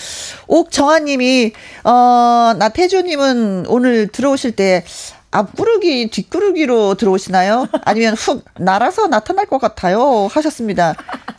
옥정아님이 0.49 1.53
어 1.85 2.55
나태주님은 2.59 3.67
오늘 3.69 4.09
들어오실 4.09 4.53
때 4.53 4.85
앞구르기 5.31 6.11
뒷구르기로 6.11 6.95
들어오시나요? 6.95 7.69
아니면 7.85 8.15
훅 8.15 8.45
날아서 8.59 9.09
나타날 9.09 9.47
것 9.47 9.59
같아요 9.59 10.27
하셨습니다. 10.31 10.95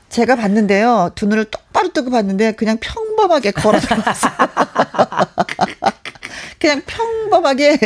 제가 0.09 0.35
봤는데요. 0.35 1.11
두 1.15 1.25
눈을 1.27 1.45
똑바로 1.45 1.91
뜨고 1.93 2.11
봤는데 2.11 2.53
그냥 2.53 2.77
평범하게 2.79 3.51
걸어 3.51 3.79
들어왔어요. 3.79 4.31
그냥 6.59 6.81
평범하게 6.85 7.77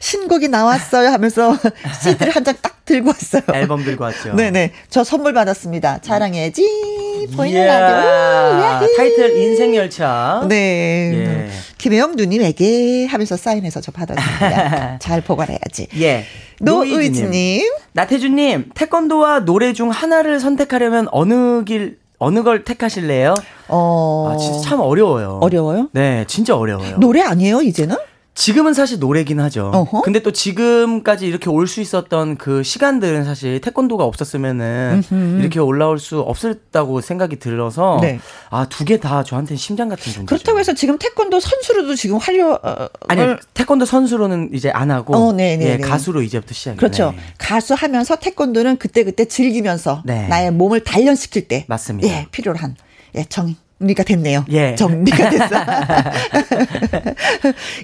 신곡이 0.00 0.48
나왔어요 0.48 1.10
하면서 1.10 1.56
CD를 2.02 2.34
한 2.34 2.44
장 2.44 2.56
딱 2.62 2.71
들고 2.84 3.08
왔어요. 3.08 3.42
앨범 3.54 3.84
들고 3.84 4.04
왔죠. 4.04 4.34
네네. 4.36 4.72
저 4.90 5.04
선물 5.04 5.32
받았습니다. 5.32 5.98
자랑해야지. 5.98 7.28
보이는 7.36 7.64
라디오. 7.66 8.88
타이틀 8.96 9.36
인생 9.36 9.74
열차. 9.76 10.44
네. 10.48 11.12
예. 11.14 11.50
김혜영 11.78 12.16
누님에게 12.16 13.06
하면서 13.06 13.36
사인해서 13.36 13.80
저 13.80 13.92
받았습니다. 13.92 14.98
잘 15.00 15.20
보관해야지. 15.20 15.88
예. 16.00 16.24
노의지님. 16.60 17.68
나태주님, 17.92 18.70
태권도와 18.74 19.40
노래 19.40 19.72
중 19.72 19.90
하나를 19.90 20.38
선택하려면 20.40 21.08
어느 21.10 21.64
길, 21.64 21.98
어느 22.18 22.42
걸 22.44 22.64
택하실래요? 22.64 23.34
어. 23.68 24.32
아, 24.32 24.36
진짜 24.36 24.68
참 24.68 24.80
어려워요. 24.80 25.38
어려워요? 25.42 25.88
네, 25.92 26.24
진짜 26.28 26.56
어려워요. 26.56 26.98
노래 26.98 27.20
아니에요, 27.20 27.62
이제는? 27.62 27.96
지금은 28.34 28.72
사실 28.72 28.98
노래긴 28.98 29.40
하죠. 29.40 29.70
어허. 29.74 30.00
근데 30.02 30.20
또 30.22 30.32
지금까지 30.32 31.26
이렇게 31.26 31.50
올 31.50 31.66
수 31.66 31.80
있었던 31.82 32.36
그 32.38 32.62
시간들은 32.62 33.24
사실 33.24 33.60
태권도가 33.60 34.04
없었으면은 34.04 35.02
음흠. 35.12 35.40
이렇게 35.40 35.60
올라올 35.60 35.98
수 35.98 36.20
없었다고 36.20 37.00
생각이 37.02 37.36
들어서 37.38 37.98
네. 38.00 38.20
아두 38.50 38.84
개 38.86 38.96
다 38.98 39.22
저한테는 39.22 39.56
심장 39.58 39.88
같은 39.88 40.04
존재죠. 40.12 40.26
그렇다고 40.26 40.58
해서 40.58 40.72
지금 40.74 40.98
태권도 40.98 41.40
선수로도 41.40 41.94
지금 41.94 42.16
활용, 42.18 42.52
어, 42.62 42.88
아니 43.08 43.20
을- 43.22 43.38
태권도 43.54 43.84
선수로는 43.84 44.50
이제 44.54 44.70
안 44.70 44.90
하고 44.90 45.14
어, 45.14 45.32
네, 45.32 45.56
네, 45.56 45.64
예, 45.72 45.76
네. 45.76 45.78
가수로 45.78 46.22
이제부터 46.22 46.54
시작. 46.54 46.76
그렇죠. 46.78 47.14
가수 47.38 47.74
하면서 47.74 48.16
태권도는 48.16 48.78
그때 48.78 49.04
그때 49.04 49.24
즐기면서 49.26 50.02
네. 50.06 50.26
나의 50.28 50.50
몸을 50.52 50.84
단련시킬 50.84 51.48
때. 51.48 51.64
맞습니다. 51.68 52.08
예, 52.08 52.26
필요로 52.30 52.58
한. 52.58 52.76
예, 53.14 53.24
정 53.28 53.54
리가 53.86 54.02
됐네요. 54.04 54.44
예. 54.50 54.74
정리가 54.74 55.30
됐어. 55.30 55.46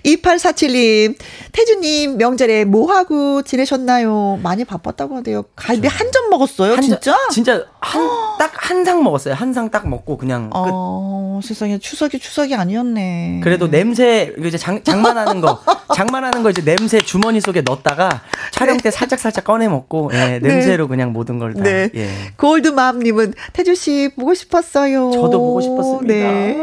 2847님, 0.04 1.16
태주님, 1.52 2.16
명절에 2.18 2.64
뭐 2.64 2.92
하고 2.92 3.42
지내셨나요? 3.42 4.38
많이 4.42 4.64
바빴다고 4.64 5.16
하대요. 5.16 5.44
갈비 5.56 5.86
한점 5.88 6.30
먹었어요, 6.30 6.72
한 6.74 6.82
진짜? 6.82 6.98
자- 7.12 7.18
진짜 7.30 7.64
한 7.80 8.02
딱 8.38 8.52
한 8.70 8.84
상 8.84 9.02
먹었어요. 9.02 9.34
한 9.34 9.52
상 9.52 9.70
딱 9.70 9.88
먹고 9.88 10.16
그냥 10.18 10.50
끝. 10.50 10.56
어, 10.58 11.40
세상에 11.42 11.78
추석이 11.78 12.18
추석이 12.18 12.54
아니었네. 12.54 13.40
그래도 13.42 13.68
냄새 13.70 14.32
이거 14.38 14.46
이제 14.48 14.58
장, 14.58 14.82
장만하는 14.82 15.40
거 15.40 15.60
장만하는 15.94 16.42
거 16.42 16.50
이제 16.50 16.62
냄새 16.62 17.00
주머니 17.00 17.40
속에 17.40 17.62
넣었다가 17.62 18.22
촬영 18.52 18.76
때 18.76 18.90
살짝 18.90 19.18
살짝 19.18 19.44
꺼내 19.44 19.68
먹고 19.68 20.10
예, 20.14 20.38
냄새로 20.42 20.86
그냥 20.88 21.12
모든 21.12 21.38
걸 21.38 21.54
다. 21.54 21.62
네. 21.62 21.90
예. 21.94 22.08
골드맘님은 22.36 23.34
태주 23.52 23.74
씨 23.74 24.10
보고 24.16 24.34
싶었어요. 24.34 25.10
저도 25.12 25.38
보고 25.38 25.60
싶었 25.60 25.82
습니다. 25.96 26.14
네. 26.14 26.56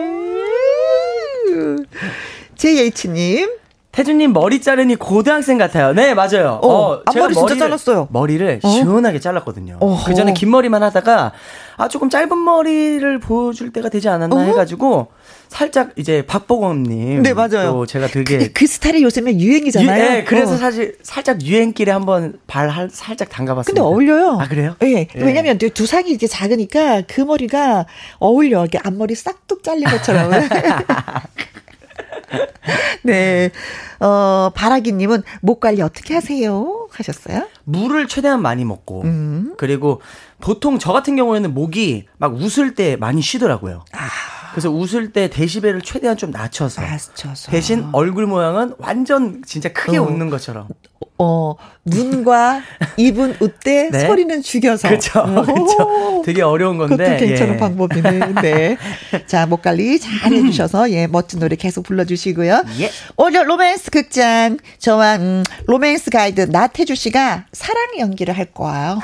JH님. 2.55 3.49
태준님 3.91 4.33
머리 4.33 4.61
자르니 4.61 4.97
고등학생 4.97 5.57
같아요. 5.57 5.93
네 5.93 6.13
맞아요. 6.13 6.59
어, 6.61 6.99
앞머리 7.05 7.33
진짜 7.33 7.55
잘랐어요. 7.55 8.09
머리를 8.11 8.59
어? 8.61 8.67
시원하게 8.67 9.21
잘랐거든요. 9.21 9.79
그 10.05 10.13
전에 10.13 10.33
긴 10.33 10.51
머리만 10.51 10.83
하다가 10.83 11.31
아 11.77 11.87
조금 11.89 12.09
짧은 12.09 12.37
머리를 12.37 13.19
보여줄 13.19 13.71
때가 13.73 13.89
되지 13.89 14.07
않았나 14.09 14.35
어허. 14.35 14.45
해가지고 14.45 15.07
살짝 15.49 15.91
이제 15.97 16.25
박보검님. 16.25 17.21
네, 17.23 17.33
맞아요. 17.33 17.71
또 17.71 17.85
제가 17.85 18.07
되게 18.07 18.37
근데 18.37 18.51
그 18.51 18.65
스타일이 18.65 19.03
요즘에 19.03 19.37
유행이잖아요. 19.39 20.03
유- 20.03 20.15
예, 20.17 20.23
그래서 20.23 20.53
어. 20.53 20.57
사실 20.57 20.97
살짝 21.03 21.41
유행길에 21.43 21.91
한번 21.91 22.39
발 22.47 22.69
할- 22.69 22.89
살짝 22.89 23.29
담가봤습니다. 23.29 23.81
근데 23.81 23.81
어울려요. 23.81 24.37
아 24.39 24.47
그래요? 24.47 24.75
예. 24.83 24.87
예. 24.93 25.07
왜냐면 25.15 25.57
두- 25.57 25.69
두상이 25.69 26.09
이렇게 26.09 26.27
작으니까 26.27 27.03
그 27.07 27.21
머리가 27.21 27.85
어울려. 28.19 28.61
이렇게 28.61 28.79
앞머리 28.83 29.15
싹둑 29.15 29.63
잘린 29.63 29.83
것처럼. 29.89 30.31
네. 33.03 33.51
어, 33.99 34.49
바라기님은 34.55 35.23
목 35.41 35.59
관리 35.59 35.81
어떻게 35.81 36.15
하세요? 36.15 36.87
하셨어요? 36.91 37.47
물을 37.63 38.07
최대한 38.07 38.41
많이 38.41 38.65
먹고 38.65 39.03
음. 39.03 39.53
그리고 39.57 40.01
보통 40.45 40.77
저 40.77 40.93
같은 40.93 41.15
경우에는 41.15 41.55
목이 41.55 42.05
막 42.19 42.35
웃을 42.35 42.75
때 42.75 42.97
많이 42.97 43.19
쉬더라고요. 43.19 43.83
그래서 44.51 44.69
웃을 44.69 45.11
때 45.11 45.27
데시벨을 45.27 45.81
최대한 45.81 46.15
좀 46.17 46.29
낮춰서 46.29 46.81
맞춰서. 46.81 47.49
대신 47.49 47.89
얼굴 47.93 48.27
모양은 48.27 48.75
완전 48.77 49.41
진짜 49.43 49.73
크게 49.73 49.97
어. 49.97 50.03
웃는 50.03 50.29
것처럼. 50.29 50.67
어, 51.17 51.55
눈과 51.85 52.61
입은 52.97 53.35
웃되 53.39 53.89
네. 53.91 54.07
소리는 54.07 54.41
죽여서. 54.41 54.87
그렇죠. 54.89 55.19
오. 55.21 55.43
그렇죠. 55.43 56.21
되게 56.25 56.41
어려운 56.41 56.77
건데. 56.77 57.03
그것도 57.05 57.19
괜찮은 57.19 57.53
예. 57.53 57.57
방법이네. 57.57 58.19
네. 58.41 58.77
자, 59.27 59.45
목 59.45 59.61
관리 59.61 59.99
잘 59.99 60.33
해주셔서, 60.33 60.91
예, 60.91 61.07
멋진 61.07 61.39
노래 61.39 61.55
계속 61.55 61.83
불러주시고요. 61.83 62.63
예. 62.79 62.91
오늘 63.15 63.47
로맨스 63.49 63.91
극장, 63.91 64.57
저와, 64.79 65.17
음, 65.17 65.43
로맨스 65.67 66.09
가이드 66.09 66.41
나태주 66.41 66.95
씨가 66.95 67.45
사랑 67.53 67.99
연기를 67.99 68.37
할 68.37 68.45
거예요. 68.45 68.99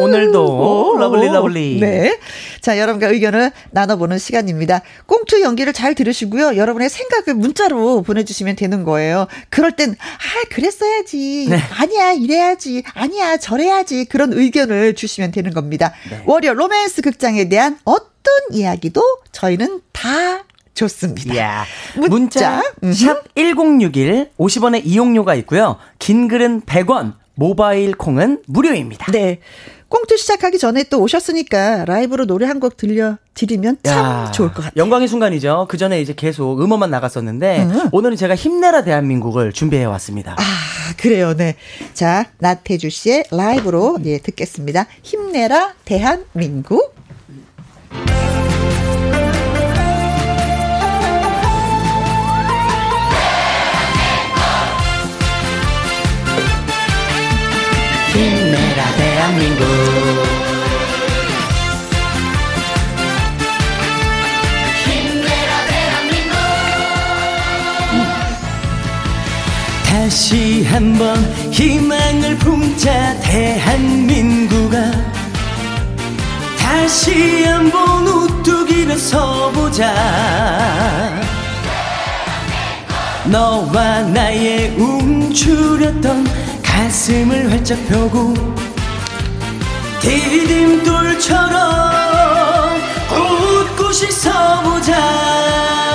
오늘도 0.00 0.96
lovely 0.98 1.28
lovely. 1.28 1.78
네. 1.80 2.18
자, 2.60 2.78
여러분과 2.78 3.08
의견을 3.08 3.52
나눠보는 3.70 4.18
시간입니다. 4.18 4.80
꽁트 5.06 5.42
연기를 5.42 5.72
잘 5.72 5.94
들으시고요. 5.94 6.56
여러분의 6.56 6.88
생각을 6.88 7.34
문자로 7.38 8.02
보내주시면 8.02 8.56
되는 8.56 8.82
거예요. 8.84 9.26
그럴 9.50 9.72
땐, 9.72 9.94
아, 9.98 10.48
그랬어야지. 10.50 11.27
네. 11.48 11.58
아니야, 11.78 12.12
이래야지. 12.12 12.82
아니야, 12.94 13.36
저래야지. 13.36 14.06
그런 14.06 14.32
의견을 14.32 14.94
주시면 14.94 15.30
되는 15.32 15.52
겁니다. 15.52 15.92
네. 16.10 16.22
월요 16.26 16.54
로맨스 16.54 17.02
극장에 17.02 17.48
대한 17.48 17.78
어떤 17.84 18.04
이야기도 18.52 19.02
저희는 19.32 19.80
다 19.92 20.44
좋습니다. 20.74 21.34
이야. 21.34 21.64
문자. 21.96 22.62
문자 22.80 23.20
샵1061 23.34 24.30
50원의 24.38 24.82
이용료가 24.84 25.34
있고요. 25.36 25.76
긴 25.98 26.28
글은 26.28 26.62
100원, 26.62 27.14
모바일 27.34 27.92
콩은 27.94 28.42
무료입니다. 28.46 29.10
네. 29.12 29.40
꽁투 29.88 30.18
시작하기 30.18 30.58
전에 30.58 30.84
또 30.84 31.00
오셨으니까 31.00 31.86
라이브로 31.86 32.26
노래 32.26 32.44
한 32.46 32.60
곡 32.60 32.76
들려드리면 32.76 33.78
참 33.84 33.98
야, 34.04 34.30
좋을 34.32 34.48
것 34.48 34.56
같아요. 34.56 34.72
영광의 34.76 35.08
순간이죠. 35.08 35.66
그 35.70 35.78
전에 35.78 36.00
이제 36.02 36.12
계속 36.14 36.60
음원만 36.60 36.90
나갔었는데 36.90 37.62
음. 37.62 37.88
오늘은 37.92 38.16
제가 38.18 38.34
힘내라 38.34 38.84
대한민국을 38.84 39.52
준비해 39.54 39.84
왔습니다. 39.84 40.32
아, 40.38 40.42
그래요, 40.96 41.34
네. 41.36 41.54
자, 41.94 42.26
나태주 42.38 42.90
씨의 42.90 43.24
라이브로 43.30 43.98
예, 44.04 44.18
듣겠습니다. 44.18 44.86
힘내라, 45.02 45.74
대한민국. 45.84 46.94
힘내라 58.12 58.96
대한민국. 58.96 59.97
다시 70.08 70.64
한번 70.64 71.18
희망을 71.52 72.38
품자 72.38 73.20
대한민국아. 73.20 74.90
다시 76.58 77.44
한번 77.44 78.06
우뚝 78.06 78.70
일어서 78.70 79.50
보자. 79.50 79.92
너와 83.26 84.00
나의 84.00 84.70
움츠렸던 84.78 86.26
가슴을 86.62 87.52
활짝 87.52 87.78
펴고 87.88 88.32
디딤돌처럼 90.00 91.50
웃고 93.10 93.90
있어보자 93.90 95.87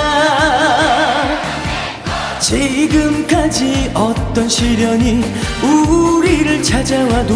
지금까지 2.44 3.90
어떤 3.94 4.46
시련이 4.46 5.24
우리를 5.62 6.62
찾아와도 6.62 7.34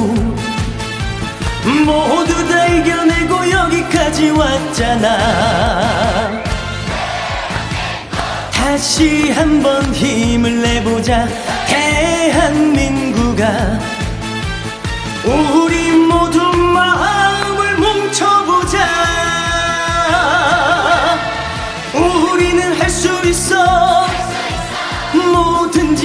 모두 1.86 2.46
다 2.46 2.66
이겨내고 2.66 3.50
여기까지 3.50 4.28
왔잖아. 4.30 5.08
다시 8.52 9.30
한번 9.30 9.94
힘을 9.94 10.60
내보자. 10.60 11.26
대한민국아 11.66 13.48
우리 15.24 15.92
모두 15.92 16.38
마음 16.52 17.37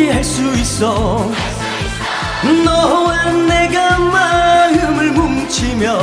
뭐든지 0.03 0.09
할 0.09 0.23
수 0.23 0.41
있어. 0.55 1.31
너와 2.65 3.31
내가 3.31 3.97
마음을 3.99 5.11
뭉치면 5.11 5.97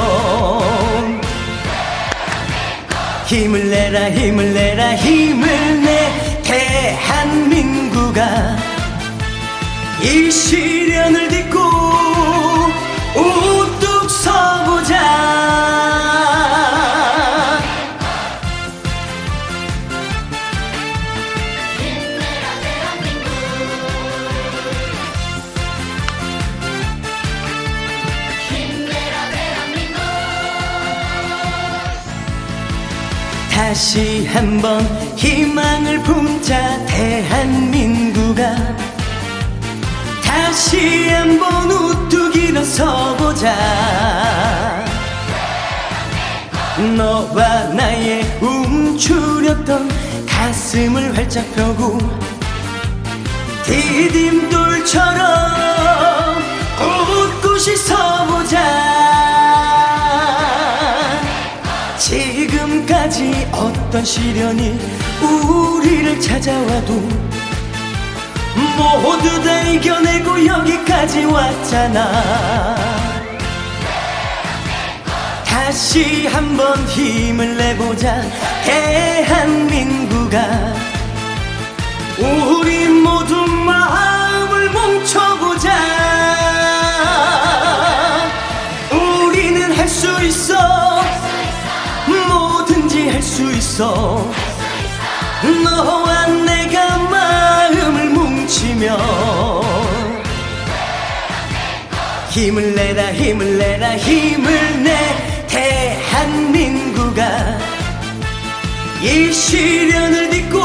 힘을 3.27 3.69
내라 3.71 4.11
힘을 4.11 4.55
내라 4.55 4.95
힘을 4.97 5.83
내. 5.83 6.41
대한민국아 6.43 8.57
이 10.03 10.31
시련을 10.31 11.29
딛고 11.29 11.59
우 13.17 13.80
희망을 36.01 36.03
품자 36.03 36.87
대한민국아. 36.87 38.55
다시 40.25 41.09
한번 41.11 41.71
우뚝 41.71 42.35
일어서보자. 42.37 43.55
너와 46.97 47.65
나의 47.75 48.23
움츠렸던 48.41 49.91
가슴을 50.27 51.17
활짝 51.17 51.45
펴고 51.55 51.99
디딤돌처럼 53.65 55.11
웃고시 56.81 57.77
서보자. 57.77 58.59
지금까지 61.99 63.49
어떤 63.53 64.05
시련이 64.05 65.10
우리를 65.23 66.21
찾아와도 66.21 66.93
모두 69.03 69.43
다 69.43 69.61
이겨내고 69.63 70.47
여기까지 70.47 71.25
왔잖아. 71.25 72.77
다시 75.45 76.27
한번 76.27 76.77
힘을 76.89 77.57
내보자 77.57 78.23
대한민국아. 78.65 80.41
우리 82.19 82.89
모두 82.89 83.47
마음을 83.47 84.71
뭉쳐보자. 84.71 85.71
우리는 88.93 89.73
할 89.77 89.89
수 89.89 90.07
있어. 90.23 90.55
뭐든지 92.07 93.09
할 93.11 93.23
수 93.23 93.51
있어 93.53 94.31
너와 95.43 96.27
내가 96.27 96.99
마음을 96.99 98.11
뭉치며 98.11 98.97
힘을 102.31 102.75
내라 102.75 103.13
힘을 103.13 103.59
내라 103.59 103.97
힘을 103.97 104.83
내 104.83 105.47
대한민국아. 105.49 107.59
이 109.03 109.33
시련을 109.33 110.31
딛고 110.31 110.59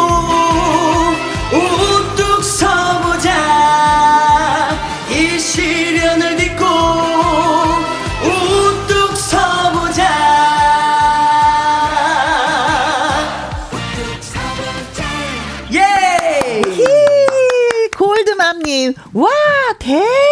대박! 19.86 20.25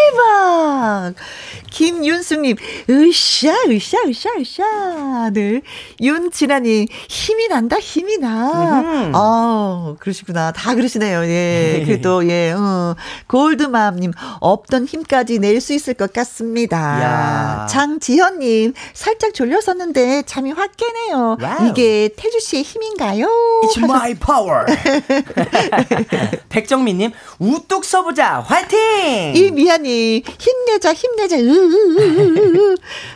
김윤숙님, 2.04 2.58
으쌰, 2.90 3.54
으쌰, 3.70 3.98
으쌰, 4.10 4.30
으쌰. 4.38 5.30
네. 5.32 5.62
윤진아님, 6.02 6.86
힘이 7.08 7.48
난다, 7.48 7.78
힘이 7.80 8.18
나. 8.18 8.82
음흠. 8.82 9.12
아 9.16 9.96
그러시구나. 10.00 10.52
다 10.52 10.76
그러시네요. 10.76 11.24
예. 11.26 11.82
그래도, 11.86 12.28
예, 12.28 12.52
어. 12.52 12.96
골드맘님, 13.28 14.12
없던 14.42 14.86
힘까지 14.86 15.40
낼 15.40 15.62
수 15.64 15.72
있을 15.74 15.94
것 15.94 16.12
같습니다. 16.12 16.78
야. 16.78 17.68
장지현님, 17.70 18.74
살짝 18.94 19.34
졸렸었는데 19.34 20.24
잠이 20.26 20.52
확 20.52 20.72
깨네요. 20.76 21.38
wow. 21.42 21.70
이게 21.70 22.10
태주 22.18 22.42
씨의 22.42 22.64
힘인가요? 22.64 23.28
It's 23.64 23.82
my 23.82 24.14
power. 24.16 24.66
백정민님 26.50 27.12
우뚝 27.40 27.86
서보자 27.86 28.42
화이팅. 28.42 29.34
이미아님 29.36 30.24
힘내자 30.38 30.94
힘내자 30.94 31.38
으으으으으 31.38 31.93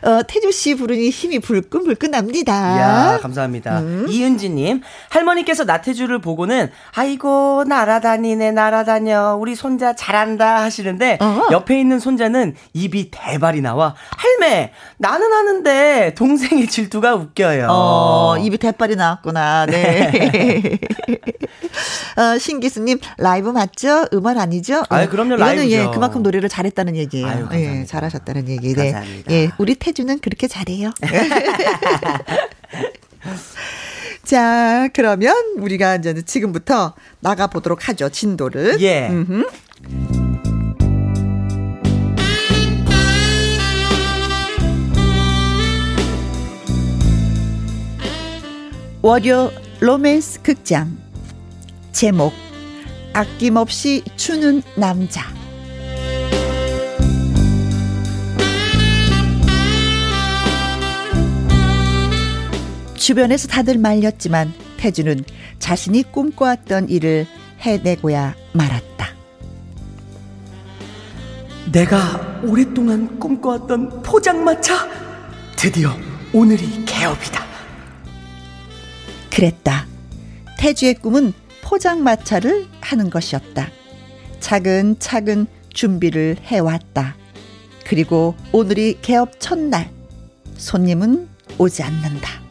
어, 0.03 0.21
태주 0.27 0.51
씨 0.51 0.75
부르니 0.75 1.09
힘이 1.09 1.39
불끈불끈 1.39 2.11
납니다. 2.11 2.53
야 2.53 3.19
감사합니다. 3.21 3.81
이은지님 4.07 4.81
할머니께서 5.09 5.63
나태주를 5.63 6.19
보고는 6.19 6.69
아이고 6.95 7.63
날아다니네 7.67 8.51
날아다녀 8.51 9.37
우리 9.39 9.55
손자 9.55 9.93
잘한다 9.93 10.61
하시는데 10.63 11.17
어. 11.21 11.47
옆에 11.51 11.79
있는 11.79 11.99
손자는 11.99 12.55
입이 12.73 13.11
대발이 13.11 13.61
나와 13.61 13.95
할매 14.17 14.71
나는 14.97 15.31
하는데 15.33 16.13
동생의 16.15 16.67
질투가 16.67 17.15
웃겨요. 17.15 17.67
어, 17.69 18.37
입이 18.39 18.57
대빨이 18.57 18.95
나왔구나. 18.95 19.65
네. 19.67 20.79
어, 22.17 22.37
신기수님, 22.37 22.99
라이브 23.17 23.49
맞죠? 23.49 24.05
음원 24.13 24.37
아니죠? 24.39 24.83
아유, 24.89 25.09
그럼요, 25.09 25.35
이거는 25.35 25.55
라이브죠. 25.55 25.75
예, 25.75 25.87
그만큼 25.93 26.23
노래를 26.23 26.49
잘했다는 26.49 26.95
얘기예요. 26.95 27.27
아유. 27.27 27.47
예, 27.53 27.85
잘하셨다는 27.85 28.47
얘기. 28.49 28.73
네. 28.73 28.91
감사합니다. 28.91 29.31
예, 29.31 29.51
우리 29.57 29.75
태주는 29.75 30.19
그렇게 30.19 30.47
잘해요. 30.47 30.91
자, 34.23 34.89
그러면 34.93 35.33
우리가 35.59 35.95
이제 35.95 36.21
지금부터 36.21 36.93
나가 37.21 37.47
보도록 37.47 37.87
하죠, 37.87 38.09
진도를. 38.09 38.81
예. 38.81 39.07
음흠. 39.09 39.45
월요 49.01 49.51
로맨스 49.79 50.41
극장 50.41 50.97
제목 51.97 52.31
아낌없이 53.11 54.03
추는 54.17 54.61
남자 54.75 55.23
주변에서 62.93 63.47
다들 63.47 63.79
말렸지만 63.79 64.53
태주는 64.77 65.23
자신이 65.57 66.03
꿈꿔왔던 66.11 66.89
일을 66.89 67.25
해내고야 67.61 68.35
말았다. 68.53 69.07
내가 71.71 72.41
오랫동안 72.43 73.17
꿈꿔왔던 73.19 74.03
포장마차 74.03 74.87
드디어 75.55 75.97
오늘이 76.31 76.85
개업이다. 76.85 77.43
그랬다. 79.31 79.87
태주의 80.59 80.93
꿈은 80.93 81.33
포장마차를 81.67 82.67
하는 82.79 83.09
것이었다. 83.09 83.67
차근차근 84.39 85.47
준비를 85.73 86.37
해왔다. 86.41 87.15
그리고 87.85 88.35
오늘이 88.53 88.97
개업 89.01 89.39
첫날. 89.39 89.91
손님은 90.55 91.27
오지 91.57 91.83
않는다. 91.83 92.47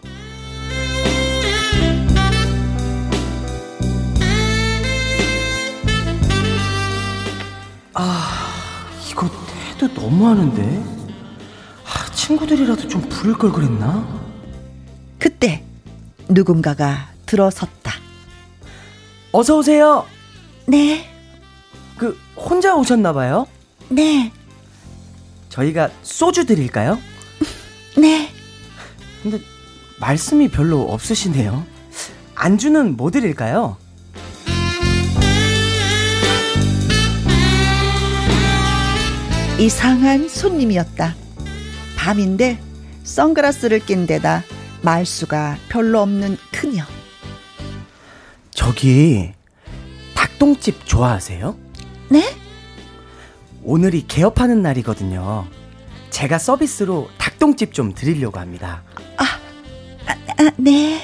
이거 9.10 9.30
해도 9.70 9.88
너무하는데? 9.98 10.84
아, 11.84 12.12
친구들이라도 12.12 12.86
좀 12.86 13.00
부를 13.08 13.32
걸 13.32 13.50
그랬나? 13.50 14.06
그때 15.18 15.64
누군가가 16.28 17.08
들어섰다. 17.24 18.05
어서 19.36 19.58
오세요. 19.58 20.06
네, 20.64 21.06
그 21.98 22.18
혼자 22.36 22.74
오셨나 22.74 23.12
봐요. 23.12 23.46
네, 23.90 24.32
저희가 25.50 25.90
소주 26.02 26.46
드릴까요? 26.46 26.98
네. 27.98 28.32
근데 29.22 29.38
말씀이 30.00 30.48
별로 30.48 30.90
없으시네요. 30.90 31.66
안주는 32.34 32.96
뭐 32.96 33.10
드릴까요? 33.10 33.76
이상한 39.58 40.30
손님이었다. 40.30 41.14
밤인데 41.98 42.58
선글라스를 43.04 43.80
낀 43.80 44.06
데다 44.06 44.44
말수가 44.80 45.58
별로 45.68 46.00
없는 46.00 46.38
그녀. 46.52 46.84
저기 48.66 49.30
닭똥집 50.16 50.86
좋아하세요? 50.86 51.56
네? 52.10 52.34
오늘이 53.62 54.04
개업하는 54.08 54.60
날이거든요. 54.60 55.46
제가 56.10 56.38
서비스로 56.38 57.08
닭똥집 57.16 57.72
좀 57.72 57.94
드리려고 57.94 58.40
합니다. 58.40 58.82
아, 59.18 59.24
네. 60.56 61.00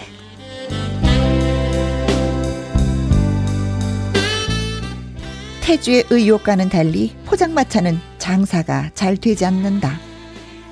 태주의 5.60 6.04
의욕과는 6.10 6.68
달리 6.68 7.14
포장마차는 7.26 8.00
장사가 8.18 8.90
잘 8.94 9.16
되지 9.16 9.46
않는다. 9.46 10.00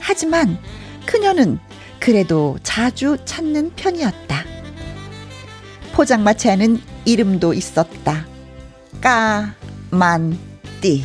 하지만 0.01 0.59
그녀는 1.07 1.61
그래도 2.01 2.59
자주 2.65 3.17
찾는 3.25 3.77
편이었다. 3.77 4.50
포장마차에는 6.01 6.81
이름도 7.05 7.53
있었다. 7.53 8.25
까만띠. 9.91 11.05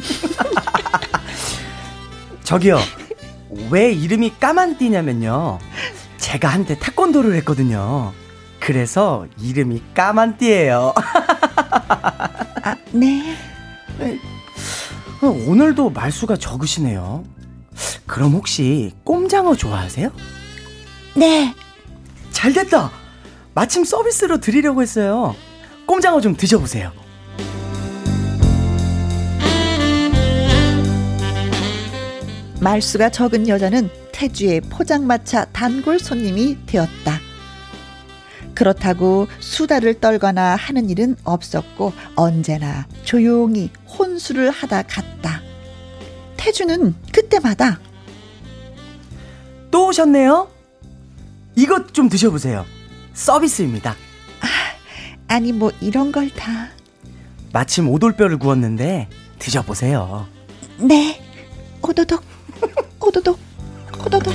저기요. 2.42 2.78
왜 3.70 3.92
이름이 3.92 4.38
까만띠냐면요. 4.40 5.58
제가 6.16 6.48
한때 6.48 6.78
태권도를 6.78 7.34
했거든요. 7.36 8.14
그래서 8.60 9.26
이름이 9.38 9.82
까만띠예요. 9.92 10.94
아, 12.62 12.76
네. 12.92 13.36
오늘도 15.20 15.90
말수가 15.90 16.38
적으시네요. 16.38 17.24
그럼 18.06 18.32
혹시 18.32 18.92
꼼장어 19.04 19.54
좋아하세요? 19.54 20.10
네. 21.16 21.54
잘 22.30 22.54
됐다. 22.54 22.99
마침 23.54 23.84
서비스로 23.84 24.38
드리려고 24.38 24.82
했어요. 24.82 25.34
꼼장어 25.86 26.20
좀 26.20 26.36
드셔보세요. 26.36 26.92
말수가 32.60 33.10
적은 33.10 33.48
여자는 33.48 33.88
태주의 34.12 34.60
포장마차 34.60 35.46
단골 35.46 35.98
손님이 35.98 36.58
되었다. 36.66 37.18
그렇다고 38.54 39.26
수다를 39.38 39.98
떨거나 39.98 40.54
하는 40.56 40.90
일은 40.90 41.16
없었고 41.24 41.92
언제나 42.14 42.86
조용히 43.04 43.70
혼술을 43.88 44.50
하다 44.50 44.82
갔다. 44.82 45.40
태주는 46.36 46.94
그때마다 47.12 47.80
또 49.70 49.88
오셨네요? 49.88 50.48
이것 51.56 51.94
좀 51.94 52.08
드셔보세요. 52.08 52.66
서비스입니다. 53.14 53.96
아니 55.28 55.52
뭐 55.52 55.70
이런 55.80 56.10
걸 56.10 56.28
다. 56.30 56.68
마침 57.52 57.88
오돌뼈를 57.88 58.38
구웠는데 58.38 59.08
드셔보세요. 59.38 60.26
네. 60.78 61.20
오도독 61.82 62.22
오도독 63.00 63.38
오도독. 64.06 64.34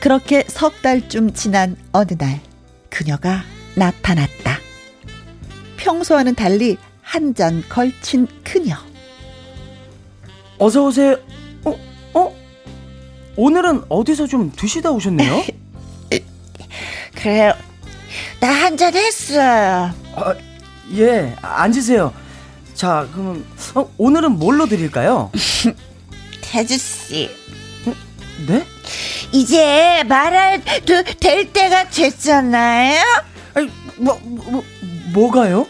그렇게 0.00 0.44
석 0.48 0.82
달쯤 0.82 1.32
지난 1.32 1.76
어느 1.92 2.14
날 2.18 2.40
그녀가 2.90 3.42
나타났다. 3.76 4.58
평소와는 5.76 6.34
달리 6.34 6.76
한 7.02 7.34
잔 7.34 7.62
걸친 7.68 8.26
그녀. 8.42 8.74
어서 10.58 10.84
오세요. 10.86 11.16
오늘은 13.36 13.84
어디서 13.88 14.26
좀 14.26 14.52
드시다 14.54 14.90
오셨네요? 14.90 15.44
그래요. 17.14 17.54
나 18.40 18.48
한 18.52 18.76
잔 18.76 18.94
했어. 18.94 19.40
아, 19.40 20.34
예, 20.94 21.34
앉으세요. 21.40 22.12
자, 22.74 23.06
그럼 23.12 23.44
어, 23.74 23.88
오늘은 23.96 24.32
뭘로 24.38 24.66
드릴까요? 24.66 25.30
태주 26.42 26.76
씨, 26.76 27.30
네? 28.46 28.66
이제 29.30 30.02
말해도 30.06 31.04
될 31.20 31.52
때가 31.52 31.88
됐잖아요. 31.88 33.00
아니, 33.54 33.70
뭐, 33.96 34.18
뭐, 34.22 34.44
뭐 34.50 34.64
뭐가요? 35.14 35.66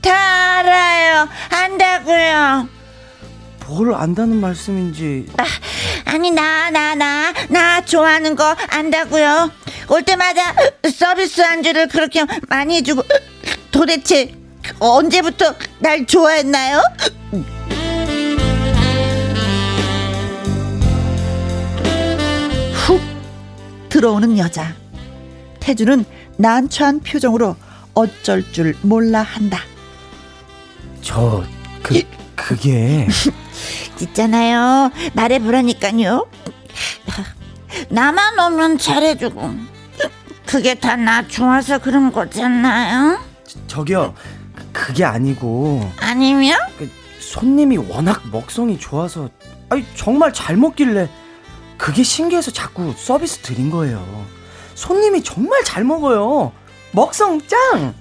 다 0.00 0.12
알아요. 0.58 1.28
안다고요. 1.50 2.68
뭘 3.68 3.94
안다는 3.94 4.40
말씀인지 4.40 5.26
아니 6.06 6.30
나 6.30 6.70
나 6.70 6.94
나 6.94 7.32
나 7.50 7.84
좋아하는 7.84 8.34
거 8.34 8.56
안다고요. 8.68 9.50
올 9.88 10.02
때마다 10.02 10.54
서비스 10.92 11.40
안주를 11.42 11.88
그렇게 11.88 12.24
많이 12.48 12.76
해주고 12.76 13.02
도대체 13.70 14.34
언제부터 14.80 15.54
날 15.78 16.06
좋아했나요? 16.06 16.80
훅 22.72 23.00
들어오는 23.88 24.38
여자. 24.38 24.74
태주는 25.60 26.04
난처한 26.36 27.00
표정으로 27.00 27.56
어쩔 27.94 28.42
줄 28.52 28.74
몰라 28.82 29.22
한다. 29.22 29.60
저 31.02 31.44
그 31.82 32.02
그게 32.38 33.06
있잖아요. 34.00 34.90
말해보라니까요. 35.14 36.26
나만 37.90 38.38
오면 38.38 38.78
잘해주고. 38.78 39.50
그게 40.46 40.74
다 40.74 40.96
나 40.96 41.26
좋아서 41.26 41.78
그런 41.78 42.10
거잖아요. 42.12 43.18
저 43.66 43.84
기요 43.84 44.14
그게 44.72 45.04
아니고 45.04 45.90
아니면? 45.98 46.56
그 46.78 46.88
손님이 47.20 47.76
워낙 47.76 48.22
먹성이 48.30 48.78
좋아서 48.78 49.28
아니 49.68 49.84
정말 49.94 50.32
잘 50.32 50.56
먹길래 50.56 51.10
그게 51.76 52.02
신기해서 52.02 52.50
자꾸 52.50 52.94
서비스 52.96 53.38
드린 53.40 53.70
거예요. 53.70 54.24
손님이 54.74 55.22
정말 55.22 55.62
잘 55.64 55.84
먹어요. 55.84 56.52
먹성 56.92 57.40
짱. 57.46 57.94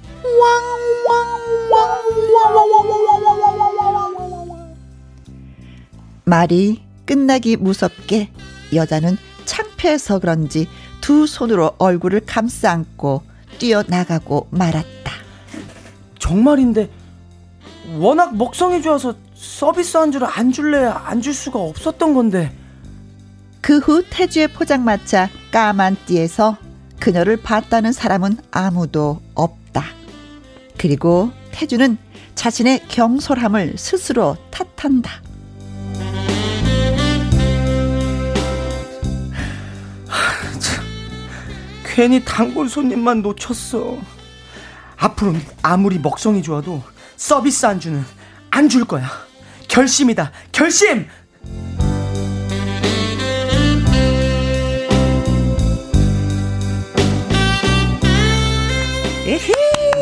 말이 6.28 6.82
끝나기 7.06 7.56
무섭게 7.56 8.30
여자는 8.74 9.18
창피해서 9.46 10.20
그런지 10.20 10.68
두 11.00 11.26
손으로 11.26 11.72
얼굴을 11.78 12.22
감싸 12.26 12.72
안고 12.72 13.24
뛰어나가고 13.60 14.48
말았다. 14.52 15.14
정말인데 16.20 16.90
워낙 17.98 18.36
먹성이 18.36 18.82
좋아서 18.82 19.16
서비스 19.36 19.96
안주를 19.96 20.28
안 20.30 20.52
줄래 20.52 20.86
안줄 20.86 21.34
수가 21.34 21.60
없었던 21.60 22.14
건데 22.14 22.52
그 23.62 23.80
후 23.80 24.04
태주의 24.10 24.50
포장마차 24.50 25.30
까만 25.52 25.96
띠에서 26.08 26.58
그녀를 27.00 27.38
봤다는 27.38 27.94
사람은 27.94 28.38
아무도 28.52 29.22
없다. 29.34 29.86
그리고 30.78 31.32
태주는 31.52 31.98
자신의 32.36 32.84
경솔함을 32.90 33.78
스스로 33.78 34.36
탓한다. 34.52 35.27
괜히 41.98 42.24
단골 42.24 42.70
손님만 42.70 43.24
놓쳤어. 43.24 43.98
앞으로는 44.98 45.42
아무리 45.64 45.98
먹성이 45.98 46.44
좋아도 46.44 46.84
서비스 47.16 47.66
안주는 47.66 48.06
안 48.52 48.70
줄 48.70 48.86
거야. 48.86 49.10
결심이다. 49.68 50.32
결심. 50.52 51.08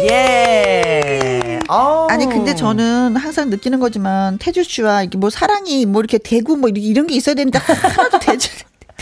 예. 0.09 1.59
아우. 1.67 2.07
아니 2.09 2.25
근데 2.25 2.53
저는 2.53 3.15
항상 3.15 3.49
느끼는 3.49 3.79
거지만 3.79 4.37
태주 4.37 4.63
씨와 4.63 5.03
이게 5.03 5.17
뭐 5.17 5.29
사랑이 5.29 5.85
뭐 5.85 6.01
이렇게 6.01 6.17
대구 6.17 6.57
뭐 6.57 6.69
이런 6.69 7.07
게 7.07 7.15
있어야 7.15 7.35
되는데 7.35 7.57
하나도 7.57 8.19
되, 8.19 8.37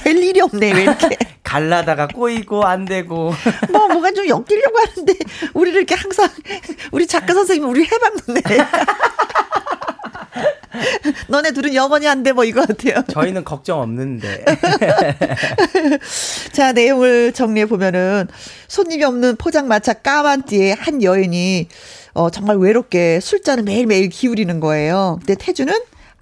될 0.04 0.18
일이 0.18 0.42
없네 0.42 0.74
왜 0.74 0.82
이렇게 0.84 1.16
갈라다가 1.44 2.08
꼬이고 2.08 2.66
안 2.66 2.86
되고. 2.86 3.34
뭐 3.72 3.88
뭐가 3.88 4.12
좀 4.12 4.28
엮이려고 4.28 4.78
하는데 4.80 5.14
우리를 5.54 5.78
이렇게 5.78 5.96
항상 5.96 6.28
우리 6.92 7.06
작가 7.08 7.34
선생님 7.34 7.70
우리 7.70 7.86
해방네 7.86 8.42
너네 11.28 11.52
둘은 11.52 11.76
영원히 11.76 12.08
안 12.08 12.24
돼 12.24 12.32
뭐 12.34 12.44
이거 12.46 12.66
같아요. 12.66 13.04
저희는 13.12 13.44
걱정 13.44 13.80
없는데. 13.82 14.44
자, 16.52 16.72
내용을 16.72 17.32
정리해 17.34 17.68
보면은 17.68 18.28
손님이 18.68 19.04
없는 19.04 19.36
포장마차 19.36 19.94
까만띠에 19.94 20.72
한 20.72 21.04
여인이 21.04 21.68
어, 22.14 22.30
정말 22.32 22.58
외롭게 22.58 23.20
술잔을 23.20 23.64
매일매일 23.64 24.10
기울이는 24.10 24.60
거예요. 24.60 25.18
근데 25.20 25.36
태주는 25.36 25.72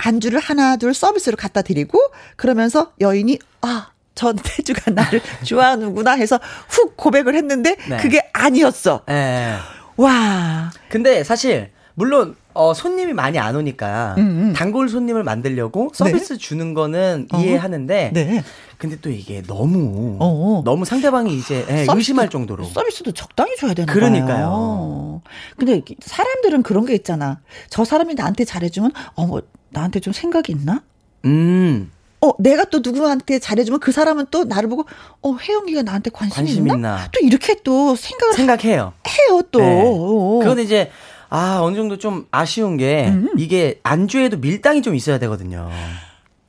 안주를 0.03 0.39
하나 0.39 0.77
둘 0.77 0.93
서비스로 0.93 1.37
갖다 1.37 1.61
드리고 1.61 1.99
그러면서 2.35 2.91
여인이 2.99 3.37
아, 3.61 3.89
전 4.15 4.35
태주가 4.35 4.91
나를 4.91 5.21
좋아하는구나 5.45 6.11
해서 6.13 6.39
훅 6.69 6.97
고백을 6.97 7.35
했는데 7.35 7.75
네. 7.89 7.97
그게 7.97 8.29
아니었어. 8.33 9.03
예. 9.09 9.55
와. 9.97 10.71
근데 10.89 11.23
사실 11.23 11.71
물론 11.93 12.35
어, 12.53 12.73
손님이 12.73 13.13
많이 13.13 13.37
안 13.39 13.55
오니까 13.55 14.15
음, 14.17 14.21
음. 14.23 14.53
단골 14.53 14.89
손님을 14.89 15.23
만들려고 15.23 15.91
서비스 15.93 16.37
주는 16.37 16.73
거는 16.73 17.27
어. 17.31 17.37
이해하는데 17.39 18.11
네. 18.13 18.43
근데 18.77 18.97
또 18.99 19.09
이게 19.09 19.41
너무 19.43 20.17
어. 20.19 20.61
너무 20.65 20.83
상대방이 20.83 21.37
이제 21.37 21.65
예, 21.69 21.85
서비스도- 21.85 21.95
의심할 21.97 22.29
정도로 22.29 22.63
서비스도 22.65 23.11
적당히 23.11 23.55
줘야 23.55 23.73
되는 23.73 23.93
그러니까요. 23.93 24.27
거예요. 24.27 25.21
근데 25.57 25.81
사람들은 26.01 26.63
그런 26.63 26.85
게 26.85 26.93
있잖아. 26.95 27.39
저 27.69 27.85
사람이 27.85 28.15
나한테 28.15 28.43
잘해주면 28.45 28.91
어머 29.13 29.39
나한테 29.71 29.99
좀 29.99 30.13
생각이 30.13 30.51
있나? 30.51 30.81
음 31.25 31.91
어, 32.21 32.31
내가 32.37 32.65
또 32.65 32.79
누구한테 32.79 33.39
잘해주면 33.39 33.79
그 33.79 33.91
사람은 33.91 34.27
또 34.29 34.43
나를 34.43 34.69
보고, 34.69 34.85
어, 35.23 35.35
혜영이가 35.35 35.81
나한테 35.81 36.11
관심, 36.11 36.35
관심 36.35 36.67
있나? 36.67 36.75
있나? 36.75 37.09
또 37.11 37.19
이렇게 37.25 37.55
또 37.63 37.95
생각을 37.95 38.35
생각해요. 38.35 38.93
해요, 39.07 39.41
또. 39.51 39.59
네. 39.59 39.83
어. 39.83 40.39
그건 40.43 40.59
이제 40.59 40.91
아 41.29 41.59
어느 41.63 41.75
정도 41.75 41.97
좀 41.97 42.27
아쉬운 42.29 42.77
게 42.77 43.07
음. 43.07 43.29
이게 43.37 43.79
안주에도 43.83 44.37
밀당이 44.37 44.83
좀 44.83 44.93
있어야 44.95 45.17
되거든요. 45.17 45.69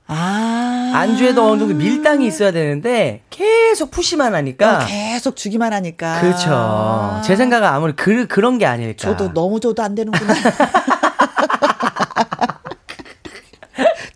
아. 0.08 0.92
안주에도 0.94 1.42
어느 1.48 1.60
정도 1.60 1.74
밀당이 1.74 2.26
있어야 2.26 2.52
되는데 2.52 3.22
계속 3.30 3.90
푸시만 3.90 4.34
하니까 4.34 4.82
어, 4.82 4.86
계속 4.86 5.36
주기만 5.36 5.72
하니까. 5.72 6.20
그렇죠. 6.20 7.22
제 7.24 7.36
생각은 7.36 7.66
아무리 7.66 7.94
그, 7.94 8.26
그런 8.26 8.58
게 8.58 8.66
아닐까. 8.66 8.98
저도 8.98 9.32
너무 9.32 9.58
줘도 9.60 9.82
안 9.82 9.94
되는구나. 9.94 10.34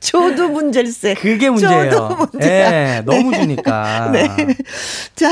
줘도 0.07 0.49
문제일세. 0.49 1.15
그게 1.15 1.51
문제예요. 1.51 1.91
줘도 1.91 2.15
문제야. 2.15 2.97
예, 2.97 3.03
너무 3.05 3.35
주니까. 3.35 4.11
네. 4.15 4.29
자, 5.17 5.29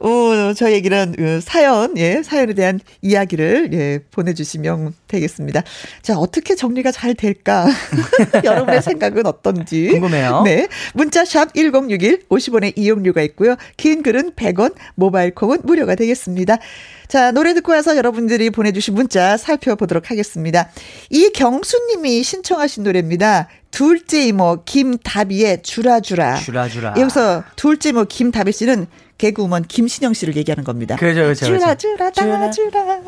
오, 0.00 0.52
저에게는 0.52 1.14
그 1.16 1.40
사연, 1.40 1.96
예, 1.96 2.22
사연에 2.24 2.54
대한 2.54 2.80
이야기를, 3.02 3.70
예, 3.72 4.00
보내주시면 4.10 4.94
되겠습니다. 5.06 5.62
자, 6.02 6.18
어떻게 6.18 6.56
정리가 6.56 6.90
잘 6.90 7.14
될까? 7.14 7.68
여러분의 8.42 8.82
생각은 8.82 9.26
어떤지. 9.26 9.88
궁금해요. 9.88 10.42
네. 10.44 10.66
문자샵 10.94 11.54
1061, 11.54 12.26
50원의 12.28 12.72
이용료가 12.76 13.22
있고요. 13.22 13.54
긴 13.76 14.02
글은 14.02 14.32
100원, 14.32 14.74
모바일 14.96 15.34
콩은 15.34 15.58
무료가 15.62 15.94
되겠습니다. 15.94 16.58
자, 17.06 17.32
노래 17.32 17.54
듣고 17.54 17.72
와서 17.72 17.96
여러분들이 17.96 18.50
보내주신 18.50 18.94
문자 18.94 19.36
살펴보도록 19.36 20.10
하겠습니다. 20.12 20.70
이경수님이 21.10 22.22
신청하신 22.22 22.84
노래입니다. 22.84 23.48
둘째 23.70 24.26
이모 24.26 24.62
김다비의 24.64 25.62
주라주라. 25.62 26.36
주라주라. 26.36 26.94
여기서 26.98 27.44
둘째 27.56 27.90
이모 27.90 28.04
김다비 28.04 28.52
씨는 28.52 28.86
개그우먼 29.18 29.64
김신영 29.68 30.12
씨를 30.14 30.36
얘기하는 30.36 30.64
겁니다. 30.64 30.96
그렇죠, 30.96 31.20
그렇죠. 31.22 31.46
주라 31.46 31.74
그렇죠. 31.74 32.52
주라. 32.52 33.00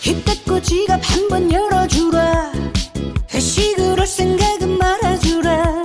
힘 0.00 0.22
뺏고 0.24 0.60
지갑 0.60 1.00
한 1.02 1.28
번 1.28 1.50
열어주라 1.52 2.52
회식으로 3.32 4.04
생각은 4.04 4.78
말아주라 4.78 5.82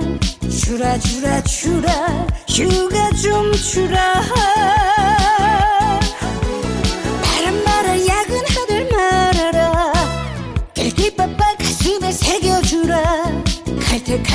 주라 0.50 0.98
주라 0.98 1.42
주라 1.42 2.26
휴가 2.48 3.10
좀 3.12 3.52
주라 3.52 4.20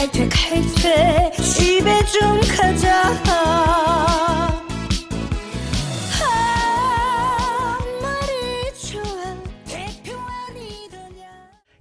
칼퇴 0.06 0.30
칼퇴 0.30 0.30
칼퇴 0.30 1.32
집에 1.42 2.06
좀 2.06 2.40
가자 2.56 3.16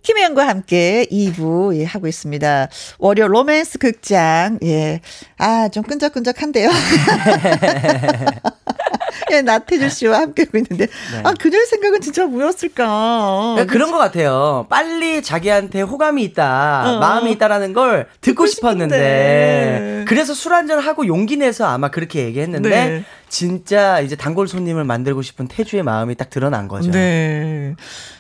김혜영과 0.03 0.49
함께 0.49 1.07
2부 1.11 1.77
예, 1.77 1.85
하고 1.85 2.07
있습니다. 2.07 2.69
월요 2.99 3.27
로맨스 3.27 3.79
극장. 3.79 4.59
예. 4.63 5.01
아, 5.39 5.69
좀 5.69 5.83
끈적끈적한데요. 5.83 6.71
예, 9.33 9.43
나태주 9.43 9.89
씨와 9.89 10.21
함께하고 10.21 10.59
있는데. 10.59 10.87
아, 11.23 11.33
그녀의 11.33 11.67
생각은 11.67 12.01
진짜 12.01 12.27
뭐였을까? 12.27 13.53
그러니까 13.55 13.73
그런 13.73 13.91
것 13.91 13.99
같아요. 13.99 14.67
빨리 14.69 15.23
자기한테 15.23 15.83
호감이 15.83 16.23
있다, 16.25 16.97
어. 16.97 16.99
마음이 16.99 17.33
있다라는 17.33 17.73
걸 17.73 18.07
듣고 18.21 18.45
듣고 18.45 18.47
싶었는데, 18.47 18.95
싶은데. 18.97 20.05
그래서 20.07 20.35
술 20.35 20.53
한잔 20.55 20.79
하고 20.79 21.07
용기 21.07 21.37
내서 21.37 21.67
아마 21.67 21.91
그렇게 21.91 22.25
얘기했는데, 22.25 22.69
네. 22.69 23.05
진짜 23.29 24.01
이제 24.01 24.15
단골 24.17 24.47
손님을 24.47 24.85
만들고 24.85 25.23
싶은 25.23 25.49
태주의 25.49 25.83
마음이 25.83 26.15
딱 26.15 26.31
드러난 26.31 26.69
거죠. 26.69 26.91
네. 26.91 27.75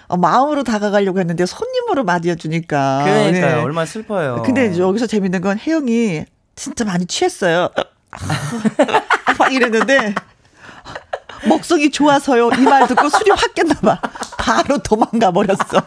어, 0.09 0.17
마음으로 0.17 0.65
다가가려고 0.65 1.19
했는데 1.19 1.47
손님으로 1.47 2.05
맞이해주니까. 2.05 3.05
그러니까요. 3.05 3.57
네. 3.57 3.63
얼마나 3.63 3.87
슬퍼요. 3.87 4.43
근데 4.45 4.67
이제 4.67 4.81
여기서 4.81 5.07
재밌는 5.07 5.41
건 5.41 5.59
혜영이 5.59 6.25
진짜 6.57 6.85
많이 6.85 7.07
취했어요. 7.07 7.69
막 9.39 9.53
이랬는데 9.53 10.15
먹성이 11.49 11.91
좋아서요. 11.91 12.51
이 12.59 12.61
말 12.63 12.87
듣고 12.87 13.09
술이 13.09 13.31
확 13.31 13.55
깼나 13.55 13.75
봐. 13.81 13.99
바로 14.39 14.79
도망가 14.79 15.31
버렸어. 15.31 15.59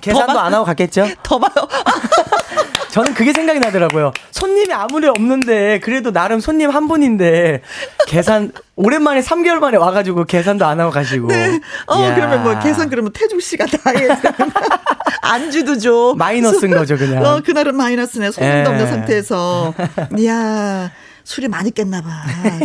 계산도 0.00 0.38
안 0.38 0.52
하고 0.52 0.64
갔겠죠? 0.66 1.08
더 1.22 1.38
봐요. 1.38 1.50
저는 2.90 3.14
그게 3.14 3.32
생각이 3.32 3.58
나더라고요. 3.58 4.12
손님이 4.30 4.72
아무리 4.72 5.08
없는데 5.08 5.80
그래도 5.80 6.12
나름 6.12 6.38
손님 6.40 6.70
한 6.70 6.86
분인데 6.86 7.62
계산 8.06 8.52
오랜만에 8.76 9.20
3개월 9.20 9.58
만에 9.58 9.78
와가지고 9.78 10.24
계산도 10.26 10.64
안 10.66 10.78
하고 10.78 10.90
가시고. 10.92 11.28
네. 11.28 11.58
어, 11.86 11.98
이야. 12.00 12.14
그러면 12.14 12.42
뭐 12.44 12.58
계산 12.60 12.88
그러면 12.90 13.12
태중 13.12 13.40
씨가 13.40 13.64
다 13.66 13.90
해. 13.90 14.08
안주도 15.22 15.78
줘. 15.78 16.14
마이너스인 16.16 16.72
거죠, 16.72 16.96
그냥. 16.98 17.24
어, 17.24 17.40
그날은 17.44 17.74
마이너스네. 17.74 18.30
손님도 18.30 18.58
예. 18.70 18.72
없는 18.74 18.86
상태에서. 18.86 19.74
이야. 20.18 20.90
술이 21.24 21.48
많이 21.48 21.70
깼나 21.70 22.02
봐. 22.02 22.10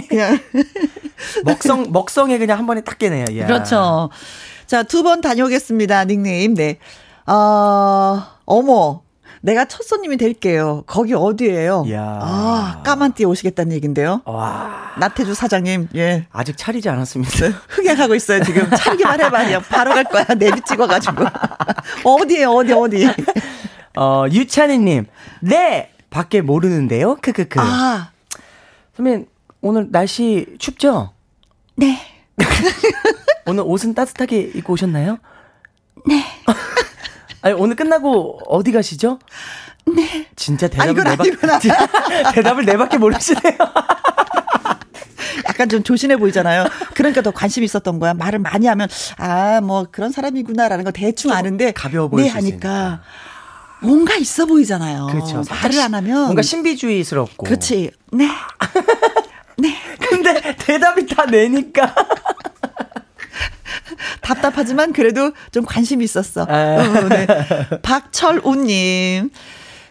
그냥. 0.10 0.39
먹성 1.43 1.91
먹성에 1.91 2.38
그냥 2.38 2.57
한 2.60 2.66
번에 2.68 2.82
딱 2.82 2.97
깨네요. 2.99 3.26
이야. 3.32 3.45
그렇죠. 3.47 4.10
자, 4.68 4.84
두 4.84 5.03
번 5.03 5.22
다녀오겠습니다. 5.22 6.05
닉네임. 6.05 6.53
네. 6.55 6.78
어, 7.26 8.24
어머. 8.45 9.01
내가 9.41 9.64
첫 9.64 9.84
손님이 9.84 10.18
될게요. 10.18 10.84
거기 10.86 11.14
어디예요? 11.14 11.86
이야. 11.88 12.01
아, 12.22 12.82
까만띠에 12.84 13.26
오시겠다는 13.26 13.72
얘긴데요. 13.78 14.24
와 14.26 14.91
나태주 14.97 15.34
사장님, 15.34 15.88
예. 15.95 16.26
아직 16.34 16.57
차리지 16.57 16.89
않았습니다. 16.89 17.47
흥행하고 17.70 18.16
있어요, 18.16 18.43
지금. 18.43 18.70
차리기만 18.70 19.22
해봐. 19.22 19.45
그냥 19.45 19.62
바로 19.70 19.93
갈 19.93 20.03
거야. 20.03 20.26
내비 20.38 20.60
찍어 20.68 20.88
가지고. 20.88 21.24
어디에요, 22.03 22.49
어디, 22.51 22.74
어디. 22.74 23.07
어 23.95 24.26
유찬이 24.30 24.78
님, 24.80 25.05
네 25.39 25.91
밖에 26.10 26.41
모르는데요. 26.41 27.16
크크크. 27.22 27.62
아, 27.62 28.10
선배님 28.99 29.27
오늘 29.61 29.87
날씨 29.91 30.45
춥죠? 30.59 31.13
네. 31.77 31.97
오늘 33.47 33.63
옷은 33.65 33.93
따뜻하게 33.93 34.51
입고 34.55 34.73
오셨나요? 34.73 35.17
네. 36.05 36.25
아니 37.41 37.53
오늘 37.53 37.77
끝나고 37.77 38.39
어디 38.47 38.73
가시죠? 38.73 39.19
네. 39.95 40.27
진짜 40.35 40.65
아, 40.65 40.69
대답을 40.69 40.91
이건 40.91 41.59
네. 41.59 41.69
대답을 42.35 42.65
네 42.65 42.75
밖에 42.75 42.97
모르시네요. 42.97 43.55
약간 45.47 45.69
좀 45.69 45.81
조신해 45.81 46.17
보이잖아요. 46.17 46.65
그러니까 46.93 47.21
더 47.21 47.31
관심이 47.31 47.63
있었던 47.65 47.99
거야. 47.99 48.13
말을 48.13 48.39
많이 48.39 48.67
하면, 48.67 48.87
아, 49.17 49.61
뭐 49.61 49.85
그런 49.89 50.11
사람이구나라는 50.11 50.83
거 50.83 50.91
대충 50.91 51.31
아는데. 51.31 51.71
가벼워 51.71 52.09
보일 52.09 52.25
네수 52.25 52.35
하니까. 52.35 53.01
뭔가 53.82 54.15
있어 54.15 54.45
보이잖아요. 54.45 55.07
그렇죠. 55.07 55.43
말을 55.49 55.80
안 55.80 55.95
하면. 55.95 56.25
뭔가 56.25 56.41
신비주의스럽고. 56.41 57.45
그렇지. 57.45 57.91
네. 58.11 58.27
근데 60.09 60.55
대답이 60.57 61.05
다 61.07 61.25
내니까. 61.25 61.93
답답하지만 64.21 64.93
그래도 64.93 65.32
좀 65.51 65.65
관심이 65.65 66.03
있었어. 66.03 66.45
아. 66.47 66.53
어, 66.53 67.09
네. 67.09 67.25
박철우님. 67.82 69.32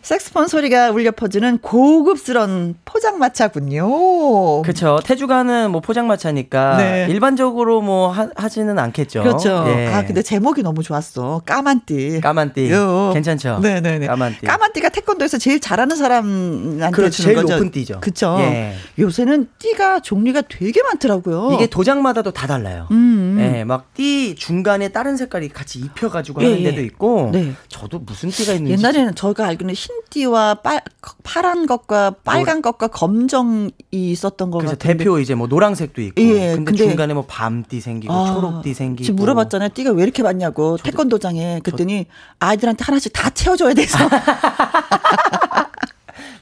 색스폰 0.08 0.48
소리가 0.48 0.90
울려 0.90 1.10
퍼지는 1.10 1.58
고급스러운 1.58 2.76
포장마차군요. 2.86 4.62
그렇죠. 4.62 5.00
태주가는 5.04 5.70
뭐 5.70 5.82
포장마차니까 5.82 6.76
네. 6.78 7.06
일반적으로 7.10 7.82
뭐 7.82 8.08
하, 8.08 8.30
하지는 8.34 8.78
않겠죠. 8.78 9.22
그렇죠. 9.22 9.66
예. 9.68 9.88
아, 9.88 10.06
근데 10.06 10.22
제목이 10.22 10.62
너무 10.62 10.82
좋았어. 10.82 11.42
까만띠. 11.44 12.22
까만띠. 12.22 12.70
요. 12.70 13.10
괜찮죠? 13.12 13.58
네네네. 13.62 14.06
까만띠. 14.06 14.46
까만띠가 14.46 14.88
태권도에서 14.88 15.36
제일 15.36 15.60
잘하는 15.60 15.94
사람한테 15.94 16.90
그렇죠. 16.90 17.10
주는 17.24 17.34
제일 17.34 17.42
거죠. 17.42 17.54
높은 17.56 17.70
띠죠. 17.70 18.00
그쵸. 18.00 18.38
예. 18.40 18.76
요새는 18.98 19.48
띠가 19.58 20.00
종류가 20.00 20.44
되게 20.48 20.82
많더라고요. 20.84 21.50
이게 21.52 21.66
도장마다도 21.66 22.30
다 22.30 22.46
달라요. 22.46 22.84
어. 22.84 22.94
음, 22.94 23.36
음. 23.38 23.40
예, 23.40 23.64
막 23.64 23.92
띠 23.92 24.36
중간에 24.36 24.88
다른 24.88 25.18
색깔이 25.18 25.50
같이 25.50 25.80
입혀가지고 25.80 26.40
예, 26.44 26.46
하는 26.46 26.60
예. 26.60 26.70
데도 26.70 26.80
있고. 26.80 27.28
네. 27.30 27.52
저도 27.68 27.98
무슨 27.98 28.30
띠가 28.30 28.54
있는지. 28.54 28.82
옛날에는 28.82 29.14
저희가 29.14 29.46
알기로는 29.46 29.74
흰 29.74 29.97
띠와 30.10 30.54
빨, 30.56 30.80
파란 31.22 31.66
것과 31.66 32.14
빨간 32.24 32.62
것과 32.62 32.88
검정이 32.88 33.70
있었던 33.90 34.50
것 34.50 34.58
그래서 34.58 34.74
같은데. 34.74 34.96
대표 34.98 35.18
이제 35.18 35.34
뭐 35.34 35.46
노란색도 35.46 36.00
있고. 36.02 36.20
예, 36.22 36.54
근데, 36.54 36.64
근데- 36.64 36.76
중간에 36.76 37.14
뭐 37.14 37.24
밤띠 37.26 37.80
생기고 37.80 38.12
아, 38.12 38.34
초록띠 38.34 38.74
생기고. 38.74 39.04
지금 39.04 39.16
물어봤잖아요. 39.16 39.70
띠가 39.74 39.92
왜 39.92 40.02
이렇게 40.02 40.22
많냐고 40.22 40.76
태권도장에 40.78 41.60
그랬더니 41.62 42.06
아이들한테 42.38 42.84
하나씩 42.84 43.12
다 43.12 43.30
채워줘야 43.30 43.74
돼서. 43.74 43.98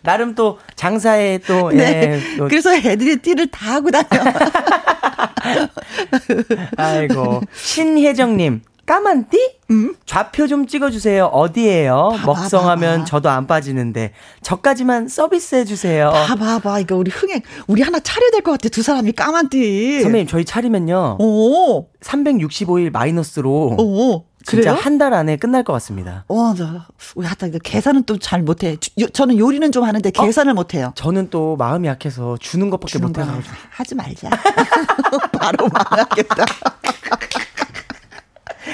나름 0.03 0.35
또 0.37 0.59
장사에 0.77 1.39
또 1.39 1.71
네. 1.75 2.21
예, 2.33 2.37
또 2.37 2.47
그래서 2.49 2.73
애들이 2.75 3.17
띠를 3.17 3.49
다 3.49 3.75
하고 3.75 3.91
다녀. 3.91 4.07
아이고. 6.77 7.41
신혜정님. 7.55 8.63
까만띠? 8.87 9.57
좌표 10.07 10.47
좀 10.47 10.67
찍어주세요. 10.67 11.27
어디에요? 11.27 12.11
봐봐, 12.19 12.25
먹성하면 12.27 12.93
봐봐. 12.99 13.05
저도 13.05 13.29
안 13.29 13.47
빠지는데 13.49 14.13
저까지만 14.43 15.09
서비스해주세요. 15.09 16.13
봐봐봐, 16.13 16.79
이거 16.81 16.97
우리 16.97 17.11
흥행, 17.11 17.41
우리 17.67 17.83
하나 17.83 17.99
차려야 17.99 18.31
될 18.31 18.43
것 18.43 18.53
같아. 18.53 18.69
두 18.69 18.83
사람이 18.83 19.13
까만띠. 19.13 20.03
선배님 20.03 20.29
저희 20.29 20.45
차리면요 20.45 21.17
오, 21.19 21.89
365일 22.01 22.93
마이너스로 22.93 23.75
오, 23.79 24.25
진짜? 24.45 24.73
한 24.75 24.99
달 24.99 25.13
안에 25.13 25.37
끝날 25.37 25.65
것 25.65 25.73
같습니다. 25.73 26.25
와, 26.29 26.55
나, 26.55 26.87
우리 27.17 27.27
하다 27.27 27.49
이거 27.49 27.59
계산은 27.59 28.05
또 28.05 28.17
잘 28.19 28.43
못해. 28.43 28.77
주- 28.77 28.91
요- 29.01 29.09
저는 29.09 29.37
요리는 29.37 29.73
좀 29.73 29.83
하는데 29.83 30.09
계산을 30.13 30.55
못해요. 30.55 30.93
저는 30.95 31.31
또 31.31 31.57
마음이 31.57 31.89
약해서 31.89 32.37
주는 32.41 32.71
것밖에. 32.71 33.01
못해가지고 33.01 33.43
하지 33.71 33.95
말자. 33.97 34.31
바로 35.39 35.67
망하겠다. 35.69 36.45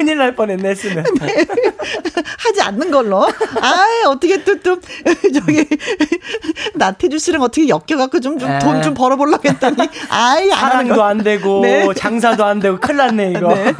큰일 0.00 0.16
날 0.16 0.34
뻔했네 0.34 0.66
했으면. 0.70 1.04
하지 2.38 2.62
않는 2.62 2.90
걸로. 2.90 3.22
아, 3.60 3.84
어떻게 4.08 4.42
또, 4.42 4.58
또, 4.60 4.80
저기, 5.34 5.66
나태주 6.74 7.18
씨랑 7.18 7.42
어떻게 7.42 7.68
엮여갖고 7.68 8.20
좀, 8.20 8.38
좀, 8.38 8.58
돈좀 8.58 8.94
벌어보려고 8.94 9.46
했더니, 9.46 9.76
아이, 10.08 10.50
안 10.50 10.58
하는 10.58 10.70
사랑도 10.70 10.94
거. 10.94 11.02
안 11.02 11.18
되고 11.18 11.60
네. 11.60 11.86
장사도 11.94 12.42
안 12.46 12.60
되고 12.60 12.80
큰일 12.80 12.96
났네 12.96 13.32
이거. 13.32 13.54
네. 13.54 13.74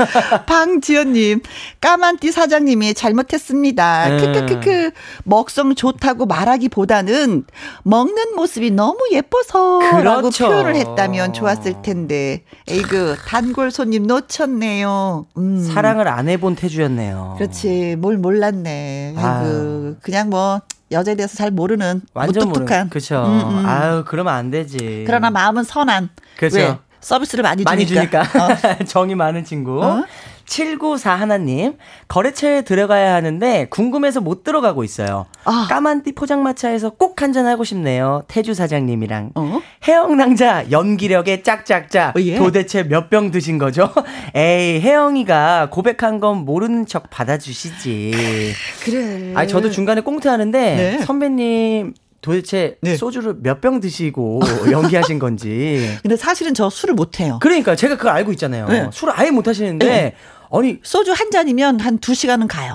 방지연님, 0.46 1.40
까만띠 1.80 2.32
사장님이 2.32 2.92
잘못했습니다. 2.92 4.08
음. 4.08 4.18
크크크크, 4.18 4.90
먹성 5.24 5.74
좋다고 5.74 6.26
말하기보다는 6.26 7.44
먹는 7.84 8.34
모습이 8.36 8.72
너무 8.72 8.98
예뻐서 9.12 9.78
라고 10.02 10.20
그렇죠. 10.20 10.48
표현을 10.48 10.76
했다면 10.76 11.32
좋았을 11.32 11.80
텐데. 11.80 12.42
에이그, 12.68 13.16
단골 13.26 13.70
손님 13.70 14.06
놓쳤네요. 14.06 15.26
음. 15.38 15.64
사랑을 15.72 16.08
안 16.10 16.28
해본 16.28 16.56
태주였네요. 16.56 17.36
그렇지, 17.38 17.96
뭘 17.98 18.18
몰랐네. 18.18 19.14
아이고, 19.16 19.26
아유. 19.28 19.96
그냥 20.02 20.28
뭐, 20.30 20.60
여자에 20.90 21.14
대해서 21.14 21.36
잘 21.36 21.50
모르는, 21.50 22.02
완전 22.14 22.48
무뚝뚝한. 22.48 22.90
그렇죠. 22.90 23.24
음, 23.24 23.58
음. 23.60 23.66
아유 23.66 24.04
그러면 24.06 24.34
안 24.34 24.50
되지. 24.50 25.04
그러나 25.06 25.30
마음은 25.30 25.62
선한. 25.64 26.10
그렇죠. 26.36 26.56
왜? 26.56 26.78
서비스를 27.00 27.42
많이 27.42 27.64
주니까. 27.64 27.70
많이 27.70 27.86
주니까 27.86 28.20
어. 28.20 28.84
정이 28.84 29.14
많은 29.14 29.44
친구. 29.44 29.82
어? 29.82 30.04
794 30.50 31.14
하나님 31.14 31.74
거래처에 32.08 32.62
들어가야 32.62 33.14
하는데 33.14 33.68
궁금해서 33.70 34.20
못 34.20 34.42
들어가고 34.42 34.82
있어요. 34.82 35.26
아. 35.44 35.68
까만띠 35.70 36.12
포장마차에서 36.12 36.90
꼭 36.90 37.22
한잔 37.22 37.46
하고 37.46 37.62
싶네요. 37.62 38.22
태주 38.26 38.54
사장님이랑 38.54 39.30
어? 39.36 39.60
혜영낭자 39.86 40.72
연기력에 40.72 41.42
짝짝짝 41.44 42.16
어, 42.16 42.20
예. 42.20 42.34
도대체 42.36 42.82
몇 42.82 43.08
병 43.10 43.30
드신 43.30 43.58
거죠? 43.58 43.90
에이 44.34 44.80
혜영이가 44.80 45.70
고백한 45.70 46.18
건 46.20 46.38
모르는 46.38 46.86
척 46.86 47.10
받아주시지. 47.10 48.52
그래. 48.84 49.32
아니 49.36 49.48
저도 49.48 49.70
중간에 49.70 50.00
꽁트하는데 50.00 50.58
네. 50.76 50.98
선배님 51.04 51.94
도대체 52.22 52.76
네. 52.82 52.96
소주를 52.96 53.36
몇 53.42 53.60
병 53.60 53.78
드시고 53.80 54.40
연기하신 54.70 55.18
건지. 55.20 55.96
근데 56.02 56.16
사실은 56.16 56.54
저 56.54 56.68
술을 56.68 56.94
못 56.94 57.20
해요. 57.20 57.38
그러니까 57.40 57.76
제가 57.76 57.96
그거 57.96 58.10
알고 58.10 58.32
있잖아요. 58.32 58.66
네. 58.68 58.88
술을 58.92 59.14
아예 59.16 59.30
못 59.30 59.46
하시는데 59.48 59.86
네. 59.86 60.14
아니 60.52 60.78
소주 60.82 61.12
한 61.12 61.30
잔이면 61.30 61.80
한두 61.80 62.14
시간은 62.14 62.48
가요. 62.48 62.74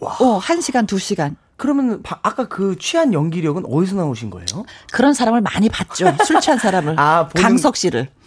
어, 0.00 0.38
한 0.38 0.60
시간, 0.60 0.86
두 0.86 0.98
시간. 0.98 1.36
그러면 1.56 2.02
바- 2.02 2.18
아까 2.22 2.48
그 2.48 2.76
취한 2.78 3.14
연기력은 3.14 3.64
어디서 3.66 3.96
나오신 3.96 4.28
거예요? 4.30 4.46
그런 4.92 5.14
사람을 5.14 5.40
많이 5.40 5.68
봤죠. 5.70 6.14
술 6.26 6.40
취한 6.40 6.58
사람을. 6.58 6.96
아, 7.00 7.28
본인- 7.28 7.42
강석 7.42 7.76
씨를. 7.76 8.10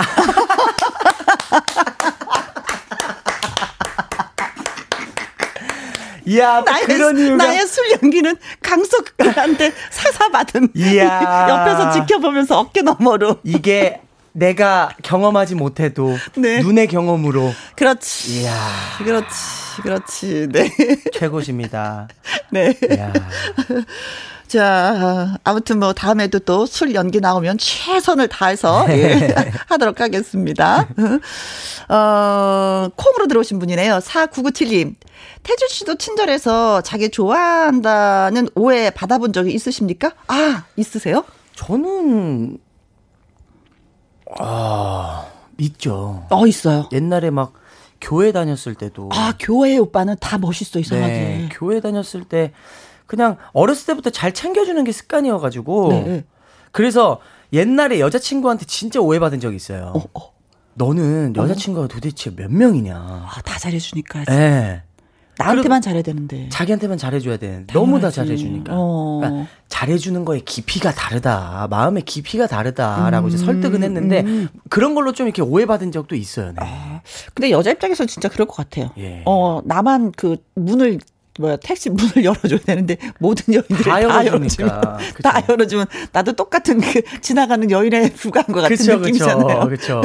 이야 6.26 6.62
나의, 6.62 6.86
그런 6.86 7.18
이유가 7.18 7.44
나의 7.46 7.66
술 7.66 7.92
연기는 7.92 8.36
강석한테 8.62 9.74
사사받은. 9.90 10.70
이야. 10.76 11.48
옆에서 11.50 11.92
지켜보면서 11.92 12.60
어깨 12.60 12.82
너머로. 12.82 13.38
이게 13.44 14.02
내가 14.40 14.90
경험하지 15.04 15.56
못해도 15.56 16.18
네. 16.38 16.62
눈의 16.62 16.88
경험으로 16.88 17.54
그렇지. 17.76 18.42
이야 18.42 18.56
그렇지. 19.00 19.28
그렇지. 19.84 20.48
네. 20.52 20.72
최고십니다. 21.14 22.08
네. 22.52 22.74
이야. 22.92 23.14
자, 24.48 25.38
아무튼 25.44 25.78
뭐 25.80 25.94
다음에도 25.94 26.40
또 26.40 26.66
술 26.66 26.96
연기 26.96 27.20
나오면 27.20 27.58
최선을 27.60 28.30
다해서 28.30 28.86
예, 28.90 29.34
하도록 29.68 30.00
하겠습니다. 30.02 30.88
어, 31.90 32.90
콩으로 32.96 33.28
들어오신 33.28 33.60
분이네요. 33.60 34.00
4997님. 34.00 34.96
태주 35.44 35.68
씨도 35.70 35.96
친절해서 35.96 36.82
자기 36.82 37.10
좋아한다는 37.10 38.50
오해 38.56 38.90
받아본 38.90 39.34
적이 39.34 39.54
있으십니까? 39.54 40.12
아, 40.28 40.64
있으세요? 40.76 41.24
저는 41.56 42.58
아 44.38 45.28
있죠. 45.58 46.26
어, 46.30 46.48
있어요. 46.48 46.88
옛날에 46.92 47.30
막 47.30 47.54
교회 48.02 48.32
다녔을 48.32 48.76
때도 48.76 49.10
아, 49.12 49.34
교회 49.40 49.78
오빠는 49.78 50.16
다 50.20 50.38
멋있어, 50.38 50.80
이상하게. 50.80 51.14
네, 51.14 51.50
교회 51.52 51.82
다녔을 51.82 52.24
때 52.28 52.54
그냥 53.08 53.38
어렸을 53.54 53.88
때부터 53.88 54.10
잘 54.10 54.34
챙겨주는 54.34 54.82
게 54.84 54.92
습관이어 54.92 55.40
가지고 55.40 55.90
네, 55.90 56.04
네. 56.04 56.26
그래서 56.72 57.20
옛날에 57.52 58.00
여자친구한테 58.00 58.66
진짜 58.66 59.00
오해받은 59.02 59.40
적이 59.40 59.56
있어요. 59.56 59.94
어, 59.96 60.04
어. 60.14 60.34
너는 60.76 61.34
여자친구가 61.36 61.88
도대체 61.88 62.34
몇 62.34 62.52
명이냐? 62.52 62.96
아, 62.96 63.42
다 63.44 63.58
잘해주니까. 63.58 64.26
예. 64.30 64.84
나한테만 65.40 65.82
잘해야 65.82 66.04
되는데. 66.04 66.50
자기한테만 66.50 66.98
잘해줘야 66.98 67.38
되는데 67.38 67.74
너무 67.74 68.00
다 68.00 68.10
당연하지. 68.10 68.16
잘해주니까. 68.44 68.74
어. 68.76 69.20
그러니까 69.22 69.50
잘해주는 69.70 70.26
거에 70.26 70.42
깊이가 70.42 70.92
다르다. 70.92 71.68
마음의 71.70 72.04
깊이가 72.04 72.48
다르다라고 72.48 73.28
음, 73.28 73.30
이제 73.30 73.38
설득은 73.38 73.82
했는데 73.84 74.26
그런 74.70 74.96
걸로 74.96 75.14
좀 75.14 75.28
이렇게 75.28 75.42
오해받은 75.42 75.92
적도 75.92 76.16
있어요. 76.16 76.54
네. 76.60 77.02
근데 77.34 77.52
여자 77.52 77.72
입장에서 77.72 78.06
진짜 78.06 78.28
그럴 78.28 78.48
것 78.48 78.56
같아요. 78.56 78.92
예. 78.98 79.24
어, 79.26 79.62
나만 79.64 80.12
그 80.18 80.38
문을 80.56 81.00
뭐야 81.40 81.56
택시 81.58 81.90
문을 81.90 82.24
열어줘야 82.26 82.60
되는데 82.66 82.98
모든 83.18 83.54
여인들이 83.54 83.84
다 83.84 83.92
다, 84.02 84.26
열어주니까. 84.26 84.28
열어주면 84.28 84.98
그쵸. 85.16 85.24
다 85.24 85.44
열어주면 85.48 85.86
나도 86.12 86.34
똑같은 86.34 86.82
그 86.82 87.02
지나가는 87.22 87.72
여인에 87.72 88.12
불과한 88.20 88.48
것 88.48 88.62
같은 88.62 88.76
그렇죠, 88.76 88.98
느낌이잖아요. 89.00 89.60
그렇죠. 89.66 90.02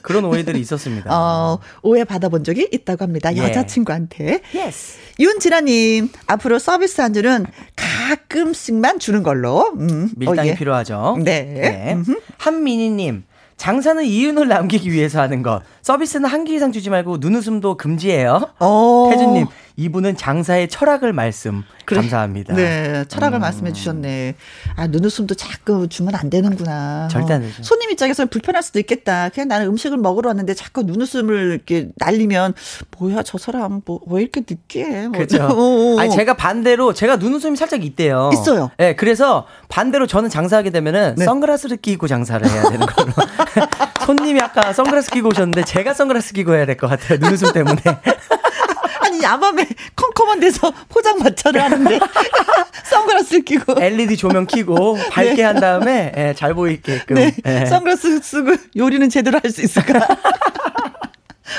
그런 0.00 0.24
오해들이 0.24 0.58
있었습니다. 0.60 1.10
어, 1.14 1.58
오해 1.82 2.04
받아본 2.04 2.44
적이 2.44 2.68
있다고 2.72 3.04
합니다. 3.04 3.34
예. 3.36 3.40
여자친구한테. 3.42 4.40
yes. 4.54 4.98
윤진아님, 5.18 6.08
앞으로 6.26 6.58
서비스 6.58 7.02
안주는 7.02 7.44
가끔씩만 7.76 8.98
주는 9.00 9.22
걸로. 9.22 9.70
음, 9.78 10.10
밀당이 10.16 10.48
어, 10.48 10.52
예. 10.52 10.56
필요하죠. 10.56 11.18
네. 11.22 11.98
한민희님. 12.38 13.24
장사는 13.58 14.02
이윤을 14.02 14.48
남기기 14.48 14.90
위해서 14.90 15.20
하는 15.20 15.42
것. 15.42 15.60
서비스는 15.82 16.28
한 16.28 16.44
개 16.44 16.54
이상 16.54 16.72
주지 16.72 16.90
말고 16.90 17.18
눈웃음도 17.20 17.76
금지해요. 17.76 18.50
어. 18.58 19.08
태준님, 19.10 19.46
이분은 19.76 20.16
장사의 20.16 20.68
철학을 20.68 21.12
말씀. 21.12 21.62
그래. 21.84 22.00
감사합니다. 22.00 22.54
네, 22.54 23.04
철학을 23.08 23.38
음. 23.38 23.40
말씀해 23.40 23.72
주셨네. 23.72 24.34
아, 24.76 24.86
눈웃음도 24.86 25.34
자꾸 25.34 25.88
주면 25.88 26.14
안 26.14 26.28
되는구나. 26.30 27.08
절대 27.10 27.34
안 27.34 27.42
어, 27.42 27.46
되죠. 27.46 27.62
손님 27.62 27.90
입장에서는 27.90 28.28
불편할 28.28 28.62
수도 28.62 28.78
있겠다. 28.78 29.28
그냥 29.30 29.48
나는 29.48 29.66
음식을 29.68 29.96
먹으러 29.98 30.28
왔는데 30.30 30.54
자꾸 30.54 30.82
눈웃음을 30.82 31.52
이렇게 31.52 31.88
날리면 31.96 32.54
뭐야, 32.98 33.22
저 33.22 33.38
사람 33.38 33.82
뭐 33.84 34.00
왜 34.06 34.22
이렇게 34.22 34.40
느끼해? 34.48 35.08
뭐. 35.08 35.18
그죠. 35.18 35.44
어, 35.50 35.96
어. 35.96 35.98
아니, 36.00 36.10
제가 36.10 36.34
반대로, 36.34 36.92
제가 36.94 37.16
눈웃음이 37.16 37.56
살짝 37.56 37.84
있대요. 37.84 38.30
있어요. 38.32 38.70
네, 38.78 38.94
그래서 38.96 39.46
반대로 39.68 40.06
저는 40.06 40.30
장사하게 40.30 40.70
되면은 40.70 41.14
네. 41.16 41.24
선글라스를 41.24 41.76
끼고 41.78 42.06
장사를 42.08 42.46
해야 42.48 42.62
되는 42.70 42.86
걸로. 42.86 43.12
손님이 44.10 44.40
아까 44.40 44.72
선글라스 44.72 45.12
끼고 45.12 45.28
오셨는데 45.28 45.62
제가 45.64 45.94
선글라스 45.94 46.32
끼고 46.32 46.52
해야 46.54 46.66
될 46.66 46.76
것 46.76 46.88
같아요. 46.88 47.18
눈웃음 47.20 47.52
때문에. 47.52 47.76
아니, 49.02 49.22
야밤에 49.22 49.66
컴컴한 49.94 50.40
데서 50.40 50.72
포장마차를 50.88 51.62
하는데 51.62 52.00
선글라스를 52.90 53.44
끼고 53.44 53.80
LED 53.80 54.16
조명 54.16 54.46
켜고 54.46 54.98
밝게 55.12 55.42
한 55.44 55.60
다음에 55.60 56.12
예, 56.16 56.34
잘 56.36 56.54
보이게끔. 56.54 57.14
네, 57.16 57.34
예. 57.46 57.66
선글라스 57.66 58.20
쓰고 58.20 58.50
요리는 58.76 59.08
제대로 59.10 59.38
할 59.42 59.50
수 59.52 59.62
있을까? 59.62 60.06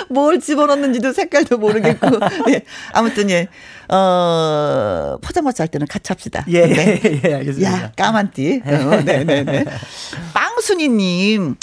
뭘 0.10 0.40
집어넣는지도 0.40 1.14
색깔도 1.14 1.58
모르겠고. 1.58 2.10
네. 2.48 2.64
아무튼, 2.94 3.30
예. 3.30 3.48
어, 3.90 5.18
포장마차 5.22 5.64
할 5.64 5.68
때는 5.68 5.86
같이 5.88 6.08
합시다. 6.10 6.46
예, 6.48 6.66
네. 6.66 7.02
예, 7.04 7.22
예, 7.30 7.34
알겠습니다. 7.36 7.72
야, 7.84 7.92
까만띠. 7.96 8.62
어, 8.66 9.02
네 9.04 9.24
네 9.26 9.44
네. 9.44 9.66
빵순이 10.34 10.88
님, 10.88 11.56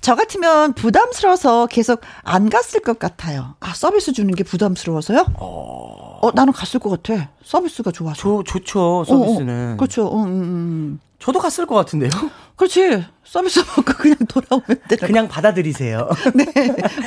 저 0.00 0.14
같으면 0.16 0.72
부담스러워서 0.74 1.66
계속 1.66 2.00
안 2.22 2.50
갔을 2.50 2.80
것 2.80 2.98
같아요. 2.98 3.54
아, 3.60 3.72
서비스 3.74 4.12
주는 4.12 4.34
게 4.34 4.42
부담스러워서요? 4.42 5.26
어, 5.36 6.30
나는 6.34 6.52
갔을 6.52 6.80
것 6.80 6.90
같아. 6.90 7.30
서비스가 7.44 7.92
좋아서. 7.92 8.16
조, 8.20 8.42
좋죠, 8.44 9.04
서비스는. 9.06 9.70
어, 9.70 9.72
어. 9.74 9.76
그렇죠. 9.76 10.12
음, 10.12 10.24
음, 10.26 10.42
음. 10.42 11.00
저도 11.18 11.38
갔을 11.38 11.66
것 11.66 11.74
같은데요? 11.74 12.10
그렇지. 12.56 13.04
서비스 13.24 13.58
먹고 13.60 13.82
그냥 13.98 14.16
돌아오면 14.28 14.64
되는 14.88 15.06
그냥 15.06 15.28
받아들이세요. 15.28 16.08
네. 16.34 16.46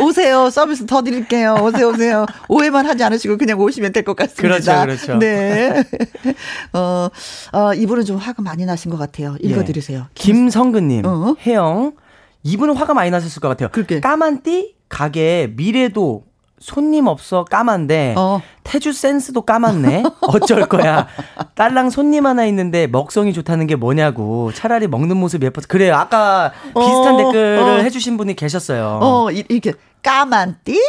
오세요. 0.02 0.50
서비스 0.50 0.86
더 0.86 1.02
드릴게요. 1.02 1.56
오세요, 1.64 1.90
오세요. 1.90 2.26
오해만 2.50 2.86
하지 2.86 3.04
않으시고 3.04 3.38
그냥 3.38 3.60
오시면 3.60 3.94
될 3.94 4.04
것 4.04 4.16
같습니다. 4.16 4.60
그렇죠, 4.86 5.06
그렇죠. 5.06 5.18
네. 5.20 5.84
어, 6.74 7.10
어, 7.54 7.74
이분은 7.74 8.06
좀 8.06 8.18
화가 8.18 8.42
많이 8.42 8.66
나신 8.66 8.92
것 8.92 8.98
같아요. 8.98 9.38
읽어드리세요. 9.42 10.00
예. 10.10 10.14
김성근님, 10.14 11.06
어? 11.06 11.36
혜영, 11.46 11.94
이분은 12.44 12.76
화가 12.76 12.94
많이 12.94 13.10
나셨을 13.12 13.40
것 13.42 13.48
같아요. 13.48 13.70
그러게. 13.72 14.00
까만 14.02 14.44
띠 14.44 14.76
가게 14.90 15.52
미래도 15.56 16.26
손님 16.60 17.08
없어 17.08 17.46
까만데 17.46 18.16
어. 18.18 18.42
태주 18.64 18.94
센스도 18.94 19.42
까맣네. 19.42 20.04
어쩔 20.22 20.68
거야. 20.68 21.08
딸랑 21.56 21.90
손님 21.90 22.26
하나 22.26 22.46
있는데 22.46 22.86
먹성이 22.88 23.34
좋다는 23.34 23.66
게 23.68 23.76
뭐냐고. 23.76 24.52
차라리 24.54 24.88
먹는 24.88 25.18
모습 25.18 25.44
예뻐서 25.44 25.68
그래요. 25.68 25.96
아까 25.96 26.52
비슷한 26.66 27.16
어, 27.16 27.18
댓글을 27.18 27.60
어. 27.60 27.84
해주신 27.84 28.18
분이 28.18 28.36
계셨어요. 28.36 29.00
어, 29.02 29.32
이- 29.32 29.44
이렇게 29.50 29.74
까만 30.04 30.58
띠? 30.64 30.80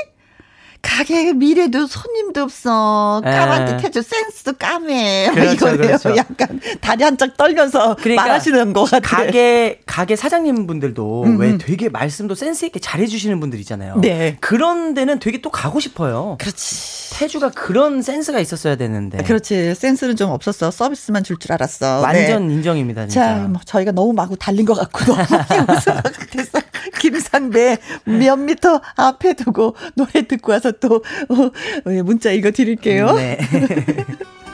가게 0.83 1.33
미래도 1.33 1.87
손님도 1.87 2.43
없어. 2.43 3.21
까만 3.25 3.63
에. 3.63 3.77
띠 3.77 3.83
태주 3.83 4.03
센스도 4.03 4.55
까매. 4.55 5.27
예. 5.27 5.31
그렇죠, 5.33 5.55
이거예요. 5.55 5.77
그렇죠. 5.77 6.17
약간 6.17 6.61
다리 6.81 7.05
한짝 7.05 7.37
떨면서 7.37 7.97
그러니까 7.97 8.23
말하시는 8.23 8.73
것 8.73 8.85
같아요. 8.85 9.27
가게 9.27 9.81
가게 9.87 10.17
사장님 10.17 10.67
분들도 10.67 11.25
음, 11.25 11.39
왜 11.39 11.51
음. 11.51 11.59
되게 11.59 11.89
말씀도 11.89 12.35
센스 12.35 12.65
있게 12.65 12.81
잘해 12.81 13.07
주시는 13.07 13.41
분들 13.41 13.59
있잖아요. 13.61 13.97
네. 14.01 14.37
그런 14.41 14.95
데는 14.95 15.19
되게 15.19 15.41
또 15.41 15.51
가고 15.51 15.81
싶어요. 15.81 16.37
그렇지. 16.39 17.15
태주가 17.19 17.51
그런 17.51 18.03
센스가 18.03 18.41
있었어야 18.41 18.77
되는데. 18.77 19.19
그렇지. 19.25 19.75
센스는 19.75 20.17
좀 20.17 20.31
없었어. 20.31 20.71
서비스만 20.71 21.25
줄줄 21.25 21.53
알았어. 21.53 22.01
완전 22.01 22.49
네. 22.49 22.55
인정입니다, 22.55 23.07
진짜. 23.07 23.35
자, 23.35 23.35
뭐 23.49 23.61
저희가 23.65 23.93
너무 23.93 24.13
마구 24.13 24.37
달린 24.37 24.65
것 24.65 24.75
같고 24.75 25.05
너무 25.05 25.19
것 25.27 25.29
같아서 25.29 26.61
김상배 27.01 27.79
몇 28.05 28.37
미터 28.37 28.81
앞에 28.95 29.33
두고 29.33 29.75
노래 29.95 30.27
듣고 30.29 30.53
와서 30.53 30.71
또 30.73 30.97
어, 31.29 31.35
어, 31.35 32.03
문자 32.05 32.31
읽어 32.31 32.51
드릴게요. 32.51 33.13
네. 33.15 33.39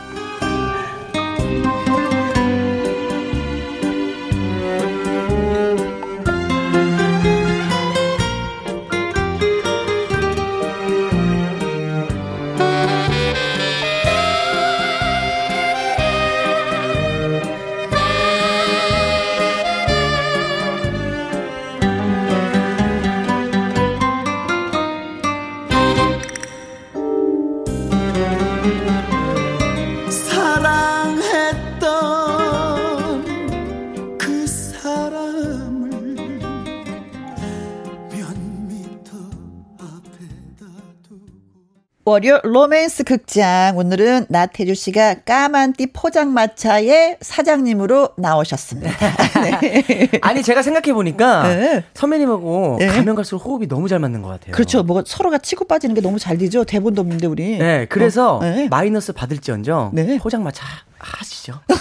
월요 42.09 42.39
로맨스 42.45 43.03
극장 43.03 43.77
오늘은 43.77 44.27
나태주 44.28 44.77
씨가 44.77 45.23
까만띠 45.24 45.89
포장마차의 45.93 47.16
사장님으로 47.20 48.11
나오셨습니다. 48.16 48.93
네. 49.43 50.09
아니 50.23 50.45
제가 50.45 50.62
생각해 50.62 50.95
보니까 50.95 51.49
네. 51.49 51.85
선배님하고 51.95 52.77
네. 52.78 52.87
가면 52.87 53.16
갈수록 53.16 53.45
호흡이 53.45 53.66
너무 53.66 53.89
잘 53.89 53.99
맞는 53.99 54.23
것 54.23 54.28
같아요. 54.28 54.53
그렇죠. 54.53 54.85
뭐 54.85 55.03
서로가 55.05 55.39
치고 55.39 55.65
빠지는 55.65 55.97
게 55.97 56.01
너무 56.01 56.20
잘 56.20 56.39
되죠. 56.39 56.62
대본도 56.62 57.01
없는데 57.01 57.27
우리. 57.27 57.59
네, 57.59 57.87
그래서 57.87 58.37
어, 58.37 58.41
네. 58.41 58.69
마이너스 58.69 59.12
받을지언정 59.12 59.91
네. 59.93 60.16
포장마차 60.19 60.65
하시죠. 60.99 61.59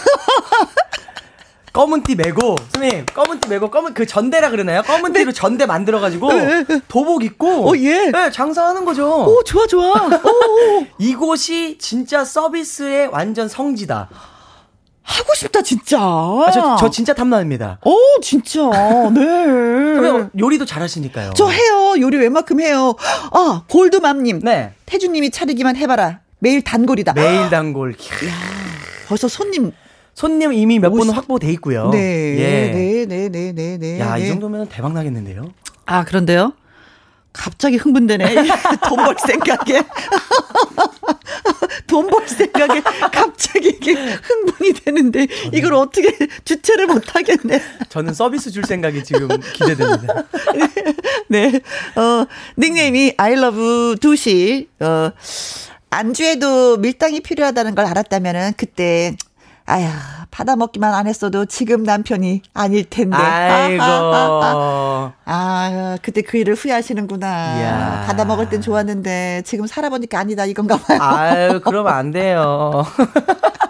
검은 1.76 2.04
띠 2.04 2.16
메고 2.16 2.56
선생님 2.72 3.06
검은 3.08 3.42
띠 3.42 3.50
메고 3.50 3.70
검은 3.70 3.94
그 3.94 4.06
전대라 4.06 4.50
그러나요? 4.50 4.82
검은 4.84 5.12
띠로 5.12 5.34
전대 5.34 5.66
만들어 5.66 6.00
가지고 6.00 6.30
도복 6.88 7.26
입고 7.26 7.48
네. 7.50 7.70
어, 7.70 7.84
예. 7.84 8.12
네, 8.12 8.32
장사하는 8.32 8.86
거죠. 8.86 9.26
오 9.26 9.44
좋아 9.44 9.68
좋아. 9.68 9.92
오. 10.06 10.86
이곳이 10.98 11.78
진짜 11.78 12.24
서비스의 12.24 13.08
완전 13.08 13.50
성지다. 13.50 14.08
하고 15.04 15.36
싶다 15.36 15.62
진짜. 15.64 16.00
아, 16.00 16.50
저, 16.54 16.78
저 16.80 16.90
진짜 16.90 17.14
탐납니다. 17.14 17.80
오 17.84 17.94
진짜. 18.22 18.62
네. 19.14 19.20
그러면 20.00 20.32
요리도 20.40 20.64
잘하시니까요. 20.64 21.34
저 21.36 21.50
해요. 21.50 21.96
요리 22.00 22.16
웬만큼 22.16 22.62
해요. 22.62 22.96
아 23.34 23.64
골드맘님. 23.70 24.40
네. 24.44 24.72
태주님이 24.86 25.30
차리기만 25.30 25.76
해봐라. 25.76 26.22
매일 26.40 26.62
단골이다. 26.64 27.12
매일 27.14 27.50
단골. 27.50 27.96
벌써 29.10 29.28
손님. 29.28 29.74
손님 30.16 30.54
이미 30.54 30.80
몇 30.80 30.92
분 30.92 31.10
확보돼 31.10 31.52
있고요. 31.54 31.90
네. 31.92 32.38
예. 32.40 32.72
네, 32.74 33.06
네, 33.06 33.30
네, 33.30 33.52
네, 33.54 33.78
네. 33.78 34.00
야, 34.00 34.18
이 34.18 34.22
네. 34.24 34.28
정도면 34.30 34.68
대박 34.70 34.94
나겠는데요? 34.94 35.52
아, 35.86 36.06
그런데요? 36.06 36.54
갑자기 37.34 37.76
흥분되네. 37.76 38.24
돈 38.88 39.04
벌 39.04 39.16
생각에. 39.20 39.84
돈 41.88 42.08
벌 42.08 42.28
생각에 42.30 42.80
갑자기 43.12 43.68
이게 43.70 43.94
흥분이 43.94 44.74
되는데 44.86 45.28
이걸 45.52 45.74
어떻게 45.74 46.16
주체를 46.46 46.88
못 46.88 47.14
하겠네. 47.14 47.62
저는 47.90 48.14
서비스 48.14 48.52
줄 48.52 48.64
생각이 48.64 49.04
지금 49.04 49.28
기대됩니다. 49.54 50.24
네. 51.28 51.60
어, 51.98 52.26
닉네임이 52.58 53.16
I 53.18 53.34
love 53.34 53.98
두시. 54.00 54.70
어, 54.80 55.12
안주에도 55.90 56.78
밀당이 56.78 57.20
필요하다는 57.20 57.76
걸 57.76 57.86
알았다면은 57.86 58.54
그때 58.56 59.18
아야, 59.68 60.28
받아 60.30 60.56
먹기만 60.56 60.94
안 60.94 61.08
했어도 61.08 61.46
지금 61.46 61.84
남편이 61.84 62.44
아닐 62.54 62.88
텐데. 62.88 63.18
아이고. 63.18 63.84
아, 65.26 65.98
그때 66.04 66.22
그 66.22 66.38
일을 66.38 66.54
후회하시는구나. 66.54 67.28
이야. 67.60 68.04
받아 68.06 68.26
먹을 68.26 68.48
땐 68.48 68.62
좋았는데 68.62 69.42
지금 69.44 69.66
살아보니까 69.66 70.20
아니다 70.20 70.46
이건가 70.46 70.78
봐요. 70.78 71.00
아유, 71.02 71.62
그러면 71.64 71.94
안 71.94 72.12
돼요. 72.12 72.86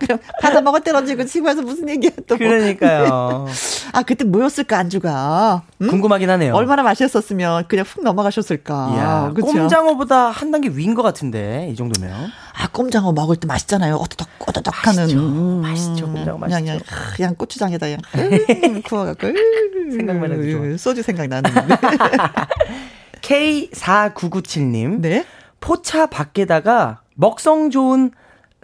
그럼 0.00 0.18
받아 0.40 0.60
먹을 0.60 0.80
땐 0.82 0.94
언제고 0.96 1.24
지금 1.24 1.46
와서 1.46 1.62
무슨 1.62 1.88
얘기야 1.88 2.10
또. 2.26 2.36
그러니까요. 2.36 3.46
아, 3.92 4.02
그때 4.02 4.24
뭐였을까 4.24 4.76
안주가? 4.78 5.62
응? 5.82 5.88
궁금하긴 5.88 6.28
하네요. 6.30 6.54
얼마나 6.54 6.82
맛있었으면 6.82 7.66
그냥 7.68 7.84
훅 7.86 8.02
넘어가셨을까. 8.02 8.90
이야, 8.94 9.32
그쵸? 9.34 9.46
꼼장어보다 9.46 10.30
한 10.30 10.50
단계 10.50 10.68
위인 10.68 10.94
것 10.94 11.02
같은데, 11.02 11.68
이 11.70 11.76
정도면. 11.76 12.12
아, 12.56 12.68
꼼장어 12.68 13.12
먹을 13.12 13.36
때 13.36 13.46
맛있잖아요. 13.46 13.96
어떠덕, 13.96 14.28
어떠덕 14.48 14.86
하는. 14.86 15.02
맛있죠. 15.02 15.20
음, 15.20 15.60
맛있죠. 15.62 16.06
꼼장어 16.06 16.38
그냥, 16.38 16.60
그냥, 16.62 16.76
맛있죠. 16.78 16.94
아, 16.94 17.14
그냥 17.16 17.34
고추장에다 17.36 17.86
그냥 17.86 18.00
음, 18.74 18.82
구워갖고. 18.82 19.26
음, 19.28 19.90
생각만 19.90 20.32
해도 20.32 20.50
좋아. 20.50 20.76
소주 20.76 21.02
생각 21.02 21.28
나는데. 21.28 21.60
K4997님. 23.22 25.00
네. 25.00 25.24
포차 25.60 26.06
밖에다가 26.06 27.00
먹성 27.14 27.70
좋은 27.70 28.10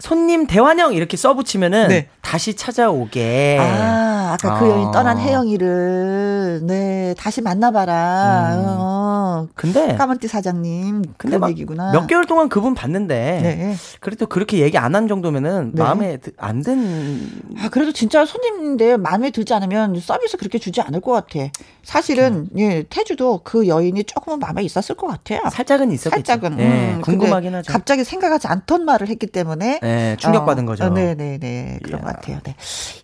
손님 0.01 0.47
대환영 0.47 0.94
이렇게 0.94 1.16
써붙이면은 1.16 1.89
네. 1.89 2.09
다시 2.22 2.55
찾아오게. 2.55 3.59
아, 3.60 4.32
아까 4.35 4.59
그 4.59 4.64
아. 4.66 4.68
여인 4.70 4.90
떠난 4.93 5.18
혜영이를, 5.18 6.60
네, 6.64 7.14
다시 7.18 7.40
만나봐라. 7.43 8.55
음. 8.56 8.64
어, 8.66 9.48
근데 9.55 9.94
까만띠 9.97 10.28
사장님. 10.28 11.02
근데 11.16 11.39
막 11.39 11.51
얘기구나. 11.51 11.93
몇 11.93 12.06
개월 12.06 12.27
동안 12.27 12.48
그분 12.48 12.74
봤는데 12.74 13.40
네. 13.43 13.77
그래도 14.01 14.27
그렇게 14.27 14.59
얘기 14.59 14.77
안 14.78 14.90
한 14.94 15.06
정도면은 15.06 15.70
네. 15.74 15.82
마음에 15.82 16.16
드- 16.16 16.32
안 16.36 16.62
든. 16.62 17.31
아, 17.59 17.68
그래도 17.68 17.93
진짜 17.93 18.24
손님인데 18.27 18.97
마음에 18.97 19.31
들지 19.31 19.55
않으면 19.55 20.01
서비스 20.01 20.36
그렇게 20.36 20.59
주지 20.59 20.81
않을 20.81 21.01
것 21.01 21.12
같아. 21.12 21.47
사실은, 21.85 22.48
예, 22.59 22.82
태주도 22.90 23.40
그 23.44 23.68
여인이 23.68 24.02
조금은 24.05 24.39
마음에 24.40 24.62
있었을 24.64 24.97
것 24.97 25.06
같아요. 25.06 25.40
살짝은 25.51 25.93
있었겠죠. 25.93 26.24
살짝은. 26.27 26.56
네, 26.56 26.94
음, 26.97 27.01
궁금하긴 27.02 27.55
하죠. 27.55 27.72
갑자기 27.72 28.02
생각하지 28.05 28.48
않던 28.48 28.85
말을 28.85 29.09
했기 29.09 29.27
때문에. 29.28 29.78
네, 29.91 30.17
충격받은 30.19 30.67
거죠. 30.67 30.89
네네네. 30.89 31.81
그런 31.83 32.01
이야. 32.01 32.07
것 32.07 32.15
같아요. 32.15 32.39
네. 32.45 32.55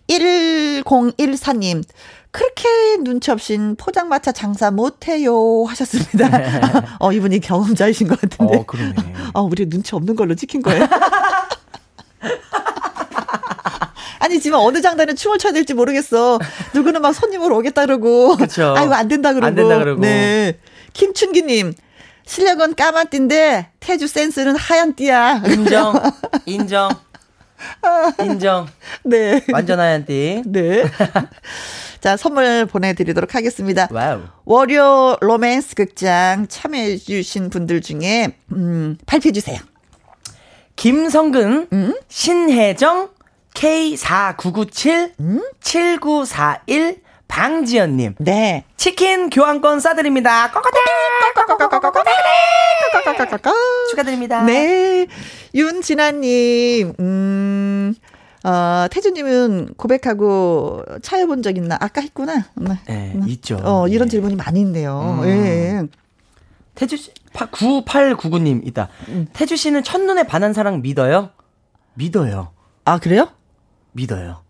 1014님. 0.07 1.83
그렇게 2.31 2.67
눈치 3.03 3.31
없이 3.31 3.57
포장마차 3.77 4.31
장사 4.31 4.69
못해요 4.71 5.63
하셨습니다. 5.65 6.29
어, 6.99 7.11
이분이 7.11 7.39
경험자이신 7.39 8.07
것 8.07 8.21
같은데. 8.21 8.57
어, 8.57 8.65
그러네. 8.65 8.93
어, 9.33 9.41
우리 9.41 9.67
눈치 9.69 9.95
없는 9.95 10.15
걸로 10.15 10.35
찍힌 10.35 10.61
거예요. 10.61 10.87
아니 14.19 14.39
지금 14.39 14.59
어느 14.59 14.81
장단에 14.81 15.13
춤을 15.13 15.37
춰야 15.37 15.53
될지 15.53 15.73
모르겠어. 15.73 16.39
누구는 16.73 17.01
막 17.01 17.13
손님으로 17.13 17.57
오겠다 17.57 17.85
그러고. 17.85 18.35
그쵸. 18.35 18.73
아이고 18.77 18.93
안 18.93 19.07
된다 19.07 19.33
그러고. 19.33 19.47
안 19.47 19.55
된다 19.55 19.77
그러고. 19.79 20.01
네. 20.01 20.57
김춘기님 20.93 21.73
실력은 22.27 22.75
까만 22.75 23.07
띠인데 23.09 23.71
태주 23.79 24.07
센스는 24.07 24.55
하얀 24.57 24.93
띠야. 24.93 25.43
인정, 25.47 25.93
인정, 26.45 26.89
인정. 28.21 28.67
네. 29.03 29.43
완전 29.51 29.79
하얀 29.79 30.05
띠. 30.05 30.43
네. 30.45 30.83
자, 32.01 32.15
선물 32.17 32.65
보내드리도록 32.67 33.33
하겠습니다. 33.33 33.87
wow. 33.91 34.21
월요 34.45 35.17
로맨스 35.21 35.75
극장 35.75 36.47
참여해주신 36.47 37.49
분들 37.49 37.81
중에, 37.81 38.35
음, 38.51 38.97
발표해주세요. 39.05 39.59
김성근, 40.75 41.95
신혜정, 42.07 43.09
K4997, 43.55 45.13
7941, 45.61 47.01
방지연님. 47.27 48.15
네. 48.19 48.63
치킨 48.77 49.29
교환권 49.29 49.79
싸드립니다. 49.79 50.51
꼬꼬대! 50.51 50.77
축하드립니다. 53.91 54.43
네. 54.43 55.07
윤진아님, 55.53 56.93
음, 56.99 57.95
어, 58.43 58.87
태주님은 58.89 59.73
고백하고 59.75 60.83
차여본 61.01 61.41
적 61.41 61.57
있나? 61.57 61.77
아까 61.79 62.01
했구나. 62.01 62.45
네. 62.55 62.79
네, 62.87 63.19
있죠. 63.27 63.59
어, 63.63 63.87
이런 63.87 64.07
네. 64.07 64.11
질문이 64.11 64.35
많이 64.35 64.61
있네요. 64.61 65.19
음. 65.23 65.27
예. 65.27 65.87
태주 66.75 66.97
씨, 66.97 67.11
9899님 67.33 68.65
있다. 68.67 68.89
음. 69.09 69.27
태주 69.33 69.55
씨는 69.57 69.83
첫눈에 69.83 70.23
반한 70.23 70.53
사랑 70.53 70.81
믿어요? 70.81 71.31
믿어요. 71.95 72.51
아, 72.85 72.99
그래요? 72.99 73.29
믿어요. 73.93 74.43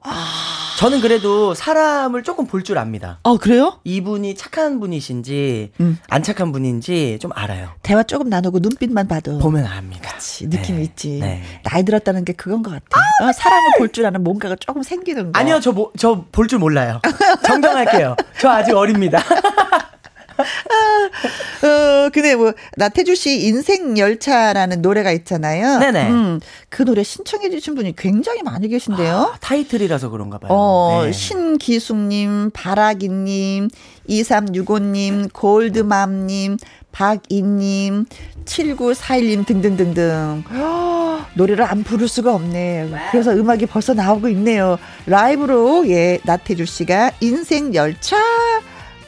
저는 0.78 1.02
그래도 1.02 1.56
사람을 1.56 2.22
조금 2.22 2.45
볼 2.45 2.62
줄 2.68 2.78
압니다. 2.78 3.20
어, 3.24 3.38
그래요? 3.38 3.80
이분이 3.84 4.36
착한 4.36 4.80
분이신지 4.80 5.72
음. 5.80 5.98
안 6.10 6.22
착한 6.22 6.52
분인지 6.52 7.18
좀 7.22 7.32
알아요. 7.34 7.70
대화 7.82 8.04
조금 8.04 8.30
나누고 8.30 8.60
눈빛만 8.60 9.08
봐도. 9.08 9.40
보면 9.40 9.66
압니다. 9.66 10.14
그치, 10.14 10.48
느낌이 10.48 10.78
네. 10.80 10.84
있지. 10.84 11.20
네. 11.22 11.41
나이 11.64 11.84
들었다는 11.84 12.26
게 12.26 12.34
그건 12.34 12.62
것 12.62 12.72
같아. 12.72 12.99
어, 13.24 13.32
사람을 13.32 13.64
볼 13.80 13.88
줄 13.91 14.06
아는 14.06 14.24
뭔가가 14.24 14.56
조금 14.60 14.84
생기는 14.84 15.32
거. 15.32 15.40
아니요, 15.40 15.60
저, 15.62 15.72
뭐, 15.72 15.91
저볼 15.98 16.48
줄 16.48 16.60
몰라요. 16.60 16.99
정정할게요. 17.45 18.16
저 18.40 18.49
아직 18.49 18.76
어립니다. 18.76 19.24
어, 20.40 22.10
근데 22.14 22.36
뭐, 22.36 22.54
나태주 22.76 23.16
씨 23.16 23.46
인생 23.46 23.98
열차라는 23.98 24.82
노래가 24.82 25.12
있잖아요. 25.12 25.80
네네. 25.80 26.10
음, 26.10 26.40
그 26.70 26.84
노래 26.84 27.04
신청해주신 27.04 27.76
분이 27.76 27.96
굉장히 27.96 28.44
많이 28.44 28.68
계신데요. 28.68 29.16
아, 29.34 29.38
타이틀이라서 29.40 30.10
그런가 30.10 30.38
봐요. 30.38 30.52
어, 30.52 31.02
네. 31.06 31.12
신기숙님, 31.12 32.52
바라기님, 32.54 33.70
2365님, 34.10 35.34
골드맘님, 35.34 36.58
박이님, 36.92 38.06
7941님 38.46 39.46
등등등등. 39.46 40.44
허, 40.50 41.26
노래를 41.36 41.64
안 41.64 41.84
부를 41.84 42.08
수가 42.08 42.34
없네. 42.34 42.90
그래서 43.12 43.32
음악이 43.34 43.66
벌써 43.68 43.94
나오고 43.94 44.30
있네요. 44.30 44.78
라이브로, 45.06 45.88
예, 45.90 46.20
나태주 46.24 46.66
씨가 46.66 47.12
인생 47.20 47.74
열차 47.76 48.18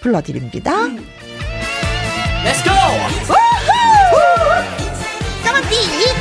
불러드립니다. 0.01 0.87
Let's 2.43 2.63
go! 2.63 2.71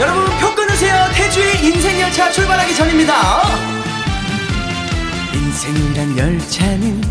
여러분 0.01 0.27
표 0.39 0.55
끊으세요. 0.55 1.09
태주의 1.15 1.65
인생 1.65 2.01
열차 2.01 2.31
출발하기 2.31 2.75
전입니다. 2.75 3.43
인생이란 5.35 6.19
열차는 6.19 7.03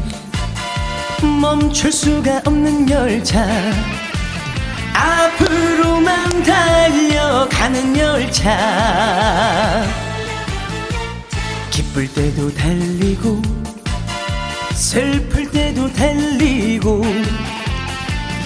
멈출 1.41 1.91
수가 1.91 2.41
없는 2.45 2.89
열차. 2.89 3.45
앞으로만 4.93 6.43
달려가는 6.43 7.97
열차. 7.97 9.85
기쁠 11.71 12.07
때도 12.13 12.53
달리고 12.53 13.41
슬플 14.73 15.51
때도 15.51 15.91
달리고 15.93 17.03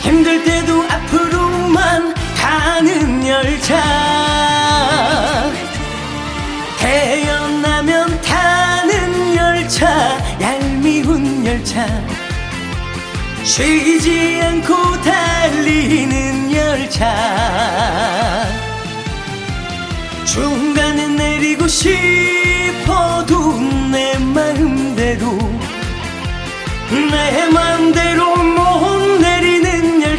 힘들 0.02 0.44
때도 0.44 0.84
앞으로만 0.84 2.14
가는 2.36 3.28
열차. 3.28 3.78
태어나면 6.80 8.22
타는 8.22 9.36
열차 9.36 10.18
얄미운 10.42 11.46
열차. 11.46 11.86
쉬지 13.44 14.42
않고 14.44 15.02
달리는 15.02 16.52
열차. 16.56 18.46
중간에 20.26 21.08
내리고 21.10 21.68
싶어도 21.68 23.60
내 23.92 24.18
마음대로 24.18 25.38
내 26.90 27.48
내리는 27.48 28.71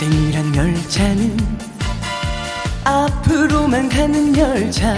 인생이란 0.00 0.56
열차는 0.56 1.36
앞으로만 2.84 3.86
가는 3.90 4.34
열차. 4.34 4.96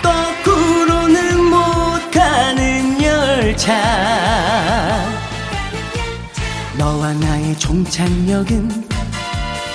거꾸로는 0.00 1.42
못 1.42 1.58
가는 2.12 3.02
열차. 3.02 3.74
너와 6.76 7.12
나의 7.14 7.58
종착역은 7.58 8.88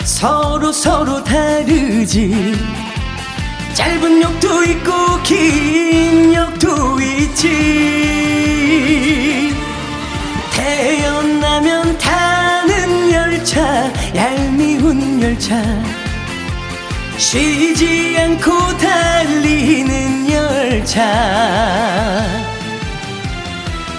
서로 0.06 0.72
서로 0.72 1.22
다르지. 1.22 2.56
짧은 3.74 4.22
역도 4.22 4.64
있고 4.64 5.22
긴 5.24 6.34
역도 6.34 7.02
있지. 7.02 7.50
태어나면 10.54 11.98
타는 11.98 12.43
열차 13.54 13.94
얄미운 14.16 15.22
열차. 15.22 15.62
쉬지 17.18 18.18
않고 18.18 18.78
달리는 18.78 20.32
열차. 20.32 22.26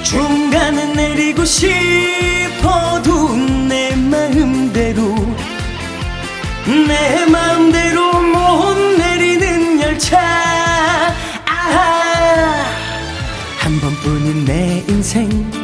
중간에 0.02 0.86
내리고 0.94 1.44
싶어도 1.44 3.36
내 3.68 3.94
마음대로 3.94 5.14
내 6.66 7.24
마음대로 7.26 8.20
못 8.20 8.74
내리는 8.98 9.80
열차. 9.80 10.18
아하! 11.46 12.64
한 13.58 13.80
번뿐인 13.80 14.44
내 14.44 14.84
인생 14.88 15.63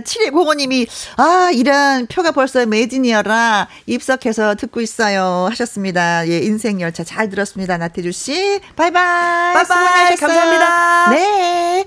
감사합니다. 0.00 0.24
네. 0.24 0.30
7205님이, 0.30 0.88
아, 1.16 1.50
이런 1.52 2.06
표가 2.06 2.32
벌써 2.32 2.64
매진이어라. 2.66 3.68
입석해서 3.86 4.54
듣고 4.56 4.80
있어요. 4.80 5.48
하셨습니다. 5.50 6.28
예, 6.28 6.38
인생열차 6.38 7.04
잘 7.04 7.28
들었습니다. 7.28 7.76
나태주 7.76 8.12
씨. 8.12 8.60
바이바이. 8.76 9.54
바이바이. 9.54 10.16
감사합니다. 10.16 11.10
네. 11.10 11.84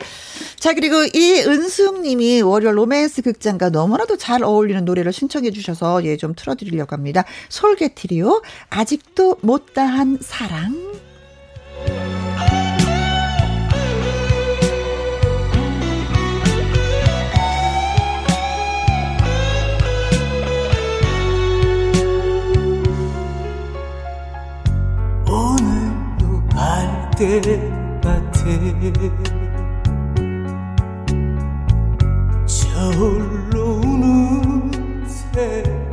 자, 0.58 0.74
그리고 0.74 1.04
이은숙 1.14 2.02
님이 2.02 2.42
월요 2.42 2.72
로맨스 2.72 3.22
극장과 3.22 3.70
너무나도 3.70 4.18
잘 4.18 4.44
어울리는 4.44 4.86
노래를 4.86 5.12
신청해 5.12 5.52
주셔서 5.52 6.04
예, 6.06 6.18
좀 6.18 6.34
틀어드리려고 6.36 6.96
합니다. 6.96 7.26
솔개트리오, 7.50 8.42
아직도 8.70 9.38
못다한 9.42 10.20
사랑. 10.22 10.94
갈대밭에 27.14 28.42
저울로 32.48 33.76
우는 33.84 35.06
새내 35.08 35.84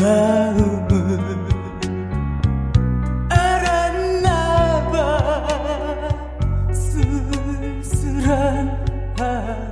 마음을 0.00 0.88
알았나봐. 3.28 4.96
쓸쓸한 6.72 8.34
바 9.14 9.67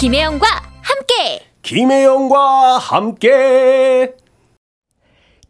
김혜영과 0.00 0.46
함께 0.80 1.44
김혜영과 1.60 2.78
함께 2.78 4.14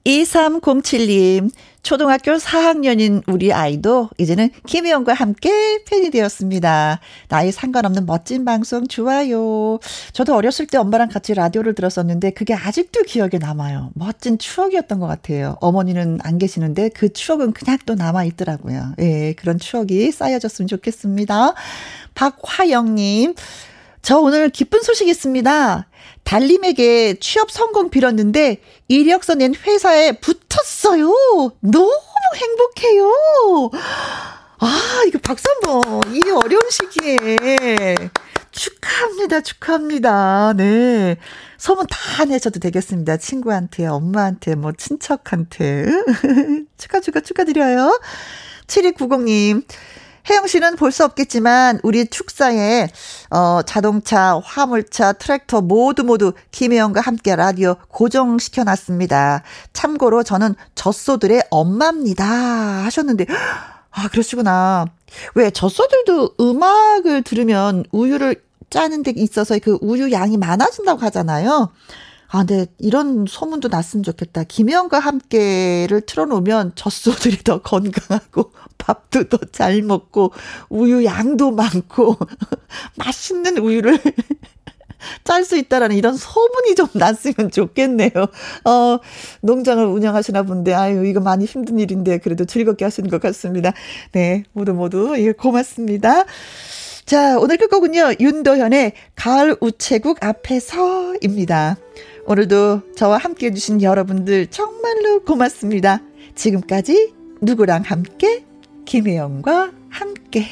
2307님, 0.05 1.52
초등학교 1.85 2.32
4학년인 2.32 3.22
우리 3.28 3.52
아이도 3.52 4.10
이제는 4.18 4.51
김혜영과 4.66 5.14
함께 5.14 5.85
팬이 5.85 6.10
되었습니다. 6.10 6.98
나이 7.28 7.52
상관없는 7.52 8.06
멋진 8.06 8.44
방송 8.44 8.89
좋아요. 8.89 9.78
저도 10.12 10.35
어렸을 10.35 10.66
때 10.66 10.78
엄마랑 10.78 11.10
같이 11.10 11.32
라디오를 11.32 11.77
들었었는데 11.77 12.31
그게 12.31 12.52
아직도 12.52 13.05
기억에 13.05 13.39
남아요. 13.39 13.90
멋진 13.94 14.36
추억이었던 14.36 14.98
것 14.98 15.06
같아요. 15.06 15.59
어머니는 15.60 16.18
안 16.24 16.39
계시는데 16.39 16.89
그 16.89 17.12
추억은 17.12 17.52
그냥 17.52 17.78
또 17.86 17.94
남아 17.94 18.24
있더라고요. 18.24 18.94
예, 18.98 19.32
그런 19.35 19.60
추억이 19.60 20.10
쌓여졌으면 20.10 20.66
좋겠습니다. 20.66 21.55
박화영님, 22.14 23.35
저 24.02 24.18
오늘 24.18 24.48
기쁜 24.48 24.82
소식 24.82 25.09
있습니다. 25.09 25.86
달님에게 26.24 27.18
취업 27.20 27.51
성공 27.51 27.90
빌었는데 27.90 28.60
이력서 28.89 29.35
낸 29.35 29.55
회사에 29.55 30.12
붙었어요. 30.12 31.12
너무 31.60 31.93
행복해요. 32.35 33.70
아, 34.59 35.02
이거 35.06 35.18
박수 35.22 35.44
한 35.48 35.60
번. 35.60 36.14
이 36.14 36.20
어려운 36.31 36.62
시기에. 36.70 37.97
축하합니다. 38.51 39.40
축하합니다. 39.40 40.52
네. 40.56 41.16
소문 41.56 41.86
다 41.89 42.24
내셔도 42.24 42.60
되겠습니다. 42.60 43.16
친구한테, 43.16 43.86
엄마한테, 43.86 44.55
뭐, 44.55 44.72
친척한테. 44.77 45.86
축하, 46.77 47.01
축하, 47.01 47.20
축하드려요. 47.20 48.01
7290님. 48.66 49.64
혜영 50.28 50.47
씨는 50.47 50.76
볼 50.76 50.90
수 50.90 51.05
없겠지만 51.05 51.80
우리 51.84 52.06
축사에 52.06 52.88
어 53.30 53.62
자동차, 53.64 54.40
화물차, 54.44 55.12
트랙터 55.14 55.60
모두 55.60 56.02
모두 56.02 56.32
김혜영과 56.51 57.01
함께 57.01 57.36
라디오 57.36 57.76
고정시켜 57.88 58.64
놨습니다. 58.64 59.42
참고로 59.72 60.22
저는 60.24 60.56
젖소들의 60.74 61.44
엄마입니다. 61.51 62.24
하셨는데 62.24 63.26
아 63.92 64.09
그러시구나. 64.09 64.86
왜 65.34 65.51
젖소들도 65.51 66.34
음악을 66.40 67.22
들으면 67.22 67.84
우유를 67.92 68.42
짜는 68.68 69.02
데 69.02 69.12
있어서 69.16 69.59
그 69.62 69.78
우유 69.80 70.12
양이 70.12 70.36
많아진다고 70.36 71.01
하잖아요. 71.02 71.70
아, 72.32 72.44
근데 72.44 72.66
이런 72.78 73.27
소문도 73.28 73.69
났으면 73.69 74.05
좋겠다. 74.05 74.44
김혜영과 74.44 75.01
함께를 75.01 76.01
틀어놓으면 76.02 76.73
젖소들이 76.77 77.39
더 77.43 77.61
건강하고 77.61 78.52
밥도 78.78 79.24
더 79.28 79.39
잘 79.52 79.82
먹고 79.82 80.32
우유 80.69 81.05
양도 81.05 81.51
많고 81.51 82.16
맛있는 82.97 83.59
우유를 83.59 83.98
짤 85.24 85.44
수 85.44 85.57
있다라는 85.57 85.97
이런 85.97 86.16
소문이 86.16 86.74
좀 86.77 86.86
났으면 86.93 87.51
좋겠네요. 87.51 88.11
어, 88.65 88.98
농장을 89.40 89.85
운영하시나 89.85 90.43
본데, 90.43 90.74
아유, 90.74 91.07
이거 91.07 91.20
많이 91.20 91.47
힘든 91.47 91.78
일인데, 91.78 92.19
그래도 92.19 92.44
즐겁게 92.44 92.85
하시는 92.85 93.09
것 93.09 93.20
같습니다. 93.20 93.73
네, 94.12 94.44
모두 94.52 94.74
모두, 94.74 95.15
예, 95.16 95.32
고맙습니다. 95.32 96.24
자, 97.07 97.39
오늘 97.39 97.57
끝곡은요, 97.57 98.15
윤도현의 98.20 98.93
가을 99.16 99.57
우체국 99.61 100.23
앞에서입니다. 100.23 101.77
오늘도 102.26 102.94
저와 102.97 103.18
함께 103.18 103.47
해주신 103.47 103.82
여러분들 103.82 104.48
정말로 104.48 105.20
고맙습니다. 105.24 106.01
지금까지 106.34 107.14
누구랑 107.40 107.82
함께? 107.82 108.44
김혜영과 108.84 109.72
함께. 109.88 110.47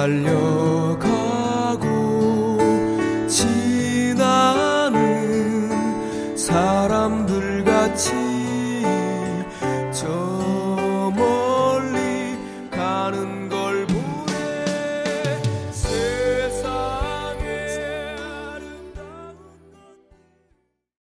далек. 0.00 0.39